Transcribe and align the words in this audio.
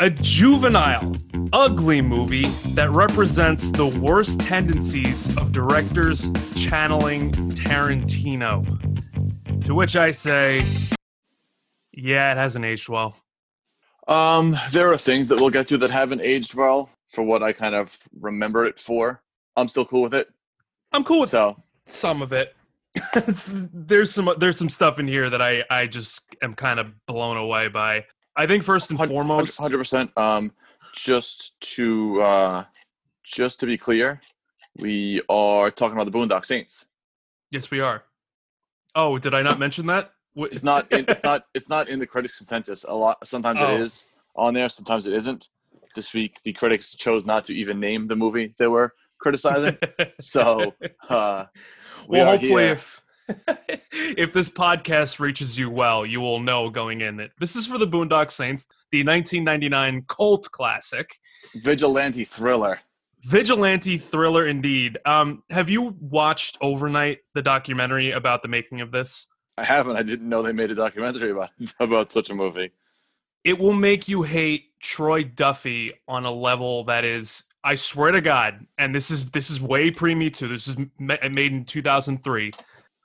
a 0.00 0.10
juvenile, 0.10 1.12
ugly 1.52 2.00
movie 2.02 2.46
that 2.74 2.90
represents 2.90 3.70
the 3.70 3.86
worst 3.86 4.40
tendencies 4.40 5.28
of 5.36 5.52
directors 5.52 6.30
channeling 6.56 7.30
Tarantino. 7.30 8.64
To 9.66 9.74
which 9.74 9.94
I 9.94 10.10
say, 10.10 10.62
yeah, 11.92 12.32
it 12.32 12.36
hasn't 12.36 12.64
aged 12.64 12.88
well. 12.88 13.16
Um, 14.08 14.56
there 14.72 14.92
are 14.92 14.98
things 14.98 15.28
that 15.28 15.40
we'll 15.40 15.50
get 15.50 15.68
to 15.68 15.78
that 15.78 15.90
haven't 15.90 16.20
aged 16.20 16.54
well 16.54 16.90
for 17.08 17.22
what 17.22 17.42
I 17.42 17.52
kind 17.52 17.74
of 17.74 17.96
remember 18.20 18.66
it 18.66 18.80
for. 18.80 19.22
I'm 19.56 19.68
still 19.68 19.84
cool 19.84 20.02
with 20.02 20.14
it. 20.14 20.28
I'm 20.92 21.04
cool 21.04 21.20
with 21.20 21.30
So 21.30 21.56
some 21.86 22.20
of 22.20 22.32
it. 22.32 22.54
There's 23.72 24.12
some 24.12 24.32
there's 24.38 24.56
some 24.56 24.68
stuff 24.68 25.00
in 25.00 25.08
here 25.08 25.28
that 25.28 25.42
I 25.42 25.64
I 25.68 25.88
just 25.88 26.22
am 26.42 26.54
kind 26.54 26.78
of 26.78 26.92
blown 27.06 27.36
away 27.36 27.66
by. 27.66 28.04
I 28.36 28.46
think 28.46 28.64
first 28.64 28.90
and 28.90 28.98
foremost, 28.98 29.58
hundred 29.58 29.78
percent. 29.78 30.10
Um, 30.16 30.52
just 30.94 31.58
to 31.74 32.22
uh, 32.22 32.64
just 33.22 33.60
to 33.60 33.66
be 33.66 33.76
clear, 33.78 34.20
we 34.76 35.22
are 35.28 35.70
talking 35.70 35.96
about 35.96 36.10
the 36.10 36.16
Boondock 36.18 36.44
Saints. 36.44 36.86
yes, 37.50 37.70
we 37.70 37.80
are. 37.80 38.04
Oh, 38.96 39.18
did 39.18 39.34
I 39.34 39.42
not 39.42 39.58
mention 39.58 39.86
that? 39.86 40.12
What- 40.34 40.52
It's 40.52 40.64
not. 40.64 40.90
In, 40.92 41.04
it's 41.08 41.22
not. 41.24 41.46
It's 41.54 41.68
not 41.68 41.88
in 41.88 41.98
the 41.98 42.06
critics' 42.06 42.38
consensus. 42.38 42.84
A 42.88 42.94
lot. 42.94 43.24
Sometimes 43.26 43.60
Oh. 43.60 43.74
it 43.74 43.80
is 43.80 44.06
on 44.36 44.54
there. 44.54 44.68
Sometimes 44.68 45.06
it 45.06 45.12
isn't. 45.14 45.48
This 45.94 46.12
week, 46.12 46.40
the 46.44 46.52
critics 46.52 46.96
chose 46.96 47.24
not 47.24 47.44
to 47.44 47.54
even 47.54 47.78
name 47.78 48.08
the 48.08 48.16
movie 48.16 48.52
they 48.58 48.66
were 48.66 48.92
criticizing. 49.20 49.78
so, 50.20 50.74
uh, 51.08 51.44
we 52.08 52.18
well, 52.18 52.26
hopefully, 52.32 52.64
here. 52.64 52.72
if 52.72 53.00
if 54.16 54.32
this 54.32 54.48
podcast 54.48 55.18
reaches 55.18 55.56
you 55.56 55.70
well, 55.70 56.04
you 56.04 56.20
will 56.20 56.40
know 56.40 56.70
going 56.70 57.00
in 57.00 57.16
that 57.16 57.30
this 57.38 57.56
is 57.56 57.66
for 57.66 57.78
the 57.78 57.86
Boondock 57.86 58.30
Saints, 58.30 58.66
the 58.90 59.04
1999 59.04 60.04
cult 60.08 60.50
classic, 60.50 61.14
vigilante 61.56 62.24
thriller. 62.24 62.80
vigilante 63.24 63.98
thriller 63.98 64.46
indeed. 64.46 64.98
Um, 65.06 65.42
have 65.50 65.70
you 65.70 65.96
watched 66.00 66.58
overnight 66.60 67.18
the 67.34 67.42
documentary 67.42 68.10
about 68.10 68.42
the 68.42 68.48
making 68.48 68.80
of 68.80 68.92
this? 68.92 69.26
I 69.56 69.64
haven't. 69.64 69.96
I 69.96 70.02
didn't 70.02 70.28
know 70.28 70.42
they 70.42 70.52
made 70.52 70.70
a 70.70 70.74
documentary 70.74 71.30
about 71.30 71.50
about 71.80 72.12
such 72.12 72.30
a 72.30 72.34
movie. 72.34 72.70
It 73.44 73.58
will 73.58 73.74
make 73.74 74.08
you 74.08 74.22
hate 74.22 74.78
Troy 74.80 75.24
Duffy 75.24 75.92
on 76.08 76.24
a 76.24 76.32
level 76.32 76.84
that 76.84 77.04
is, 77.04 77.44
I 77.62 77.74
swear 77.74 78.10
to 78.10 78.20
God, 78.20 78.66
and 78.78 78.94
this 78.94 79.10
is 79.10 79.30
this 79.30 79.50
is 79.50 79.60
way 79.60 79.90
pre 79.90 80.14
Me 80.14 80.30
Too. 80.30 80.48
This 80.48 80.68
is 80.68 80.76
made 80.98 81.52
in 81.52 81.64
2003. 81.64 82.52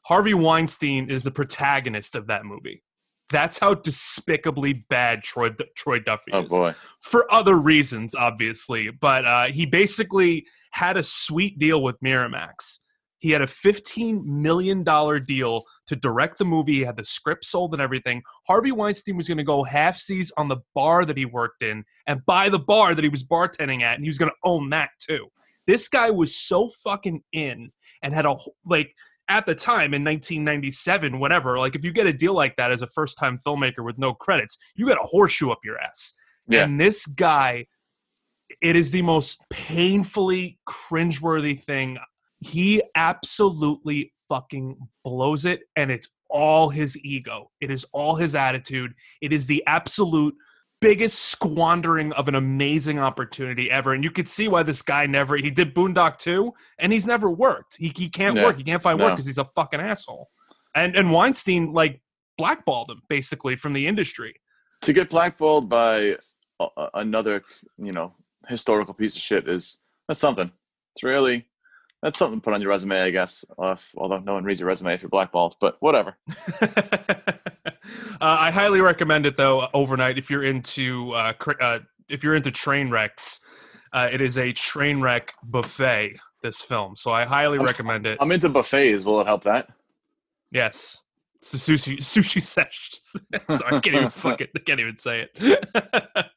Harvey 0.10 0.34
Weinstein 0.34 1.12
is 1.12 1.24
the 1.24 1.30
protagonist 1.30 2.16
of 2.16 2.26
that 2.28 2.44
movie. 2.44 2.82
That's 3.30 3.60
how 3.60 3.76
despicably 3.76 4.84
bad 4.90 5.22
Troy 5.22 5.52
Troy 5.78 6.00
Duffy 6.00 6.32
Oh 6.34 6.46
is. 6.46 6.50
boy. 6.50 6.74
For 7.00 7.32
other 7.32 7.56
reasons, 7.58 8.16
obviously, 8.16 8.90
but 8.90 9.26
uh, 9.26 9.48
he 9.50 9.68
basically 9.68 10.48
had 10.72 10.98
a 10.98 11.04
sweet 11.04 11.60
deal 11.60 11.84
with 11.84 12.00
Miramax. 12.04 12.80
He 13.20 13.30
had 13.30 13.44
a 13.44 13.46
$15 13.46 14.24
million 14.24 14.84
deal 14.84 15.62
to 15.86 15.96
direct 15.96 16.40
the 16.40 16.46
movie. 16.46 16.74
He 16.74 16.82
had 16.82 16.98
the 16.98 17.06
script 17.06 17.46
sold 17.46 17.74
and 17.74 17.82
everything. 17.82 18.24
Harvey 18.48 18.72
Weinstein 18.72 19.16
was 19.16 19.28
going 19.28 19.38
to 19.38 19.44
go 19.44 19.64
half 19.64 19.96
seas 19.96 20.32
on 20.38 20.48
the 20.48 20.58
bar 20.74 21.06
that 21.06 21.18
he 21.18 21.26
worked 21.26 21.62
in 21.62 21.84
and 22.08 22.26
buy 22.26 22.50
the 22.50 22.58
bar 22.58 22.96
that 22.96 23.04
he 23.04 23.10
was 23.10 23.24
bartending 23.24 23.84
at, 23.84 23.94
and 23.94 24.04
he 24.04 24.10
was 24.10 24.18
going 24.18 24.32
to 24.32 24.38
own 24.44 24.72
that 24.72 24.90
too. 25.00 25.28
This 25.68 25.88
guy 25.88 26.10
was 26.10 26.36
so 26.36 26.68
fucking 26.84 27.22
in 27.32 27.70
and 28.02 28.12
had 28.12 28.26
a 28.26 28.36
like 28.66 28.92
at 29.30 29.46
the 29.46 29.56
time 29.56 29.94
in 29.94 30.04
1997, 30.04 31.20
whatever. 31.20 31.58
Like 31.60 31.76
if 31.76 31.86
you 31.86 31.94
get 31.94 32.08
a 32.08 32.14
deal 32.14 32.34
like 32.34 32.56
that 32.58 32.72
as 32.72 32.82
a 32.82 32.88
first 32.88 33.18
time 33.18 33.40
filmmaker 33.46 33.84
with 33.86 33.98
no 33.98 34.14
credits, 34.14 34.58
you 34.76 34.88
got 34.88 34.98
a 34.98 35.06
horseshoe 35.06 35.52
up 35.52 35.60
your 35.64 35.80
ass. 35.80 36.14
Yeah. 36.48 36.64
And 36.64 36.80
this 36.80 37.06
guy, 37.06 37.68
it 38.62 38.76
is 38.76 38.92
the 38.92 39.04
most 39.04 39.40
painfully 39.50 40.60
cringeworthy 40.68 41.60
thing. 41.60 42.00
He 42.40 42.82
absolutely 42.96 44.12
fucking 44.28 44.78
blows 45.04 45.46
it, 45.46 45.62
and 45.76 45.92
it's 45.92 46.08
all 46.30 46.70
his 46.70 46.98
ego. 47.04 47.52
It 47.62 47.70
is 47.70 47.86
all 47.92 48.16
his 48.16 48.34
attitude. 48.34 48.94
It 49.22 49.32
is 49.32 49.46
the 49.46 49.64
absolute 49.68 50.36
biggest 50.82 51.20
squandering 51.20 52.14
of 52.14 52.28
an 52.28 52.36
amazing 52.36 53.00
opportunity 53.00 53.70
ever. 53.70 53.94
And 53.94 54.04
you 54.04 54.12
could 54.12 54.28
see 54.30 54.48
why 54.48 54.64
this 54.64 54.82
guy 54.82 55.06
never 55.06 55.36
he 55.36 55.52
did 55.52 55.76
Boondock 55.76 56.18
too, 56.18 56.54
and 56.78 56.94
he's 56.94 57.06
never 57.06 57.30
worked. 57.30 57.76
He 57.78 57.92
he 57.96 58.10
can't 58.10 58.36
work. 58.40 58.58
He 58.58 58.64
can't 58.64 58.82
find 58.82 59.00
work 59.00 59.16
because 59.16 59.26
he's 59.26 59.38
a 59.38 59.50
fucking 59.56 59.80
asshole. 59.82 60.30
And 60.76 60.96
and 60.96 61.12
Weinstein 61.12 61.74
like 61.74 62.02
blackballed 62.38 62.90
him 62.90 63.02
basically 63.10 63.56
from 63.56 63.74
the 63.74 63.86
industry. 63.86 64.34
to 64.84 64.94
get 64.94 65.10
blackballed 65.10 65.68
by 65.68 66.16
a- 66.60 66.90
another, 66.94 67.44
you 67.78 67.92
know, 67.92 68.14
historical 68.48 68.94
piece 68.94 69.16
of 69.16 69.22
shit 69.22 69.50
is 69.50 69.80
that's 70.08 70.22
something. 70.22 70.50
It's 70.96 71.04
really 71.04 71.49
that's 72.02 72.18
something 72.18 72.40
to 72.40 72.44
put 72.44 72.54
on 72.54 72.62
your 72.62 72.70
resume, 72.70 73.02
I 73.02 73.10
guess. 73.10 73.44
Uh, 73.62 73.72
if, 73.72 73.94
although 73.98 74.20
no 74.20 74.34
one 74.34 74.44
reads 74.44 74.60
your 74.60 74.68
resume 74.68 74.94
if 74.94 75.02
you're 75.02 75.10
blackballed, 75.10 75.56
but 75.60 75.76
whatever. 75.82 76.18
uh, 76.62 76.68
I 78.22 78.52
highly 78.52 78.82
recommend 78.82 79.26
it 79.26 79.38
though 79.38 79.68
overnight 79.74 80.18
if 80.18 80.30
you're 80.30 80.44
into 80.44 81.12
uh, 81.14 81.34
cr- 81.34 81.62
uh, 81.62 81.80
if 82.08 82.24
you're 82.24 82.36
into 82.36 82.52
train 82.52 82.90
wrecks. 82.90 83.40
Uh, 83.92 84.08
it 84.12 84.22
is 84.22 84.38
a 84.38 84.52
train 84.52 85.02
wreck 85.02 85.34
buffet. 85.44 86.20
This 86.42 86.62
film, 86.62 86.96
so 86.96 87.12
I 87.12 87.26
highly 87.26 87.58
I'm- 87.58 87.66
recommend 87.66 88.06
it. 88.08 88.18
I'm 88.22 88.32
into 88.32 88.48
buffets. 88.48 89.04
Will 89.04 89.20
it 89.20 89.28
help 89.28 89.44
that? 89.44 89.68
yes, 90.52 91.00
it's 91.36 91.52
the 91.52 91.58
sushi 91.58 91.98
sushi 92.00 92.42
sesh. 92.42 92.92
Sorry, 93.58 93.76
I 93.76 93.80
can't 93.82 93.88
even 93.96 94.10
fuck 94.10 94.40
it. 94.40 94.50
I 94.56 94.60
can't 94.60 94.80
even 94.80 94.98
say 95.00 95.28
it. 95.36 96.30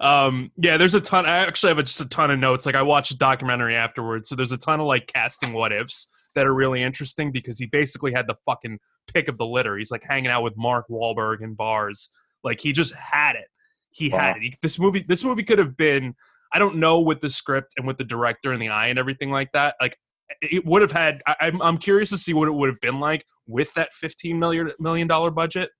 Um, 0.00 0.50
yeah, 0.56 0.76
there's 0.76 0.94
a 0.94 1.00
ton. 1.00 1.26
I 1.26 1.38
actually 1.38 1.70
have 1.70 1.78
a, 1.78 1.82
just 1.82 2.00
a 2.00 2.08
ton 2.08 2.30
of 2.30 2.38
notes. 2.38 2.66
Like 2.66 2.74
I 2.74 2.82
watched 2.82 3.10
a 3.10 3.16
documentary 3.16 3.74
afterwards, 3.74 4.28
so 4.28 4.34
there's 4.34 4.52
a 4.52 4.58
ton 4.58 4.80
of 4.80 4.86
like 4.86 5.06
casting 5.06 5.52
what 5.52 5.72
ifs 5.72 6.08
that 6.34 6.46
are 6.46 6.54
really 6.54 6.82
interesting 6.82 7.30
because 7.30 7.58
he 7.58 7.66
basically 7.66 8.12
had 8.12 8.26
the 8.26 8.36
fucking 8.46 8.78
pick 9.12 9.28
of 9.28 9.36
the 9.36 9.46
litter. 9.46 9.76
He's 9.76 9.90
like 9.90 10.02
hanging 10.02 10.30
out 10.30 10.42
with 10.42 10.54
Mark 10.56 10.86
Wahlberg 10.88 11.42
in 11.42 11.54
bars. 11.54 12.10
Like 12.42 12.60
he 12.60 12.72
just 12.72 12.94
had 12.94 13.36
it. 13.36 13.46
He 13.90 14.08
had 14.08 14.36
it. 14.36 14.42
He, 14.42 14.54
this 14.62 14.78
movie, 14.78 15.04
this 15.06 15.24
movie 15.24 15.42
could 15.42 15.58
have 15.58 15.76
been. 15.76 16.14
I 16.54 16.58
don't 16.58 16.76
know 16.76 17.00
with 17.00 17.20
the 17.20 17.30
script 17.30 17.74
and 17.76 17.86
with 17.86 17.96
the 17.96 18.04
director 18.04 18.52
and 18.52 18.60
the 18.60 18.68
eye 18.68 18.88
and 18.88 18.98
everything 18.98 19.30
like 19.30 19.52
that. 19.52 19.74
Like 19.80 19.96
it 20.40 20.64
would 20.64 20.82
have 20.82 20.92
had. 20.92 21.22
I, 21.26 21.36
I'm 21.42 21.60
I'm 21.62 21.78
curious 21.78 22.10
to 22.10 22.18
see 22.18 22.34
what 22.34 22.48
it 22.48 22.52
would 22.52 22.68
have 22.68 22.80
been 22.80 23.00
like 23.00 23.24
with 23.46 23.72
that 23.74 23.92
15 23.94 24.38
million 24.38 24.72
million 24.78 25.08
dollar 25.08 25.30
budget. 25.30 25.70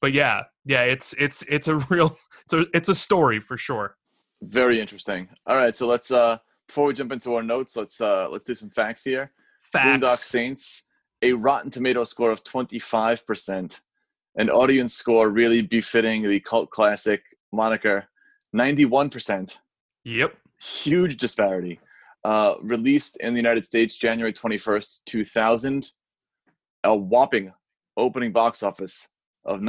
But 0.00 0.12
yeah, 0.12 0.42
yeah, 0.64 0.82
it's 0.82 1.14
it's 1.18 1.42
it's 1.48 1.68
a 1.68 1.76
real 1.90 2.16
a 2.54 2.64
it's 2.74 2.88
a 2.88 2.94
story 2.94 3.40
for 3.40 3.56
sure. 3.56 3.96
Very 4.42 4.80
interesting. 4.80 5.28
All 5.46 5.56
right, 5.56 5.74
so 5.76 5.86
let's 5.86 6.10
uh 6.10 6.38
before 6.66 6.86
we 6.86 6.94
jump 6.94 7.12
into 7.12 7.34
our 7.34 7.42
notes, 7.42 7.76
let's 7.76 8.00
uh 8.00 8.28
let's 8.30 8.44
do 8.44 8.54
some 8.54 8.70
facts 8.70 9.04
here. 9.04 9.32
Facts. 9.72 10.04
Boondock 10.04 10.18
Saints, 10.18 10.84
a 11.22 11.32
Rotten 11.32 11.70
Tomato 11.70 12.04
score 12.04 12.30
of 12.30 12.44
25%, 12.44 13.80
an 14.36 14.50
audience 14.50 14.94
score 14.94 15.28
really 15.30 15.62
befitting 15.62 16.22
the 16.22 16.40
cult 16.40 16.70
classic 16.70 17.22
moniker, 17.52 18.06
91%. 18.54 19.58
Yep. 20.04 20.36
huge 20.60 21.16
disparity. 21.16 21.80
Uh, 22.24 22.54
released 22.60 23.16
in 23.18 23.34
the 23.34 23.38
United 23.38 23.64
States 23.64 23.96
January 23.96 24.32
21st, 24.32 25.00
2000, 25.04 25.92
a 26.84 26.96
whopping 26.96 27.52
opening 27.96 28.32
box 28.32 28.62
office 28.62 29.08
of 29.44 29.60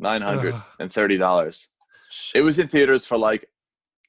$19,930. 0.00 1.68
It 2.34 2.42
was 2.42 2.58
in 2.58 2.68
theaters 2.68 3.06
for 3.06 3.16
like 3.18 3.46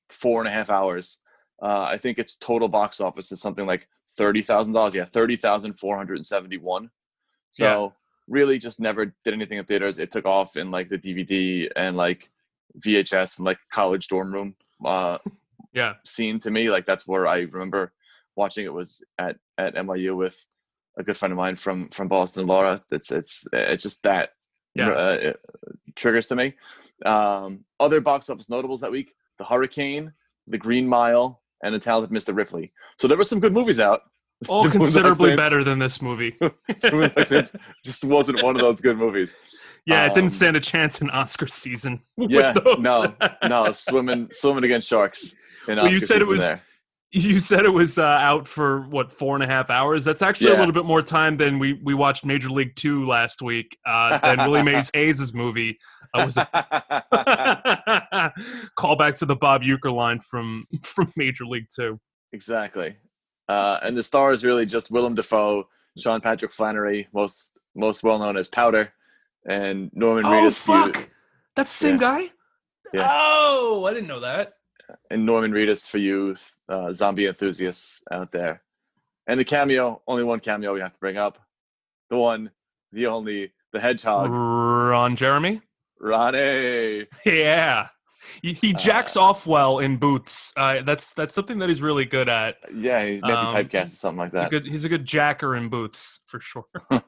four 0.09 0.39
and 0.41 0.47
a 0.47 0.51
half 0.51 0.69
hours. 0.69 1.19
Uh, 1.61 1.83
I 1.83 1.97
think 1.97 2.17
its 2.17 2.35
total 2.35 2.67
box 2.67 2.99
office 2.99 3.31
is 3.31 3.39
something 3.41 3.65
like 3.67 3.87
$30,000. 4.19 4.93
Yeah, 4.93 5.05
30471 5.05 6.89
So 7.51 7.65
Yeah. 7.85 7.89
really 8.27 8.57
just 8.59 8.79
never 8.79 9.05
did 9.23 9.33
anything 9.33 9.57
in 9.59 9.65
theaters. 9.65 9.99
It 9.99 10.11
took 10.11 10.25
off 10.25 10.55
in 10.57 10.71
like 10.71 10.89
the 10.89 10.97
DVD 10.97 11.69
and 11.75 11.95
like 11.95 12.29
VHS 12.79 13.37
and 13.37 13.45
like 13.45 13.59
college 13.71 14.07
dorm 14.07 14.33
room 14.33 14.55
uh, 14.85 15.17
Yeah. 15.73 15.95
scene 16.03 16.39
to 16.41 16.51
me. 16.51 16.69
Like 16.69 16.85
that's 16.85 17.07
where 17.07 17.27
I 17.27 17.41
remember 17.41 17.93
watching 18.35 18.65
it 18.65 18.73
was 18.73 19.01
at 19.19 19.37
at 19.57 19.75
NYU 19.75 20.15
with 20.17 20.45
a 20.97 21.03
good 21.03 21.15
friend 21.17 21.31
of 21.31 21.37
mine 21.37 21.55
from 21.55 21.89
from 21.89 22.07
Boston, 22.07 22.47
Laura. 22.47 22.81
It's 22.91 23.11
it's 23.11 23.47
it's 23.53 23.83
just 23.83 24.03
that 24.03 24.31
Yeah. 24.75 24.89
uh, 24.89 25.33
triggers 25.95 26.27
to 26.27 26.35
me. 26.35 26.53
Um, 27.05 27.65
other 27.79 27.99
box 28.01 28.29
office 28.29 28.49
notables 28.49 28.81
that 28.81 28.91
week: 28.91 29.13
The 29.37 29.43
Hurricane, 29.45 30.13
The 30.47 30.57
Green 30.57 30.87
Mile, 30.87 31.41
and 31.63 31.73
The 31.75 31.79
Talented 31.79 32.11
Mr. 32.15 32.35
Ripley. 32.35 32.71
So 32.99 33.07
there 33.07 33.17
were 33.17 33.23
some 33.23 33.39
good 33.39 33.53
movies 33.53 33.79
out. 33.79 34.01
All 34.47 34.67
considerably 34.69 35.35
better 35.35 35.63
than 35.63 35.77
this 35.77 36.01
movie. 36.01 36.35
Just 37.85 38.03
wasn't 38.03 38.41
one 38.41 38.55
of 38.55 38.61
those 38.61 38.81
good 38.81 38.97
movies. 38.97 39.37
Yeah, 39.85 40.05
it 40.05 40.09
Um, 40.09 40.15
didn't 40.15 40.31
stand 40.31 40.55
a 40.57 40.59
chance 40.59 41.01
in 41.01 41.09
Oscar 41.11 41.47
season. 41.47 42.01
with 42.17 42.31
Yeah, 42.31 42.53
those. 42.53 42.79
no, 42.79 43.13
no, 43.47 43.71
swimming 43.71 44.27
swimming 44.31 44.63
against 44.63 44.87
sharks. 44.87 45.35
In 45.67 45.75
Well, 45.77 45.91
you 45.91 46.01
said 46.01 46.21
it 46.21 46.27
was- 46.27 46.39
there. 46.39 46.61
You 47.13 47.39
said 47.39 47.65
it 47.65 47.73
was 47.73 47.97
uh, 47.97 48.03
out 48.03 48.47
for 48.47 48.83
what 48.83 49.11
four 49.11 49.35
and 49.35 49.43
a 49.43 49.47
half 49.47 49.69
hours. 49.69 50.05
That's 50.05 50.21
actually 50.21 50.53
a 50.53 50.57
little 50.57 50.71
bit 50.73 50.85
more 50.85 51.01
time 51.01 51.35
than 51.35 51.59
we 51.59 51.73
we 51.73 51.93
watched 51.93 52.23
Major 52.25 52.49
League 52.49 52.73
Two 52.77 53.05
last 53.05 53.41
week. 53.41 53.77
Uh, 53.85 54.17
than 54.19 54.49
Willie 54.49 54.61
Mays 54.63 54.89
Hayes' 54.93 55.33
movie. 55.33 55.77
Uh, 56.13 56.23
was 56.25 56.37
it? 56.37 56.47
call 58.77 58.95
back 58.95 59.15
to 59.17 59.25
the 59.25 59.35
Bob 59.35 59.61
Uecker 59.63 59.93
line 59.93 60.19
from 60.21 60.63
from 60.83 61.11
Major 61.17 61.45
League 61.45 61.67
Two. 61.75 61.99
Exactly. 62.33 62.95
Uh, 63.49 63.79
and 63.83 63.97
the 63.97 64.03
star 64.03 64.31
is 64.31 64.45
really 64.45 64.65
just 64.65 64.89
Willem 64.91 65.13
Dafoe, 65.15 65.67
Sean 65.97 66.21
Patrick 66.21 66.53
Flanery, 66.53 67.07
most 67.13 67.59
most 67.75 68.03
well 68.03 68.19
known 68.19 68.37
as 68.37 68.47
Powder, 68.47 68.93
and 69.45 69.89
Norman 69.93 70.25
Oh 70.25 70.29
Reedus. 70.29 70.45
you- 70.45 70.51
fuck, 70.91 71.09
that's 71.55 71.77
the 71.77 71.87
same 71.87 71.95
Yeah. 71.95 71.99
guy. 71.99 72.29
Yeah. 72.93 73.07
Oh, 73.09 73.85
I 73.85 73.93
didn't 73.93 74.07
know 74.07 74.21
that. 74.21 74.53
And 75.09 75.25
Norman 75.25 75.51
Reedus 75.51 75.87
for 75.89 75.97
you 75.97 76.35
uh, 76.69 76.91
zombie 76.91 77.25
enthusiasts 77.27 78.03
out 78.11 78.31
there. 78.31 78.61
And 79.27 79.39
the 79.39 79.45
cameo, 79.45 80.01
only 80.07 80.23
one 80.23 80.39
cameo 80.39 80.73
we 80.73 80.79
have 80.81 80.93
to 80.93 80.99
bring 80.99 81.17
up. 81.17 81.39
The 82.09 82.17
one, 82.17 82.51
the 82.91 83.07
only, 83.07 83.53
the 83.71 83.79
hedgehog, 83.79 84.29
Ron 84.31 85.15
Jeremy. 85.15 85.61
Ronnie. 85.99 87.05
Yeah. 87.25 87.87
He, 88.41 88.53
he 88.53 88.73
jacks 88.73 89.17
Uh, 89.17 89.21
off 89.23 89.47
well 89.47 89.79
in 89.79 89.97
booths. 89.97 90.53
Uh, 90.55 90.83
that's 90.83 91.11
that's 91.13 91.33
something 91.33 91.57
that 91.59 91.69
he's 91.69 91.81
really 91.81 92.05
good 92.05 92.29
at. 92.29 92.55
Yeah, 92.73 93.03
he's 93.05 93.21
maybe 93.21 93.33
Um, 93.33 93.47
typecast 93.47 93.83
or 93.85 93.87
something 93.87 94.19
like 94.19 94.31
He's 94.31 94.39
a 94.39 94.41
that. 94.43 94.51
good, 94.51 94.65
he's 94.67 94.85
a 94.85 94.89
good 94.89 95.05
jacker 95.05 95.55
in 95.55 95.69
booths 95.69 96.19
for 96.27 96.39
sure. 96.39 96.65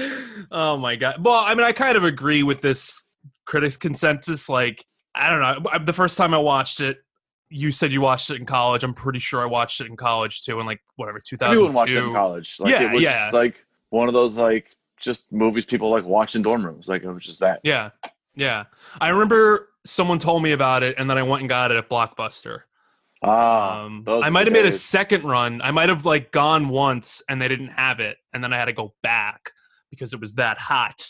oh 0.50 0.76
my 0.76 0.96
god. 0.96 1.24
Well, 1.24 1.34
I 1.42 1.54
mean, 1.54 1.64
I 1.64 1.72
kind 1.72 1.96
of 1.96 2.04
agree 2.04 2.42
with 2.42 2.60
this 2.60 3.02
critics' 3.46 3.76
consensus. 3.76 4.48
Like, 4.48 4.84
I 5.14 5.30
don't 5.30 5.40
know. 5.40 5.78
The 5.84 5.92
first 5.92 6.16
time 6.16 6.34
I 6.34 6.38
watched 6.38 6.80
it, 6.80 6.98
you 7.48 7.72
said 7.72 7.90
you 7.92 8.00
watched 8.00 8.30
it 8.30 8.36
in 8.36 8.46
college. 8.46 8.84
I'm 8.84 8.94
pretty 8.94 9.18
sure 9.18 9.42
I 9.42 9.46
watched 9.46 9.80
it 9.80 9.86
in 9.88 9.96
college 9.96 10.42
too, 10.42 10.60
in 10.60 10.66
like 10.66 10.80
whatever 10.96 11.18
2002. 11.20 11.44
Everyone 11.44 11.74
watched 11.74 11.92
it 11.92 12.04
in 12.04 12.12
college. 12.14 12.56
Like, 12.60 12.72
Yeah, 12.72 12.82
it 12.82 12.92
was 12.92 13.02
yeah. 13.02 13.18
just 13.24 13.32
like 13.32 13.64
one 13.90 14.06
of 14.08 14.14
those 14.14 14.36
like 14.36 14.70
just 15.00 15.32
movies 15.32 15.64
people 15.64 15.90
like 15.90 16.04
watch 16.04 16.36
in 16.36 16.42
dorm 16.42 16.64
rooms. 16.64 16.88
Like 16.88 17.02
it 17.02 17.10
was 17.10 17.24
just 17.24 17.40
that. 17.40 17.60
Yeah, 17.64 17.90
yeah. 18.36 18.64
I 19.00 19.08
remember 19.08 19.68
someone 19.84 20.18
told 20.20 20.42
me 20.42 20.52
about 20.52 20.82
it, 20.84 20.94
and 20.98 21.10
then 21.10 21.18
I 21.18 21.22
went 21.24 21.40
and 21.42 21.48
got 21.48 21.72
it 21.72 21.76
at 21.76 21.88
Blockbuster. 21.88 22.60
Ah, 23.22 23.84
Um, 23.84 24.04
I 24.06 24.30
might 24.30 24.46
have 24.46 24.52
made 24.54 24.64
a 24.66 24.72
second 24.72 25.24
run. 25.24 25.60
I 25.60 25.72
might 25.72 25.88
have 25.88 26.06
like 26.06 26.30
gone 26.32 26.68
once 26.68 27.20
and 27.28 27.40
they 27.42 27.48
didn't 27.48 27.68
have 27.68 28.00
it, 28.00 28.16
and 28.32 28.42
then 28.44 28.52
I 28.52 28.58
had 28.58 28.66
to 28.66 28.72
go 28.72 28.94
back 29.02 29.50
because 29.90 30.12
it 30.12 30.20
was 30.20 30.34
that 30.36 30.56
hot. 30.56 31.06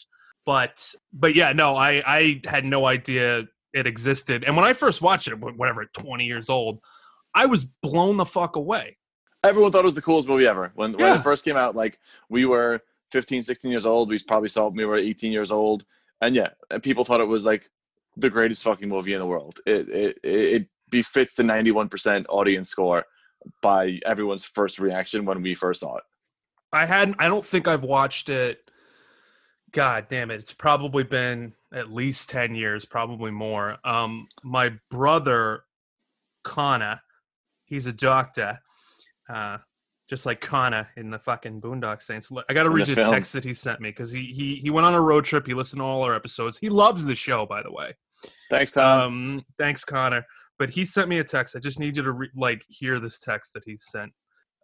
But 0.47 0.93
but 1.13 1.35
yeah, 1.35 1.53
no, 1.53 1.77
I 1.77 2.03
I 2.07 2.41
had 2.47 2.65
no 2.65 2.87
idea 2.87 3.45
it 3.73 3.87
existed. 3.87 4.45
And 4.45 4.57
when 4.57 4.65
I 4.65 4.73
first 4.73 5.03
watched 5.03 5.29
it, 5.29 5.35
wh- 5.35 5.59
whatever, 5.59 5.85
twenty 5.87 6.25
years 6.25 6.49
old, 6.49 6.81
I 7.35 7.47
was 7.47 7.65
blown 7.65 8.17
the 8.17 8.25
fuck 8.25 8.57
away. 8.57 8.97
Everyone 9.43 9.73
thought 9.73 9.81
it 9.81 9.87
was 9.87 9.95
the 9.95 10.03
coolest 10.03 10.29
movie 10.29 10.47
ever. 10.47 10.71
When, 10.75 10.93
when 10.93 11.15
it 11.15 11.23
first 11.23 11.45
came 11.45 11.57
out, 11.57 11.75
like 11.75 11.99
we 12.29 12.45
were 12.45 12.83
15, 13.11 13.43
16 13.43 13.71
years 13.71 13.87
old. 13.87 14.11
We 14.11 14.19
probably 14.19 14.49
saw 14.49 14.67
it 14.67 14.71
when 14.71 14.77
we 14.77 14.85
were 14.85 14.97
18 14.97 15.33
years 15.33 15.51
old. 15.51 15.85
And 16.21 16.35
yeah, 16.35 16.51
people 16.83 17.05
thought 17.05 17.21
it 17.21 17.25
was 17.25 17.45
like 17.45 17.71
the 18.17 18.29
greatest 18.29 18.63
fucking 18.63 18.89
movie 18.89 19.15
in 19.15 19.19
the 19.19 19.27
world. 19.27 19.61
It 19.67 19.89
it, 19.89 20.19
it 20.23 20.67
befits 20.91 21.35
the 21.35 21.43
91% 21.43 22.27
audience 22.29 22.69
score 22.69 23.07
by 23.63 23.99
everyone's 24.05 24.45
first 24.45 24.79
reaction 24.79 25.25
when 25.25 25.41
we 25.41 25.55
first 25.55 25.81
saw 25.81 25.97
it. 25.97 26.05
I 26.73 26.87
hadn't. 26.87 27.17
I 27.19 27.29
don't 27.29 27.45
think 27.45 27.67
I've 27.67 27.83
watched 27.83 28.29
it. 28.29 28.70
God 29.73 30.07
damn 30.09 30.31
it! 30.31 30.41
It's 30.41 30.53
probably 30.53 31.05
been 31.05 31.53
at 31.73 31.93
least 31.93 32.29
ten 32.31 32.55
years, 32.55 32.85
probably 32.85 33.31
more. 33.31 33.77
Um, 33.85 34.29
my 34.43 34.73
brother, 34.91 35.65
Connor, 36.45 37.01
he's 37.65 37.87
a 37.87 37.93
doctor, 37.93 38.59
uh, 39.29 39.59
just 40.09 40.27
like 40.27 40.41
Connor 40.41 40.89
in 40.97 41.11
the 41.11 41.19
fucking 41.19 41.61
Boondock 41.61 42.03
Saints. 42.03 42.31
Look, 42.31 42.45
I 42.49 42.55
got 42.55 42.65
to 42.65 42.71
read 42.71 42.87
the 42.87 42.91
you 42.91 42.95
the 42.97 43.11
text 43.11 43.33
that 43.35 43.45
he 43.45 43.55
sent 43.55 43.81
me 43.81 43.91
because 43.91 44.11
he 44.11 44.25
he 44.25 44.57
he 44.57 44.71
went 44.71 44.87
on 44.87 44.95
a 44.95 45.01
road 45.01 45.25
trip. 45.25 45.47
He 45.47 45.55
listened 45.55 45.81
to 45.81 45.85
all 45.85 46.03
our 46.03 46.15
episodes. 46.15 46.59
He 46.59 46.69
loves 46.69 47.05
the 47.05 47.15
show, 47.15 47.47
by 47.47 47.63
the 47.63 47.73
way. 47.73 47.95
Thanks, 48.51 48.73
Tom. 48.73 49.01
Um, 49.01 49.45
thanks, 49.59 49.85
Connor. 49.85 50.27
But 50.59 50.71
he 50.71 50.85
sent 50.85 51.09
me 51.09 51.19
a 51.21 51.25
text. 51.25 51.57
I 51.57 51.59
just 51.59 51.79
need 51.79 51.97
you 51.97 52.03
to 52.03 52.13
re- 52.13 52.31
like 52.37 52.63
hear 52.69 53.01
this 53.01 53.19
text 53.19 53.55
that 53.55 53.63
he 53.65 53.77
sent. 53.77 54.13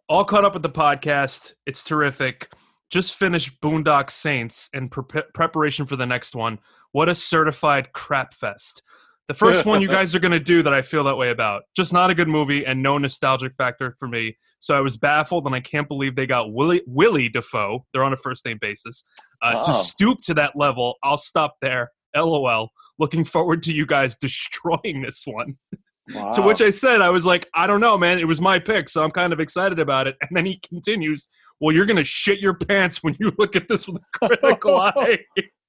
All 0.09 0.23
caught 0.23 0.45
up 0.45 0.53
with 0.53 0.61
the 0.63 0.69
podcast. 0.69 1.53
It's 1.65 1.83
terrific. 1.83 2.51
Just 2.89 3.15
finished 3.15 3.59
Boondock 3.61 4.09
Saints 4.09 4.69
in 4.73 4.89
pre- 4.89 5.21
preparation 5.33 5.85
for 5.85 5.95
the 5.95 6.05
next 6.05 6.35
one. 6.35 6.59
What 6.93 7.09
a 7.09 7.15
certified 7.15 7.91
crap 7.93 8.33
fest. 8.33 8.81
The 9.27 9.33
first 9.33 9.65
one 9.65 9.81
you 9.81 9.87
guys 9.89 10.15
are 10.15 10.19
going 10.19 10.31
to 10.31 10.39
do 10.39 10.63
that 10.63 10.73
I 10.73 10.81
feel 10.81 11.03
that 11.03 11.17
way 11.17 11.31
about. 11.31 11.63
Just 11.75 11.91
not 11.91 12.09
a 12.09 12.15
good 12.15 12.29
movie 12.29 12.65
and 12.65 12.81
no 12.81 12.97
nostalgic 12.97 13.53
factor 13.57 13.93
for 13.99 14.07
me. 14.07 14.37
So 14.59 14.73
I 14.75 14.79
was 14.81 14.95
baffled 14.95 15.45
and 15.45 15.53
I 15.53 15.59
can't 15.59 15.87
believe 15.87 16.15
they 16.15 16.25
got 16.25 16.53
Willie, 16.53 16.81
Willie 16.87 17.27
Dafoe, 17.29 17.85
they're 17.91 18.03
on 18.05 18.13
a 18.13 18.17
first 18.17 18.45
name 18.45 18.57
basis, 18.61 19.03
uh, 19.41 19.53
to 19.61 19.71
Oh. 19.71 19.73
stoop 19.81 20.21
to 20.23 20.33
that 20.35 20.55
level. 20.55 20.95
I'll 21.03 21.17
stop 21.17 21.55
there. 21.61 21.91
LOL. 22.15 22.71
Looking 22.99 23.25
forward 23.25 23.61
to 23.63 23.73
you 23.73 23.85
guys 23.85 24.17
destroying 24.21 25.01
this 25.01 25.23
one. 25.25 25.57
Wow. 26.13 26.31
To 26.31 26.41
which 26.41 26.61
I 26.61 26.69
said, 26.69 27.01
I 27.01 27.09
was 27.09 27.25
like, 27.25 27.47
I 27.53 27.67
don't 27.67 27.79
know, 27.79 27.97
man. 27.97 28.19
It 28.19 28.27
was 28.27 28.41
my 28.41 28.59
pick, 28.59 28.89
so 28.89 29.03
I'm 29.03 29.11
kind 29.11 29.33
of 29.33 29.39
excited 29.39 29.79
about 29.79 30.07
it. 30.07 30.15
And 30.21 30.29
then 30.35 30.45
he 30.45 30.59
continues, 30.67 31.27
Well, 31.59 31.75
you're 31.75 31.85
going 31.85 31.97
to 31.97 32.03
shit 32.03 32.39
your 32.39 32.53
pants 32.53 33.03
when 33.03 33.15
you 33.19 33.31
look 33.37 33.55
at 33.55 33.67
this 33.67 33.87
with 33.87 33.97
a 33.97 34.27
critical 34.27 34.75
eye. 34.81 35.19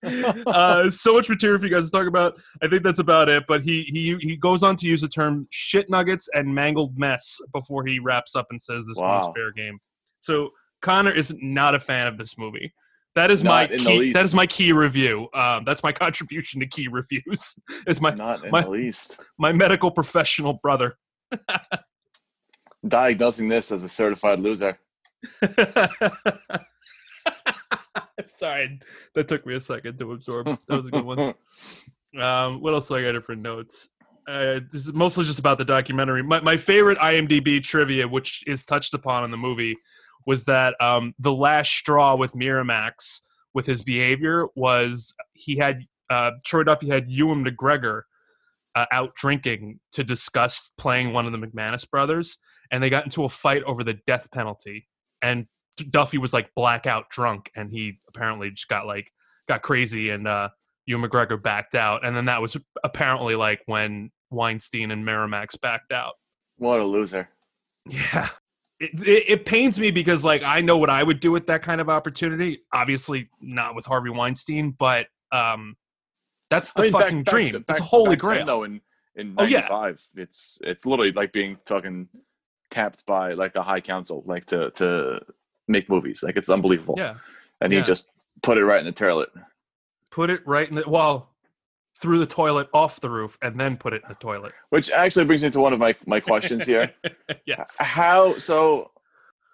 uh, 0.46 0.88
so 0.90 1.14
much 1.14 1.29
material 1.29 1.58
for 1.58 1.67
you 1.67 1.73
guys 1.73 1.87
to 1.87 1.90
talk 1.90 2.06
about. 2.06 2.35
I 2.62 2.69
think 2.69 2.85
that's 2.85 3.00
about 3.00 3.29
it. 3.29 3.44
But 3.49 3.62
he 3.62 3.82
he 3.88 4.17
he 4.20 4.37
goes 4.37 4.62
on 4.62 4.76
to 4.76 4.87
use 4.87 5.00
the 5.00 5.08
term 5.08 5.49
shit 5.50 5.90
nuggets 5.90 6.29
and 6.35 6.55
mangled 6.55 6.96
mess 6.96 7.37
before 7.52 7.85
he 7.85 7.99
wraps 7.99 8.37
up 8.37 8.46
and 8.50 8.62
says 8.62 8.87
this 8.87 8.96
Wow. 8.96 9.25
one's 9.25 9.35
fair 9.37 9.50
game. 9.52 9.79
So 10.20 10.50
Connor 10.82 11.11
is 11.11 11.35
not 11.40 11.75
a 11.75 11.81
fan 11.81 12.06
of 12.06 12.17
this 12.17 12.38
movie. 12.38 12.73
That 13.15 13.31
is 13.31 13.43
my 13.43 13.63
Not 13.63 13.71
the 13.71 13.79
key, 13.79 14.13
that 14.13 14.25
is 14.25 14.35
my 14.35 14.47
key 14.47 14.73
review. 14.73 15.29
Um, 15.35 15.65
that's 15.65 15.83
my 15.83 15.93
contribution 16.05 16.61
to 16.61 16.67
key 16.67 16.89
reviews. 16.89 17.59
is 17.87 18.01
my 18.01 18.15
Not 18.15 18.45
in 18.45 18.51
my- 18.51 18.63
the 18.63 18.71
least. 18.71 19.19
my 19.39 19.53
medical 19.53 19.91
professional 19.91 20.55
brother. 20.63 20.97
Diagnosing 22.87 23.49
this 23.49 23.73
as 23.73 23.83
a 23.83 23.89
certified 23.89 24.39
loser. 24.41 24.79
Sorry, 28.25 28.79
that 29.15 29.27
took 29.29 29.47
me 29.47 29.55
a 29.55 29.61
second 29.61 29.99
to 29.99 30.13
absorb. 30.13 30.47
That 30.69 30.77
was 30.77 30.87
a 30.87 30.91
good 30.91 31.05
one. 31.05 31.35
Um, 32.21 32.61
what 32.61 32.73
else 32.75 32.89
do 32.89 32.95
I 32.97 33.03
got 33.03 33.13
here 33.13 33.21
for 33.23 33.35
notes? 33.37 33.89
Uh, 34.29 34.61
this 34.71 34.87
is 34.87 34.93
mostly 34.93 35.25
just 35.25 35.39
about 35.39 35.59
the 35.59 35.65
documentary. 35.65 36.23
My, 36.23 36.41
my 36.41 36.57
favorite 36.57 36.99
IMDb 36.99 37.63
trivia, 37.63 38.07
which 38.07 38.45
is 38.47 38.65
touched 38.65 38.95
upon 38.95 39.25
in 39.25 39.31
the 39.31 39.37
movie, 39.37 39.77
was 40.29 40.45
that 40.45 40.79
um, 40.79 41.15
the 41.19 41.33
last 41.33 41.71
straw 41.73 42.15
with 42.15 42.35
Miramax 42.35 43.21
with 43.55 43.65
his 43.65 43.83
behavior 43.83 44.47
was 44.55 45.15
he 45.33 45.57
had 45.57 45.87
uh, 46.11 46.33
Troy 46.45 46.65
Duffy 46.65 46.87
had 46.87 47.11
Ewan 47.11 47.43
McGregor 47.43 48.03
uh, 48.75 48.85
out 48.93 49.15
drinking 49.15 49.81
to 49.93 50.05
discuss 50.05 50.71
playing 50.76 51.14
one 51.14 51.25
of 51.25 51.33
the 51.33 51.38
McManus 51.38 51.88
brothers, 51.91 52.37
and 52.71 52.83
they 52.83 52.91
got 52.91 53.05
into 53.05 53.25
a 53.25 53.29
fight 53.31 53.62
over 53.62 53.83
the 53.83 53.99
death 54.07 54.31
penalty. 54.31 54.87
And 55.23 55.47
Duffy 55.88 56.19
was 56.19 56.35
like 56.35 56.55
blackout 56.55 57.09
drunk, 57.09 57.50
and 57.57 57.73
he 57.73 57.99
apparently 58.07 58.50
just 58.50 58.69
got 58.69 58.87
like 58.87 59.11
got 59.49 59.62
crazy, 59.62 60.11
and 60.11 60.29
uh, 60.29 60.50
Ewan 60.85 61.09
McGregor 61.09 61.43
backed 61.43 61.75
out, 61.75 62.05
and 62.05 62.14
then 62.14 62.26
that 62.26 62.43
was 62.43 62.55
apparently 62.85 63.35
like 63.35 63.62
when 63.64 64.11
Weinstein 64.31 64.91
and 64.91 65.07
Miramax 65.07 65.59
backed 65.59 65.91
out. 65.91 66.17
What 66.59 66.81
a 66.81 66.85
loser. 66.85 67.31
Yeah. 67.91 68.29
It, 68.80 68.90
it, 69.06 69.25
it 69.28 69.47
pains 69.47 69.78
me 69.78 69.90
because 69.90 70.25
like 70.25 70.42
I 70.42 70.61
know 70.61 70.76
what 70.78 70.90
I 70.90 71.02
would 71.02 71.20
do 71.20 71.32
with 71.32 71.47
that 71.49 71.62
kind 71.62 71.80
of 71.80 71.88
opportunity. 71.88 72.61
Obviously 72.73 73.28
not 73.40 73.75
with 73.75 73.87
Harvey 73.87 74.11
Weinstein, 74.11 74.70
but 74.70 75.06
um 75.32 75.76
that's 76.50 76.73
the 76.73 76.80
I 76.80 76.85
mean, 76.85 76.92
fucking 76.92 77.23
back 77.25 77.32
dream. 77.35 77.50
to- 77.52 77.56
it's 77.58 77.66
back- 77.66 77.80
a 77.80 77.82
holy 77.82 78.16
back 78.16 78.23
then, 78.23 78.30
grail. 78.30 78.47
though, 78.47 78.64
in 78.64 78.80
in 79.16 79.35
Oh, 79.37 79.42
yeah. 79.44 79.61
'95, 79.68 80.06
it's 80.16 80.58
it's 80.62 80.87
literally 80.87 81.11
like 81.12 81.32
being 81.32 81.58
fucking 81.66 82.08
tapped 82.70 83.04
by 83.04 83.32
like 83.32 83.56
a 83.56 83.62
high 83.62 83.80
council, 83.80 84.23
like 84.26 84.44
to 84.47 84.70
to 84.73 85.20
make 85.66 85.88
movies. 85.90 86.23
Like 86.23 86.37
it's 86.37 86.49
unbelievable. 86.49 86.94
Yeah. 86.97 87.16
And 87.61 87.73
he 87.75 87.82
just 87.82 88.12
put 88.42 88.56
it 88.58 88.64
right 88.64 88.78
in 88.78 88.87
the 88.87 88.92
toilet. 88.92 89.30
Put 90.12 90.30
it 90.30 90.47
right 90.47 90.68
in 90.68 90.76
the 90.76 90.85
well, 90.88 91.30
through 92.00 92.19
the 92.19 92.26
toilet, 92.26 92.69
off 92.73 93.00
the 93.00 93.11
roof, 93.11 93.37
and 93.43 93.59
then 93.59 93.76
put 93.76 93.93
it 93.93 94.02
in 94.02 94.09
the 94.09 94.14
toilet. 94.14 94.52
Which 94.71 94.90
actually 94.90 95.25
brings 95.25 95.43
me 95.43 95.50
to 95.50 95.61
one 95.61 95.73
of 95.73 95.78
my 95.78 95.95
my 96.07 96.21
questions 96.21 96.67
here. 96.67 96.93
yes. 97.47 97.76
How 97.78 98.38
so? 98.38 98.90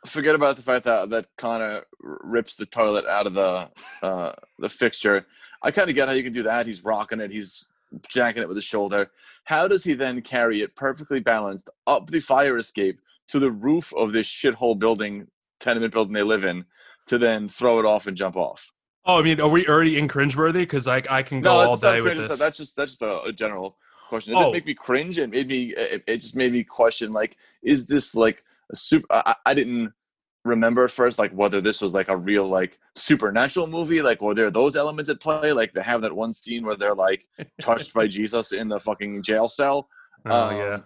Forget 0.06 0.34
about 0.34 0.56
the 0.56 0.62
fact 0.62 0.84
that 0.84 1.08
that 1.10 1.26
Connor 1.38 1.84
rips 2.00 2.56
the 2.56 2.66
toilet 2.66 3.06
out 3.06 3.26
of 3.26 3.34
the 3.34 3.70
uh, 4.02 4.32
the 4.58 4.68
fixture. 4.68 5.26
I 5.62 5.70
kind 5.70 5.88
of 5.88 5.94
get 5.94 6.08
how 6.08 6.14
you 6.14 6.22
can 6.22 6.34
do 6.34 6.42
that. 6.42 6.66
He's 6.66 6.84
rocking 6.84 7.20
it. 7.20 7.30
He's 7.30 7.66
jacking 8.08 8.42
it 8.42 8.48
with 8.48 8.56
his 8.56 8.64
shoulder. 8.64 9.10
How 9.44 9.66
does 9.66 9.84
he 9.84 9.94
then 9.94 10.20
carry 10.20 10.60
it 10.60 10.76
perfectly 10.76 11.20
balanced 11.20 11.70
up 11.86 12.10
the 12.10 12.20
fire 12.20 12.58
escape 12.58 13.00
to 13.28 13.38
the 13.38 13.50
roof 13.50 13.92
of 13.94 14.12
this 14.12 14.28
shithole 14.28 14.78
building, 14.78 15.28
tenement 15.60 15.92
building 15.92 16.12
they 16.12 16.22
live 16.22 16.44
in, 16.44 16.66
to 17.06 17.16
then 17.16 17.48
throw 17.48 17.78
it 17.78 17.86
off 17.86 18.06
and 18.06 18.16
jump 18.16 18.36
off? 18.36 18.72
Oh, 19.06 19.18
I 19.18 19.23
mean, 19.23 19.40
are 19.40 19.49
we 19.49 19.66
already 19.66 19.99
in 19.99 20.08
cringeworthy? 20.08 20.54
Because 20.62 20.87
I 20.87 21.02
I 21.11 21.23
can 21.23 21.40
go 21.40 21.50
No, 21.50 21.68
all 21.70 21.76
day 21.76 22.00
with 22.00 22.16
this. 22.16 22.38
That's 22.38 22.58
just 22.58 22.76
that's 22.76 22.92
just 22.92 23.02
a, 23.02 23.23
a 23.23 23.32
general 23.32 23.76
question. 24.08 24.32
It 24.32 24.37
didn't 24.37 24.49
Oh. 24.49 24.52
make 24.52 24.66
me 24.66 24.75
cringe. 24.75 25.18
It 25.18 25.30
made 25.30 25.49
me. 25.49 25.75
It, 25.76 26.04
it 26.06 26.16
just 26.18 26.37
made 26.37 26.52
me 26.52 26.64
question. 26.64 27.12
Like, 27.12 27.37
is 27.62 27.87
this 27.87 28.14
like 28.14 28.44
a 28.73 28.76
super? 28.76 29.06
I, 29.11 29.34
I 29.44 29.54
didn't 29.54 29.92
remember 30.46 30.84
at 30.84 30.90
first 30.90 31.18
like 31.18 31.32
whether 31.32 31.61
this 31.62 31.80
was 31.80 31.94
like 31.94 32.08
a 32.11 32.16
real 32.16 32.46
like 32.46 32.78
supernatural 32.94 33.66
movie 33.66 34.02
like 34.02 34.20
were 34.20 34.34
there 34.34 34.50
those 34.50 34.76
elements 34.76 35.08
at 35.08 35.18
play 35.18 35.54
like 35.54 35.73
they 35.73 35.80
have 35.80 36.02
that 36.02 36.14
one 36.14 36.34
scene 36.34 36.66
where 36.66 36.76
they're 36.76 36.94
like 36.94 37.26
touched 37.62 37.94
by 37.94 38.06
jesus 38.18 38.52
in 38.52 38.68
the 38.68 38.78
fucking 38.78 39.23
jail 39.23 39.49
cell 39.49 39.88
Oh 40.26 40.50
Um, 40.50 40.56
yeah. 40.58 40.78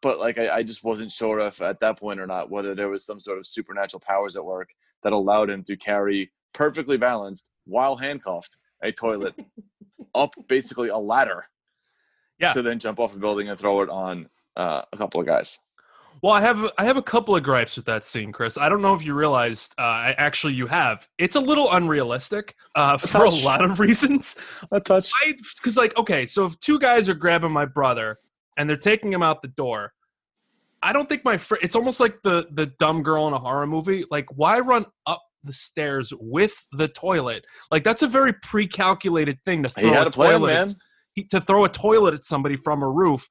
but 0.00 0.20
like 0.20 0.38
I, 0.38 0.58
I 0.58 0.62
just 0.62 0.84
wasn't 0.84 1.10
sure 1.10 1.40
if 1.40 1.60
at 1.60 1.80
that 1.80 1.98
point 1.98 2.20
or 2.20 2.26
not 2.28 2.50
whether 2.50 2.72
there 2.72 2.88
was 2.88 3.04
some 3.04 3.18
sort 3.18 3.38
of 3.38 3.48
supernatural 3.48 3.98
powers 3.98 4.36
at 4.36 4.44
work 4.44 4.68
that 5.02 5.12
allowed 5.12 5.50
him 5.50 5.64
to 5.64 5.76
carry 5.76 6.30
perfectly 6.52 6.96
balanced 6.96 7.48
while 7.64 7.96
handcuffed 7.96 8.56
a 8.82 8.90
toilet 8.92 9.34
up 10.14 10.34
basically 10.48 10.88
a 10.88 10.96
ladder 10.98 11.44
Yeah. 12.38 12.52
to 12.52 12.62
then 12.62 12.78
jump 12.78 12.98
off 12.98 13.14
a 13.14 13.18
building 13.18 13.48
and 13.48 13.58
throw 13.58 13.80
it 13.82 13.88
on 13.90 14.28
uh, 14.56 14.82
a 14.92 14.96
couple 14.96 15.20
of 15.20 15.26
guys 15.26 15.58
Well, 16.22 16.32
I 16.32 16.40
have 16.40 16.70
I 16.76 16.84
have 16.84 16.96
a 16.98 17.02
couple 17.02 17.34
of 17.36 17.42
gripes 17.42 17.76
with 17.76 17.86
that 17.86 18.04
scene, 18.04 18.30
Chris. 18.32 18.58
I 18.58 18.68
don't 18.68 18.82
know 18.82 18.94
if 18.94 19.02
you 19.02 19.14
realized. 19.14 19.72
Uh, 19.78 19.82
I- 20.10 20.14
actually, 20.18 20.52
you 20.54 20.66
have. 20.66 21.08
It's 21.16 21.36
a 21.36 21.40
little 21.40 21.70
unrealistic 21.72 22.56
uh, 22.74 22.98
for 22.98 23.24
a 23.24 23.30
lot 23.30 23.64
of 23.64 23.78
reasons. 23.80 24.36
a 24.70 24.80
touch 24.80 25.10
I 25.22 25.34
because 25.56 25.76
like 25.78 25.96
okay, 25.96 26.26
so 26.26 26.44
if 26.44 26.58
two 26.58 26.78
guys 26.78 27.08
are 27.08 27.14
grabbing 27.14 27.52
my 27.52 27.64
brother 27.64 28.18
and 28.58 28.68
they're 28.68 28.76
taking 28.92 29.10
him 29.12 29.22
out 29.22 29.40
the 29.40 29.48
door, 29.48 29.94
I 30.82 30.92
don't 30.92 31.08
think 31.08 31.24
my 31.24 31.38
fr- 31.38 31.62
it's 31.62 31.76
almost 31.76 32.00
like 32.00 32.20
the 32.22 32.48
the 32.50 32.66
dumb 32.66 33.02
girl 33.02 33.26
in 33.28 33.32
a 33.32 33.38
horror 33.38 33.66
movie. 33.66 34.04
Like, 34.10 34.26
why 34.36 34.58
run 34.58 34.84
up 35.06 35.22
the 35.44 35.52
stairs 35.52 36.12
with 36.18 36.54
the 36.72 36.88
toilet? 36.88 37.44
Like 37.70 37.84
that's 37.84 38.02
a 38.02 38.08
very 38.08 38.32
pre-calculated 38.32 39.38
thing 39.44 39.62
to 39.62 39.72
he 39.76 39.82
throw 39.82 39.92
had 39.92 40.06
a 40.06 40.10
plan 40.10 40.40
toilet 40.40 40.52
at- 40.52 40.66
man 40.66 40.76
he, 41.14 41.24
to 41.24 41.40
throw 41.40 41.64
a 41.64 41.68
toilet 41.68 42.14
at 42.14 42.24
somebody 42.24 42.56
from 42.56 42.82
a 42.82 42.88
roof. 42.88 43.28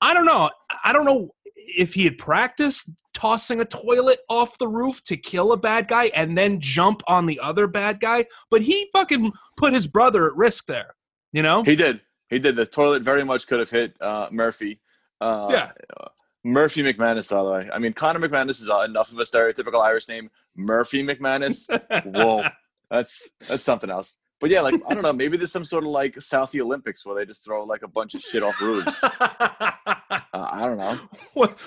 I 0.00 0.14
don't 0.14 0.26
know. 0.26 0.50
I 0.84 0.92
don't 0.92 1.04
know 1.04 1.30
if 1.56 1.94
he 1.94 2.04
had 2.04 2.18
practiced 2.18 2.90
tossing 3.14 3.60
a 3.60 3.64
toilet 3.64 4.20
off 4.30 4.56
the 4.58 4.68
roof 4.68 5.02
to 5.04 5.16
kill 5.16 5.50
a 5.52 5.56
bad 5.56 5.88
guy 5.88 6.04
and 6.14 6.38
then 6.38 6.60
jump 6.60 7.02
on 7.08 7.26
the 7.26 7.40
other 7.40 7.66
bad 7.66 7.98
guy, 8.00 8.24
but 8.50 8.62
he 8.62 8.88
fucking 8.92 9.32
put 9.56 9.72
his 9.74 9.88
brother 9.88 10.26
at 10.26 10.36
risk 10.36 10.66
there. 10.66 10.94
You 11.32 11.42
know? 11.42 11.62
he 11.64 11.76
did 11.76 12.00
he 12.30 12.38
did 12.38 12.56
the 12.56 12.64
toilet 12.64 13.02
very 13.02 13.24
much 13.24 13.46
could 13.46 13.58
have 13.58 13.70
hit 13.70 13.96
uh, 14.00 14.28
murphy 14.30 14.80
uh, 15.20 15.48
Yeah. 15.50 15.70
Murphy 16.44 16.82
McManus, 16.82 17.28
by 17.30 17.42
the 17.42 17.50
way. 17.50 17.70
I 17.72 17.78
mean, 17.78 17.92
Connor 17.92 18.26
McManus 18.26 18.62
is 18.62 18.70
uh, 18.70 18.80
enough 18.80 19.10
of 19.12 19.18
a 19.18 19.24
stereotypical 19.24 19.82
Irish 19.82 20.08
name. 20.08 20.30
Murphy 20.58 21.02
McManus, 21.02 21.66
whoa, 22.14 22.44
that's 22.90 23.28
that's 23.48 23.64
something 23.64 23.88
else. 23.90 24.18
But 24.40 24.50
yeah, 24.50 24.60
like 24.60 24.74
I 24.88 24.94
don't 24.94 25.02
know, 25.02 25.12
maybe 25.12 25.36
there's 25.36 25.50
some 25.52 25.64
sort 25.64 25.84
of 25.84 25.90
like 25.90 26.14
Southie 26.14 26.60
Olympics 26.60 27.04
where 27.06 27.16
they 27.16 27.24
just 27.24 27.44
throw 27.44 27.64
like 27.64 27.82
a 27.82 27.88
bunch 27.88 28.14
of 28.14 28.20
shit 28.20 28.42
off 28.42 28.60
roofs. 28.60 29.02
Uh, 30.10 30.46
I 30.52 30.60
don't 30.66 30.76
know. 30.78 30.98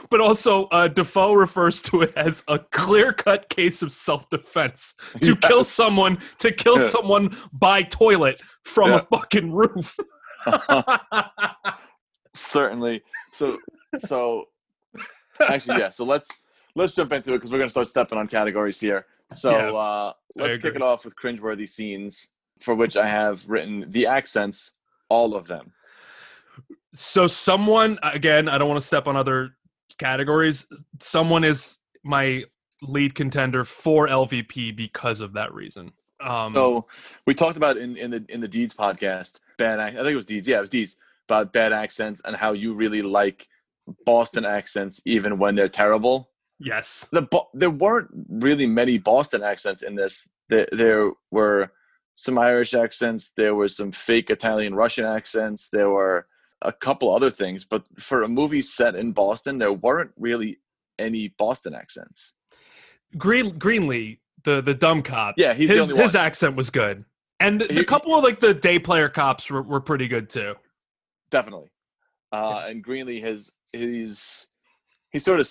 But 0.10 0.22
also, 0.22 0.66
uh, 0.68 0.88
Dafoe 0.88 1.34
refers 1.34 1.82
to 1.84 2.02
it 2.04 2.14
as 2.16 2.44
a 2.48 2.58
clear-cut 2.60 3.50
case 3.50 3.82
of 3.82 3.92
self-defense 3.92 4.94
to 5.22 5.36
kill 5.36 5.64
someone 5.64 6.20
to 6.40 6.52
kill 6.52 6.80
Yeah. 6.80 6.88
someone 6.88 7.38
by 7.54 7.84
toilet 7.84 8.40
from 8.64 8.90
Yeah. 8.92 8.98
a 9.00 9.16
fucking 9.16 9.52
roof. 9.52 9.98
Certainly. 12.34 13.02
So 13.34 13.58
so 13.98 14.46
actually, 15.48 15.80
yeah. 15.80 15.90
So 15.90 16.06
let's 16.06 16.30
let's 16.76 16.94
jump 16.94 17.12
into 17.12 17.34
it 17.34 17.38
because 17.38 17.52
we're 17.52 17.58
gonna 17.58 17.70
start 17.70 17.90
stepping 17.90 18.18
on 18.18 18.28
categories 18.28 18.80
here. 18.80 19.06
So 19.32 19.52
Yeah, 19.52 19.72
uh, 19.72 20.14
let's 20.36 20.58
kick 20.60 20.76
it 20.76 20.82
off 20.82 21.06
with 21.06 21.16
cringeworthy 21.16 21.68
scenes, 21.68 22.30
for 22.60 22.76
which 22.76 22.98
I 22.98 23.08
have 23.08 23.48
written 23.48 23.86
the 23.88 24.08
accents, 24.08 24.74
all 25.10 25.36
of 25.36 25.48
them. 25.48 25.74
So 26.94 27.28
someone 27.28 28.00
again, 28.04 28.50
I 28.50 28.58
don't 28.58 28.68
want 28.68 28.82
to 28.82 28.88
step 28.88 29.08
on 29.08 29.16
other 29.16 29.56
categories. 29.98 30.68
Someone 31.00 31.44
is 31.44 31.78
my 32.04 32.44
lead 32.82 33.16
contender 33.16 33.64
for 33.64 34.08
LVP 34.08 34.76
because 34.76 35.22
of 35.22 35.34
that 35.34 35.54
reason. 35.54 35.92
Um, 36.20 36.54
So 36.54 36.88
we 37.26 37.34
talked 37.34 37.58
about 37.58 37.78
in, 37.78 37.98
in 37.98 38.12
the 38.12 38.26
in 38.30 38.42
the 38.42 38.48
Deeds 38.48 38.74
podcast, 38.74 39.40
bad. 39.58 39.80
I 39.80 39.92
think 39.92 40.08
it 40.08 40.16
was 40.16 40.26
Deeds. 40.26 40.48
Yeah, 40.48 40.58
it 40.58 40.62
was 40.62 40.70
Deeds 40.70 40.98
about 41.30 41.54
bad 41.54 41.72
accents 41.72 42.22
and 42.26 42.36
how 42.36 42.52
you 42.54 42.74
really 42.74 43.02
like 43.02 43.48
Boston 44.06 44.46
accents 44.46 45.02
even 45.06 45.38
when 45.38 45.56
they're 45.56 45.70
terrible. 45.70 46.31
Yes, 46.64 47.08
The 47.12 47.28
there 47.54 47.72
weren't 47.72 48.10
really 48.30 48.68
many 48.68 48.98
Boston 48.98 49.42
accents 49.44 49.82
in 49.82 49.96
this. 49.96 50.30
There, 50.50 50.68
there 50.72 51.12
were 51.32 51.72
some 52.16 52.38
Irish 52.38 52.74
accents. 52.74 53.32
There 53.36 53.56
were 53.56 53.68
some 53.68 53.92
fake 53.92 54.30
Italian 54.30 54.76
Russian 54.76 55.06
accents. 55.06 55.70
There 55.70 55.90
were 55.90 56.28
a 56.62 56.72
couple 56.72 57.14
other 57.14 57.32
things, 57.32 57.66
but 57.66 57.84
for 58.00 58.22
a 58.22 58.28
movie 58.28 58.62
set 58.62 58.96
in 58.96 59.12
Boston, 59.12 59.58
there 59.58 59.74
weren't 59.74 60.12
really 60.18 60.60
any 61.00 61.30
Boston 61.30 61.74
accents. 61.74 62.36
Green 63.18 63.58
Greenly, 63.58 64.22
the 64.44 64.62
the 64.62 64.76
dumb 64.76 65.02
cop. 65.02 65.36
Yeah, 65.38 65.54
he's 65.54 65.70
his 65.70 65.90
his 65.90 66.16
accent 66.16 66.56
was 66.56 66.70
good, 66.70 67.06
and 67.40 67.60
the, 67.60 67.68
the 67.74 67.84
couple 67.84 68.16
of 68.16 68.24
like 68.24 68.40
the 68.40 68.54
day 68.54 68.78
player 68.78 69.10
cops 69.10 69.50
were, 69.50 69.64
were 69.64 69.82
pretty 69.82 70.08
good 70.08 70.30
too. 70.30 70.56
definitely. 71.32 71.72
Uh, 72.32 72.64
and 72.68 72.84
Greenly 72.84 73.20
has 73.22 73.52
he's 73.74 74.48
he 75.12 75.20
sort 75.20 75.40
of 75.40 75.50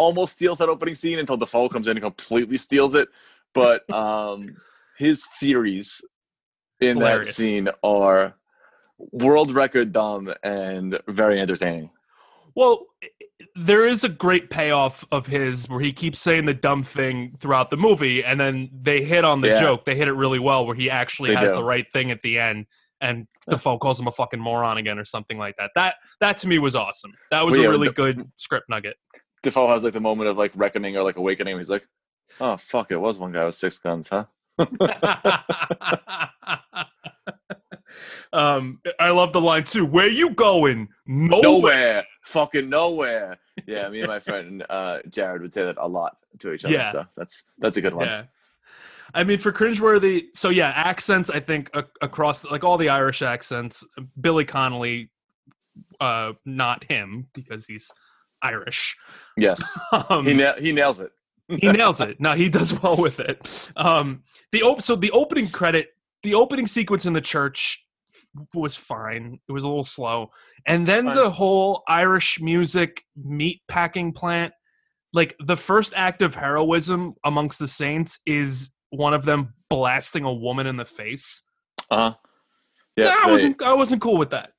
almost 0.00 0.32
steals 0.32 0.58
that 0.58 0.68
opening 0.70 0.94
scene 0.94 1.18
until 1.18 1.36
Dafoe 1.36 1.68
comes 1.68 1.86
in 1.86 1.96
and 1.96 2.02
completely 2.02 2.56
steals 2.56 2.94
it. 2.94 3.08
But 3.52 3.88
um, 3.94 4.56
his 4.96 5.26
theories 5.38 6.00
in 6.80 6.96
Hilarious. 6.96 7.28
that 7.28 7.34
scene 7.34 7.68
are 7.84 8.34
world 8.98 9.50
record 9.52 9.92
dumb 9.92 10.32
and 10.42 10.98
very 11.08 11.38
entertaining. 11.40 11.90
Well, 12.54 12.86
there 13.54 13.86
is 13.86 14.02
a 14.04 14.08
great 14.08 14.50
payoff 14.50 15.04
of 15.12 15.26
his 15.26 15.68
where 15.68 15.80
he 15.80 15.92
keeps 15.92 16.18
saying 16.18 16.46
the 16.46 16.54
dumb 16.54 16.82
thing 16.82 17.36
throughout 17.40 17.70
the 17.70 17.76
movie, 17.76 18.24
and 18.24 18.40
then 18.40 18.70
they 18.82 19.04
hit 19.04 19.24
on 19.24 19.40
the 19.40 19.48
Yeah. 19.48 19.60
joke. 19.60 19.84
They 19.84 19.94
hit 19.96 20.08
it 20.08 20.12
really 20.14 20.38
well, 20.38 20.66
where 20.66 20.74
he 20.74 20.90
actually 20.90 21.28
They 21.34 21.40
has 21.40 21.52
do. 21.52 21.56
the 21.58 21.64
right 21.64 21.86
thing 21.92 22.10
at 22.10 22.22
the 22.22 22.38
end, 22.38 22.66
and 23.00 23.26
Dafoe 23.48 23.78
calls 23.78 24.00
him 24.00 24.08
a 24.08 24.12
fucking 24.12 24.40
moron 24.40 24.78
again 24.78 24.98
or 24.98 25.04
something 25.04 25.38
like 25.38 25.56
that. 25.58 25.70
That 25.74 25.94
that 26.20 26.38
to 26.38 26.48
me 26.48 26.58
was 26.58 26.74
awesome. 26.74 27.12
That 27.30 27.44
was 27.46 27.52
Well, 27.52 27.60
a 27.60 27.64
yeah, 27.64 27.70
really 27.70 27.88
the- 27.88 27.94
good 27.94 28.30
script 28.36 28.68
nugget. 28.68 28.96
Dafoe 29.42 29.68
has 29.68 29.84
like 29.84 29.92
the 29.92 30.00
moment 30.00 30.28
of 30.28 30.36
like 30.38 30.52
reckoning 30.54 30.96
or 30.96 31.02
like 31.02 31.16
awakening. 31.16 31.56
He's 31.58 31.70
like, 31.70 31.86
"Oh 32.40 32.56
fuck, 32.56 32.90
it 32.90 32.96
was 32.96 33.18
one 33.18 33.32
guy 33.32 33.44
with 33.44 33.54
six 33.54 33.78
guns, 33.78 34.08
huh?" 34.08 34.24
um, 38.32 38.80
I 38.98 39.10
love 39.10 39.32
the 39.32 39.40
line 39.40 39.64
too. 39.64 39.86
Where 39.86 40.08
you 40.08 40.30
going? 40.30 40.88
Nowhere. 41.06 41.42
Nowhere, 41.42 42.06
fucking 42.24 42.68
nowhere. 42.68 43.38
Yeah, 43.66 43.88
me 43.88 44.00
and 44.00 44.08
my 44.08 44.18
friend 44.20 44.64
uh, 44.68 45.00
Jared 45.10 45.42
would 45.42 45.54
say 45.54 45.64
that 45.64 45.76
a 45.78 45.88
lot 45.88 46.16
to 46.40 46.52
each 46.52 46.64
other. 46.64 46.74
Yeah. 46.74 46.90
So 46.90 47.06
that's 47.16 47.44
that's 47.58 47.76
a 47.76 47.80
good 47.80 47.94
one. 47.94 48.06
Yeah. 48.06 48.24
I 49.12 49.24
mean, 49.24 49.38
for 49.40 49.52
cringeworthy, 49.52 50.26
so 50.34 50.50
yeah, 50.50 50.72
accents. 50.74 51.30
I 51.30 51.40
think 51.40 51.70
a- 51.74 51.86
across 52.00 52.44
like 52.44 52.62
all 52.62 52.78
the 52.78 52.90
Irish 52.90 53.22
accents, 53.22 53.82
Billy 54.20 54.44
Connolly, 54.44 55.10
uh, 56.00 56.34
not 56.44 56.84
him 56.84 57.26
because 57.34 57.66
he's 57.66 57.90
Irish. 58.42 58.96
Yes, 59.36 59.62
Um, 60.08 60.26
he 60.26 60.34
na- 60.34 60.56
he 60.58 60.72
nails 60.72 61.00
it. 61.00 61.12
he 61.48 61.70
nails 61.72 62.00
it. 62.00 62.20
No, 62.20 62.32
he 62.34 62.48
does 62.48 62.72
well 62.82 62.96
with 62.96 63.20
it. 63.20 63.70
Um, 63.76 64.22
the 64.52 64.62
op- 64.62 64.82
so 64.82 64.96
the 64.96 65.10
opening 65.12 65.48
credit, 65.48 65.88
the 66.22 66.34
opening 66.34 66.66
sequence 66.66 67.06
in 67.06 67.12
the 67.12 67.20
church 67.20 67.84
was 68.54 68.76
fine. 68.76 69.40
It 69.48 69.52
was 69.52 69.64
a 69.64 69.68
little 69.68 69.84
slow, 69.84 70.30
and 70.66 70.86
then 70.86 71.06
Fine. 71.06 71.16
the 71.16 71.30
whole 71.30 71.82
Irish 71.88 72.40
music 72.40 73.04
meat 73.16 73.62
packing 73.68 74.12
plant. 74.12 74.52
Like 75.12 75.34
the 75.44 75.56
first 75.56 75.92
act 75.96 76.22
of 76.22 76.36
heroism 76.36 77.14
amongst 77.24 77.58
the 77.58 77.66
saints 77.66 78.20
is 78.26 78.70
one 78.90 79.12
of 79.12 79.24
them 79.24 79.54
blasting 79.68 80.22
a 80.24 80.32
woman 80.32 80.68
in 80.68 80.76
the 80.76 80.84
face. 80.84 81.42
Uh 81.90 82.10
huh. 82.10 82.14
Yeah, 82.96 83.04
Yeah, 83.06 83.16
I 83.22 83.26
they- 83.26 83.32
wasn't. 83.32 83.62
I 83.62 83.72
wasn't 83.74 84.02
cool 84.02 84.16
with 84.16 84.30
that. 84.30 84.52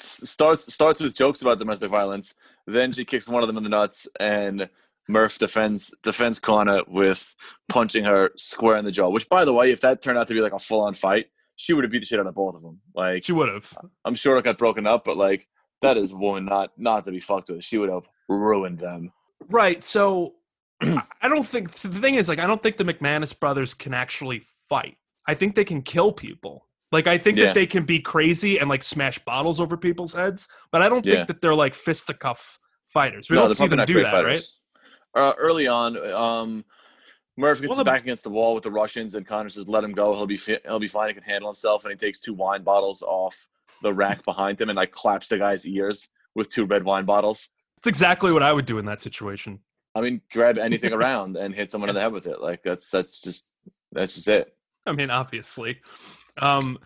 Starts 0.00 0.72
starts 0.72 1.00
with 1.00 1.14
jokes 1.14 1.42
about 1.42 1.58
domestic 1.58 1.90
violence. 1.90 2.34
Then 2.66 2.92
she 2.92 3.04
kicks 3.04 3.28
one 3.28 3.42
of 3.42 3.46
them 3.46 3.56
in 3.56 3.62
the 3.62 3.68
nuts, 3.68 4.08
and 4.18 4.68
Murph 5.08 5.38
defends 5.38 5.94
defends 6.02 6.40
Connor 6.40 6.82
with 6.88 7.34
punching 7.68 8.04
her 8.04 8.30
square 8.36 8.76
in 8.76 8.84
the 8.84 8.92
jaw. 8.92 9.08
Which, 9.08 9.28
by 9.28 9.44
the 9.44 9.52
way, 9.52 9.70
if 9.70 9.80
that 9.80 10.02
turned 10.02 10.18
out 10.18 10.28
to 10.28 10.34
be 10.34 10.40
like 10.40 10.52
a 10.52 10.58
full 10.58 10.82
on 10.82 10.94
fight, 10.94 11.26
she 11.56 11.72
would 11.72 11.84
have 11.84 11.90
beat 11.90 12.00
the 12.00 12.06
shit 12.06 12.20
out 12.20 12.26
of 12.26 12.34
both 12.34 12.54
of 12.54 12.62
them. 12.62 12.80
Like 12.94 13.24
She 13.24 13.32
would 13.32 13.48
have. 13.48 13.76
I'm 14.04 14.14
sure 14.14 14.36
it 14.36 14.44
got 14.44 14.58
broken 14.58 14.86
up, 14.86 15.04
but 15.04 15.16
like 15.16 15.46
that 15.82 15.96
is 15.96 16.12
a 16.12 16.16
woman 16.16 16.44
not 16.44 16.72
not 16.76 17.04
to 17.06 17.10
be 17.10 17.20
fucked 17.20 17.50
with. 17.50 17.64
She 17.64 17.78
would 17.78 17.90
have 17.90 18.04
ruined 18.28 18.78
them. 18.78 19.12
Right. 19.48 19.82
So 19.82 20.34
I 20.82 21.02
I 21.22 21.28
don't 21.28 21.46
think 21.46 21.76
so 21.76 21.88
the 21.88 22.00
thing 22.00 22.16
is 22.16 22.28
like 22.28 22.38
I 22.38 22.46
don't 22.46 22.62
think 22.62 22.76
the 22.76 22.84
McManus 22.84 23.38
brothers 23.38 23.74
can 23.74 23.94
actually 23.94 24.42
fight. 24.68 24.96
I 25.26 25.34
think 25.34 25.54
they 25.54 25.64
can 25.64 25.82
kill 25.82 26.12
people. 26.12 26.65
Like 26.92 27.06
I 27.06 27.18
think 27.18 27.36
Yeah. 27.36 27.46
that 27.46 27.54
they 27.54 27.66
can 27.66 27.84
be 27.84 27.98
crazy 28.00 28.58
and 28.58 28.68
like 28.68 28.82
smash 28.82 29.18
bottles 29.20 29.60
over 29.60 29.76
people's 29.76 30.12
heads, 30.12 30.48
but 30.70 30.82
I 30.82 30.88
don't 30.88 31.04
Yeah. 31.04 31.16
think 31.16 31.28
that 31.28 31.40
they're 31.40 31.54
like 31.54 31.74
fisticuff 31.74 32.58
fighters. 32.92 33.28
We 33.28 33.36
no, 33.36 33.46
don't 33.46 33.54
see 33.56 33.66
them 33.66 33.84
do 33.86 34.02
that, 34.02 34.10
fighters. 34.12 34.54
Uh, 35.14 35.32
early 35.38 35.66
on, 35.66 35.96
um, 36.12 36.64
Murph 37.38 37.60
gets 37.60 37.68
Well, 37.68 37.78
the- 37.78 37.84
back 37.84 38.02
against 38.02 38.22
the 38.24 38.30
wall 38.30 38.54
with 38.54 38.62
the 38.64 38.70
Russians, 38.70 39.14
and 39.14 39.26
Connor 39.26 39.50
says, 39.50 39.68
"Let 39.68 39.84
him 39.84 39.92
go. 39.92 40.14
He'll 40.14 40.26
be 40.26 40.36
fi- 40.38 40.60
he'll 40.64 40.78
be 40.78 40.88
fine. 40.88 41.08
He 41.08 41.14
can 41.14 41.22
handle 41.22 41.50
himself." 41.50 41.84
And 41.84 41.92
he 41.92 41.98
takes 41.98 42.18
two 42.18 42.32
wine 42.32 42.62
bottles 42.62 43.02
off 43.02 43.46
the 43.82 43.92
rack 43.92 44.24
behind 44.24 44.58
him 44.60 44.70
and 44.70 44.76
like 44.76 44.90
claps 44.90 45.28
the 45.28 45.36
guy's 45.36 45.66
ears 45.66 46.08
with 46.34 46.48
two 46.48 46.64
red 46.64 46.84
wine 46.84 47.04
bottles. 47.04 47.50
It's 47.78 47.86
exactly 47.88 48.32
what 48.32 48.42
I 48.42 48.52
would 48.54 48.64
do 48.64 48.78
in 48.78 48.86
that 48.86 49.02
situation. 49.02 49.60
I 49.94 50.00
mean, 50.00 50.22
grab 50.32 50.56
anything 50.56 50.92
around 50.94 51.36
and 51.36 51.54
hit 51.54 51.70
someone 51.70 51.90
in 51.90 51.94
the 51.94 52.00
head 52.00 52.12
with 52.12 52.26
it. 52.26 52.40
Like 52.40 52.62
that's 52.62 52.88
that's 52.88 53.20
just 53.20 53.46
that's 53.92 54.14
just 54.14 54.28
it. 54.28 54.55
I 54.88 54.92
mean, 54.92 55.10
obviously. 55.10 55.80
Um, 56.38 56.78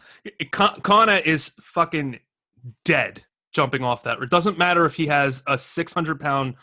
Connor 0.52 1.18
is 1.18 1.50
fucking 1.60 2.20
dead 2.84 3.24
jumping 3.52 3.82
off 3.82 4.04
that. 4.04 4.22
It 4.22 4.30
doesn't 4.30 4.58
matter 4.58 4.86
if 4.86 4.94
he 4.94 5.06
has 5.08 5.42
a 5.46 5.58
600 5.58 6.20
pound 6.20 6.54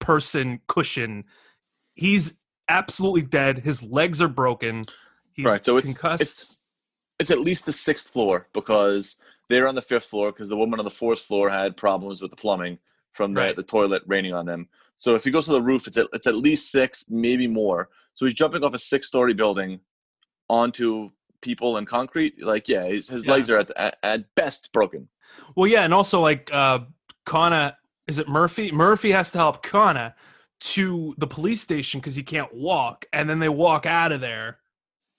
person 0.00 0.60
cushion. 0.66 1.24
He's 1.94 2.34
absolutely 2.68 3.22
dead. 3.22 3.58
His 3.60 3.82
legs 3.82 4.20
are 4.20 4.28
broken. 4.28 4.86
He's 5.32 5.44
right. 5.46 5.64
So 5.64 5.76
it's 5.76 5.92
concussed. 5.96 6.22
it's 6.22 6.60
it's 7.18 7.30
at 7.30 7.40
least 7.40 7.64
the 7.64 7.72
sixth 7.72 8.08
floor 8.08 8.48
because 8.52 9.16
they're 9.48 9.68
on 9.68 9.74
the 9.74 9.82
fifth 9.82 10.06
floor 10.06 10.32
because 10.32 10.48
the 10.48 10.56
woman 10.56 10.78
on 10.80 10.84
the 10.84 10.90
fourth 10.90 11.20
floor 11.20 11.48
had 11.48 11.76
problems 11.76 12.20
with 12.20 12.30
the 12.30 12.36
plumbing 12.36 12.78
from 13.12 13.32
the, 13.32 13.40
Right. 13.40 13.56
the 13.56 13.62
toilet 13.62 14.02
raining 14.06 14.34
on 14.34 14.44
them. 14.44 14.68
So 14.96 15.14
if 15.14 15.24
he 15.24 15.30
goes 15.30 15.46
to 15.46 15.52
the 15.52 15.62
roof, 15.62 15.86
it's 15.86 15.96
at, 15.96 16.08
it's 16.12 16.26
at 16.26 16.34
least 16.34 16.70
six, 16.70 17.06
maybe 17.08 17.46
more. 17.46 17.88
So 18.12 18.26
he's 18.26 18.34
jumping 18.34 18.64
off 18.64 18.74
a 18.74 18.78
six-story 18.78 19.32
building 19.34 19.80
onto 20.48 21.10
people 21.40 21.76
and 21.76 21.86
concrete. 21.86 22.42
Like, 22.42 22.68
yeah, 22.68 22.84
his, 22.84 23.08
his 23.08 23.24
Yeah. 23.24 23.32
legs 23.32 23.50
are 23.50 23.58
at, 23.58 23.68
the, 23.68 23.80
at 23.80 23.98
at 24.02 24.34
best 24.34 24.72
broken. 24.72 25.08
Well, 25.54 25.66
yeah, 25.66 25.82
and 25.82 25.92
also 25.94 26.20
like 26.20 26.52
uh 26.52 26.80
Connor 27.24 27.76
is 28.06 28.18
it 28.18 28.28
Murphy? 28.28 28.70
Murphy 28.72 29.10
has 29.10 29.30
to 29.32 29.38
help 29.38 29.62
Connor 29.62 30.14
to 30.58 31.14
the 31.18 31.26
police 31.26 31.60
station 31.60 32.00
because 32.00 32.14
he 32.14 32.22
can't 32.22 32.52
walk, 32.54 33.04
and 33.12 33.28
then 33.28 33.40
they 33.40 33.48
walk 33.48 33.84
out 33.84 34.12
of 34.12 34.20
there, 34.20 34.58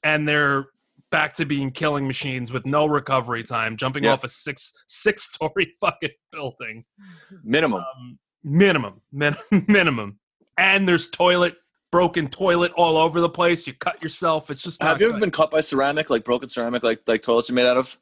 and 0.04 0.28
they're 0.28 0.68
back 1.12 1.34
to 1.36 1.46
being 1.46 1.70
killing 1.72 2.08
machines 2.08 2.52
with 2.52 2.66
no 2.66 2.86
recovery 2.86 3.44
time, 3.44 3.78
jumping 3.78 4.04
Yep. 4.06 4.14
off 4.14 4.24
a 4.24 4.30
six 4.30 4.74
six 4.88 5.24
story 5.24 5.74
fucking 5.82 6.10
building. 6.32 6.86
Minimum. 7.44 7.80
Um, 7.82 8.20
minimum, 8.44 9.02
min- 9.12 9.38
minimum, 9.68 10.20
and 10.58 10.88
there's 10.88 11.08
toilet 11.10 11.56
broken 11.92 12.28
toilet 12.28 12.72
all 12.76 12.98
over 12.98 13.22
the 13.22 13.30
place. 13.30 13.66
You 13.68 13.74
cut 13.74 14.02
yourself. 14.04 14.50
It's 14.50 14.62
just 14.62 14.82
not 14.82 14.90
Have 14.90 15.02
you 15.02 15.10
ever 15.10 15.20
been 15.20 15.32
cut 15.32 15.52
by 15.52 15.62
ceramic, 15.62 16.10
like 16.10 16.24
broken 16.24 16.50
ceramic, 16.50 16.84
like 16.84 17.02
like 17.08 17.22
toilets 17.22 17.50
are 17.50 17.54
made 17.54 17.68
out 17.68 17.78
of? 17.78 17.98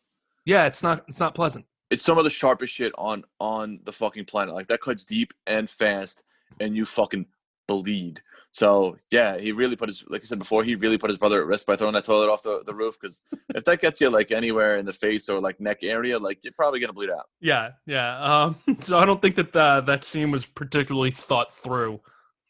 Yeah, 0.46 0.66
it's 0.66 0.84
not. 0.84 1.04
It's 1.08 1.20
not 1.20 1.36
pleasant. 1.36 1.66
it's 1.90 2.04
some 2.04 2.18
of 2.18 2.24
the 2.24 2.30
sharpest 2.30 2.74
shit 2.74 2.94
on 2.98 3.24
on 3.40 3.80
the 3.84 3.92
fucking 3.92 4.26
planet. 4.26 4.54
Like 4.56 4.68
that 4.68 4.82
cuts 4.82 5.06
deep 5.06 5.34
and 5.48 5.70
fast, 5.70 6.24
and 6.60 6.76
you 6.76 6.86
fucking 6.86 7.26
bleed. 7.68 8.22
So 8.52 8.98
yeah, 9.12 9.38
he 9.38 9.52
really 9.52 9.76
put 9.76 9.90
his 9.90 10.06
like 10.08 10.22
I 10.22 10.26
said 10.26 10.40
before, 10.40 10.64
he 10.64 10.76
really 10.76 10.98
put 10.98 11.10
his 11.10 11.18
brother 11.18 11.42
at 11.42 11.48
risk 11.48 11.66
by 11.66 11.76
throwing 11.76 11.94
that 11.94 12.06
toilet 12.06 12.30
off 12.30 12.42
the, 12.44 12.64
the 12.66 12.74
roof. 12.74 12.98
Because 13.00 13.22
if 13.54 13.66
that 13.66 13.82
gets 13.82 14.00
you 14.00 14.10
like 14.10 14.32
anywhere 14.32 14.78
in 14.78 14.86
the 14.86 14.94
face 14.94 15.28
or 15.28 15.42
like 15.42 15.60
neck 15.60 15.80
area, 15.84 16.18
like 16.18 16.42
you're 16.44 16.54
probably 16.54 16.80
gonna 16.80 16.94
bleed 16.94 17.10
out. 17.10 17.26
Yeah, 17.42 17.72
yeah. 17.86 18.18
Um, 18.22 18.56
so 18.80 18.98
I 18.98 19.06
don't 19.06 19.22
think 19.22 19.36
that 19.36 19.54
uh, 19.56 19.82
that 19.82 20.06
scene 20.06 20.32
was 20.32 20.46
particularly 20.46 21.12
thought 21.12 21.54
through. 21.54 22.00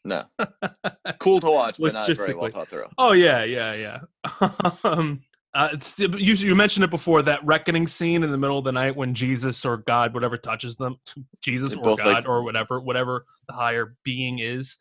No, 0.06 0.24
cool 1.18 1.40
to 1.40 1.50
watch, 1.50 1.78
but 1.80 1.92
not 1.92 2.08
very 2.08 2.34
well 2.34 2.48
thought 2.50 2.68
through. 2.68 2.86
Oh 2.96 3.10
yeah, 3.10 3.42
yeah, 3.42 4.00
yeah. 4.40 4.70
um, 4.84 5.20
uh, 5.52 5.76
you, 5.98 6.34
you 6.34 6.54
mentioned 6.54 6.84
it 6.84 6.90
before 6.90 7.22
that 7.22 7.44
reckoning 7.44 7.88
scene 7.88 8.22
in 8.22 8.30
the 8.30 8.38
middle 8.38 8.58
of 8.58 8.64
the 8.64 8.70
night 8.70 8.94
when 8.94 9.14
Jesus 9.14 9.64
or 9.64 9.78
God, 9.78 10.14
whatever 10.14 10.36
touches 10.36 10.76
them, 10.76 10.96
Jesus 11.42 11.72
They 11.72 11.78
or 11.78 11.96
God 11.96 12.06
like- 12.06 12.28
or 12.28 12.42
whatever, 12.44 12.78
whatever 12.78 13.24
the 13.48 13.54
higher 13.54 13.96
being 14.04 14.38
is, 14.38 14.76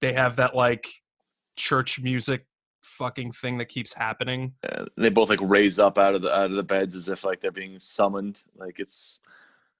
they 0.00 0.12
have 0.12 0.36
that 0.36 0.54
like 0.54 0.86
church 1.56 2.00
music 2.00 2.46
fucking 2.84 3.32
thing 3.32 3.58
that 3.58 3.68
keeps 3.68 3.92
happening. 3.92 4.52
Uh, 4.68 4.84
they 4.96 5.08
both 5.08 5.28
like 5.28 5.40
raise 5.42 5.80
up 5.80 5.98
out 5.98 6.14
of 6.14 6.22
the 6.22 6.32
out 6.32 6.50
of 6.50 6.56
the 6.56 6.62
beds 6.62 6.94
as 6.94 7.08
if 7.08 7.24
like 7.24 7.40
they're 7.40 7.50
being 7.50 7.80
summoned. 7.80 8.44
Like 8.56 8.78
it's 8.78 9.22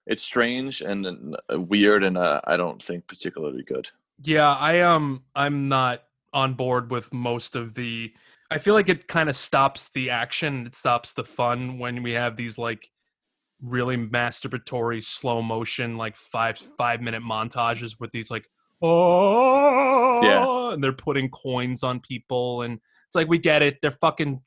it's 0.07 0.23
strange 0.23 0.81
and 0.81 1.37
uh, 1.53 1.61
weird, 1.61 2.03
and 2.03 2.19
uh, 2.19 2.41
I 2.45 2.57
don't 2.57 2.83
think 2.83 3.07
particularly 3.07 3.63
good. 3.63 3.91
Yeah, 4.21 4.53
I 4.53 4.81
um 4.81 5.25
I'm 5.35 5.69
not 5.69 6.03
on 6.33 6.55
board 6.55 6.91
with 6.91 7.13
most 7.13 7.57
of 7.57 7.75
the 7.75 8.13
I 8.51 8.59
feel 8.59 8.75
like 8.75 8.89
it 8.89 9.09
kind 9.09 9.31
of 9.31 9.37
stops 9.37 9.91
the 9.95 10.11
action, 10.11 10.67
it 10.67 10.77
stops 10.77 11.15
the 11.15 11.25
fun 11.25 11.79
when 11.79 12.03
we 12.03 12.13
have 12.13 12.37
these 12.37 12.59
like 12.59 12.91
really 13.63 13.97
masturbatory 13.97 15.03
slow 15.03 15.41
motion 15.41 15.97
like 15.97 16.17
5 16.17 16.59
5 16.59 17.01
minute 17.01 17.23
montages 17.23 17.95
with 18.01 18.11
these 18.11 18.29
like 18.29 18.45
oh 18.83 20.71
and 20.73 20.83
they're 20.83 20.93
putting 20.93 21.31
coins 21.31 21.85
on 21.85 22.01
people 22.01 22.63
and 22.63 22.81
it's 23.07 23.15
like 23.15 23.29
we 23.29 23.39
get 23.39 23.63
it. 23.63 23.79
They're 23.81 23.93
fucking 23.93 24.41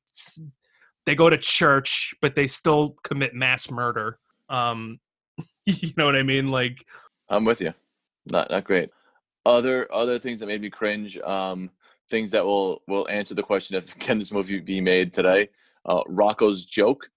they 1.05 1.15
go 1.15 1.29
to 1.29 1.37
church 1.37 2.13
but 2.21 2.35
they 2.35 2.47
still 2.47 2.97
commit 3.03 3.33
mass 3.33 3.69
murder. 3.71 4.19
Um 4.49 4.99
you 5.65 5.91
know 5.97 6.05
what 6.05 6.15
I 6.15 6.23
mean? 6.23 6.51
Like 6.51 6.85
I'm 7.29 7.45
with 7.45 7.61
you. 7.61 7.73
Not 8.25 8.51
not 8.51 8.63
great. 8.65 8.89
Other 9.45 9.87
other 9.93 10.19
things 10.19 10.39
that 10.39 10.47
made 10.47 10.61
me 10.61 10.69
cringe. 10.69 11.17
Um, 11.19 11.69
things 12.09 12.31
that 12.31 12.45
will 12.45 12.81
will 12.87 13.07
answer 13.09 13.35
the 13.35 13.43
question 13.43 13.75
of 13.75 13.97
can 13.99 14.19
this 14.19 14.31
movie 14.31 14.59
be 14.59 14.81
made 14.81 15.13
today? 15.13 15.49
Uh, 15.85 16.01
Rocco's 16.07 16.65
joke. 16.65 17.09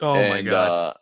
oh 0.00 0.14
and, 0.14 0.28
my 0.30 0.42
god. 0.42 0.70
Uh, 0.70 0.94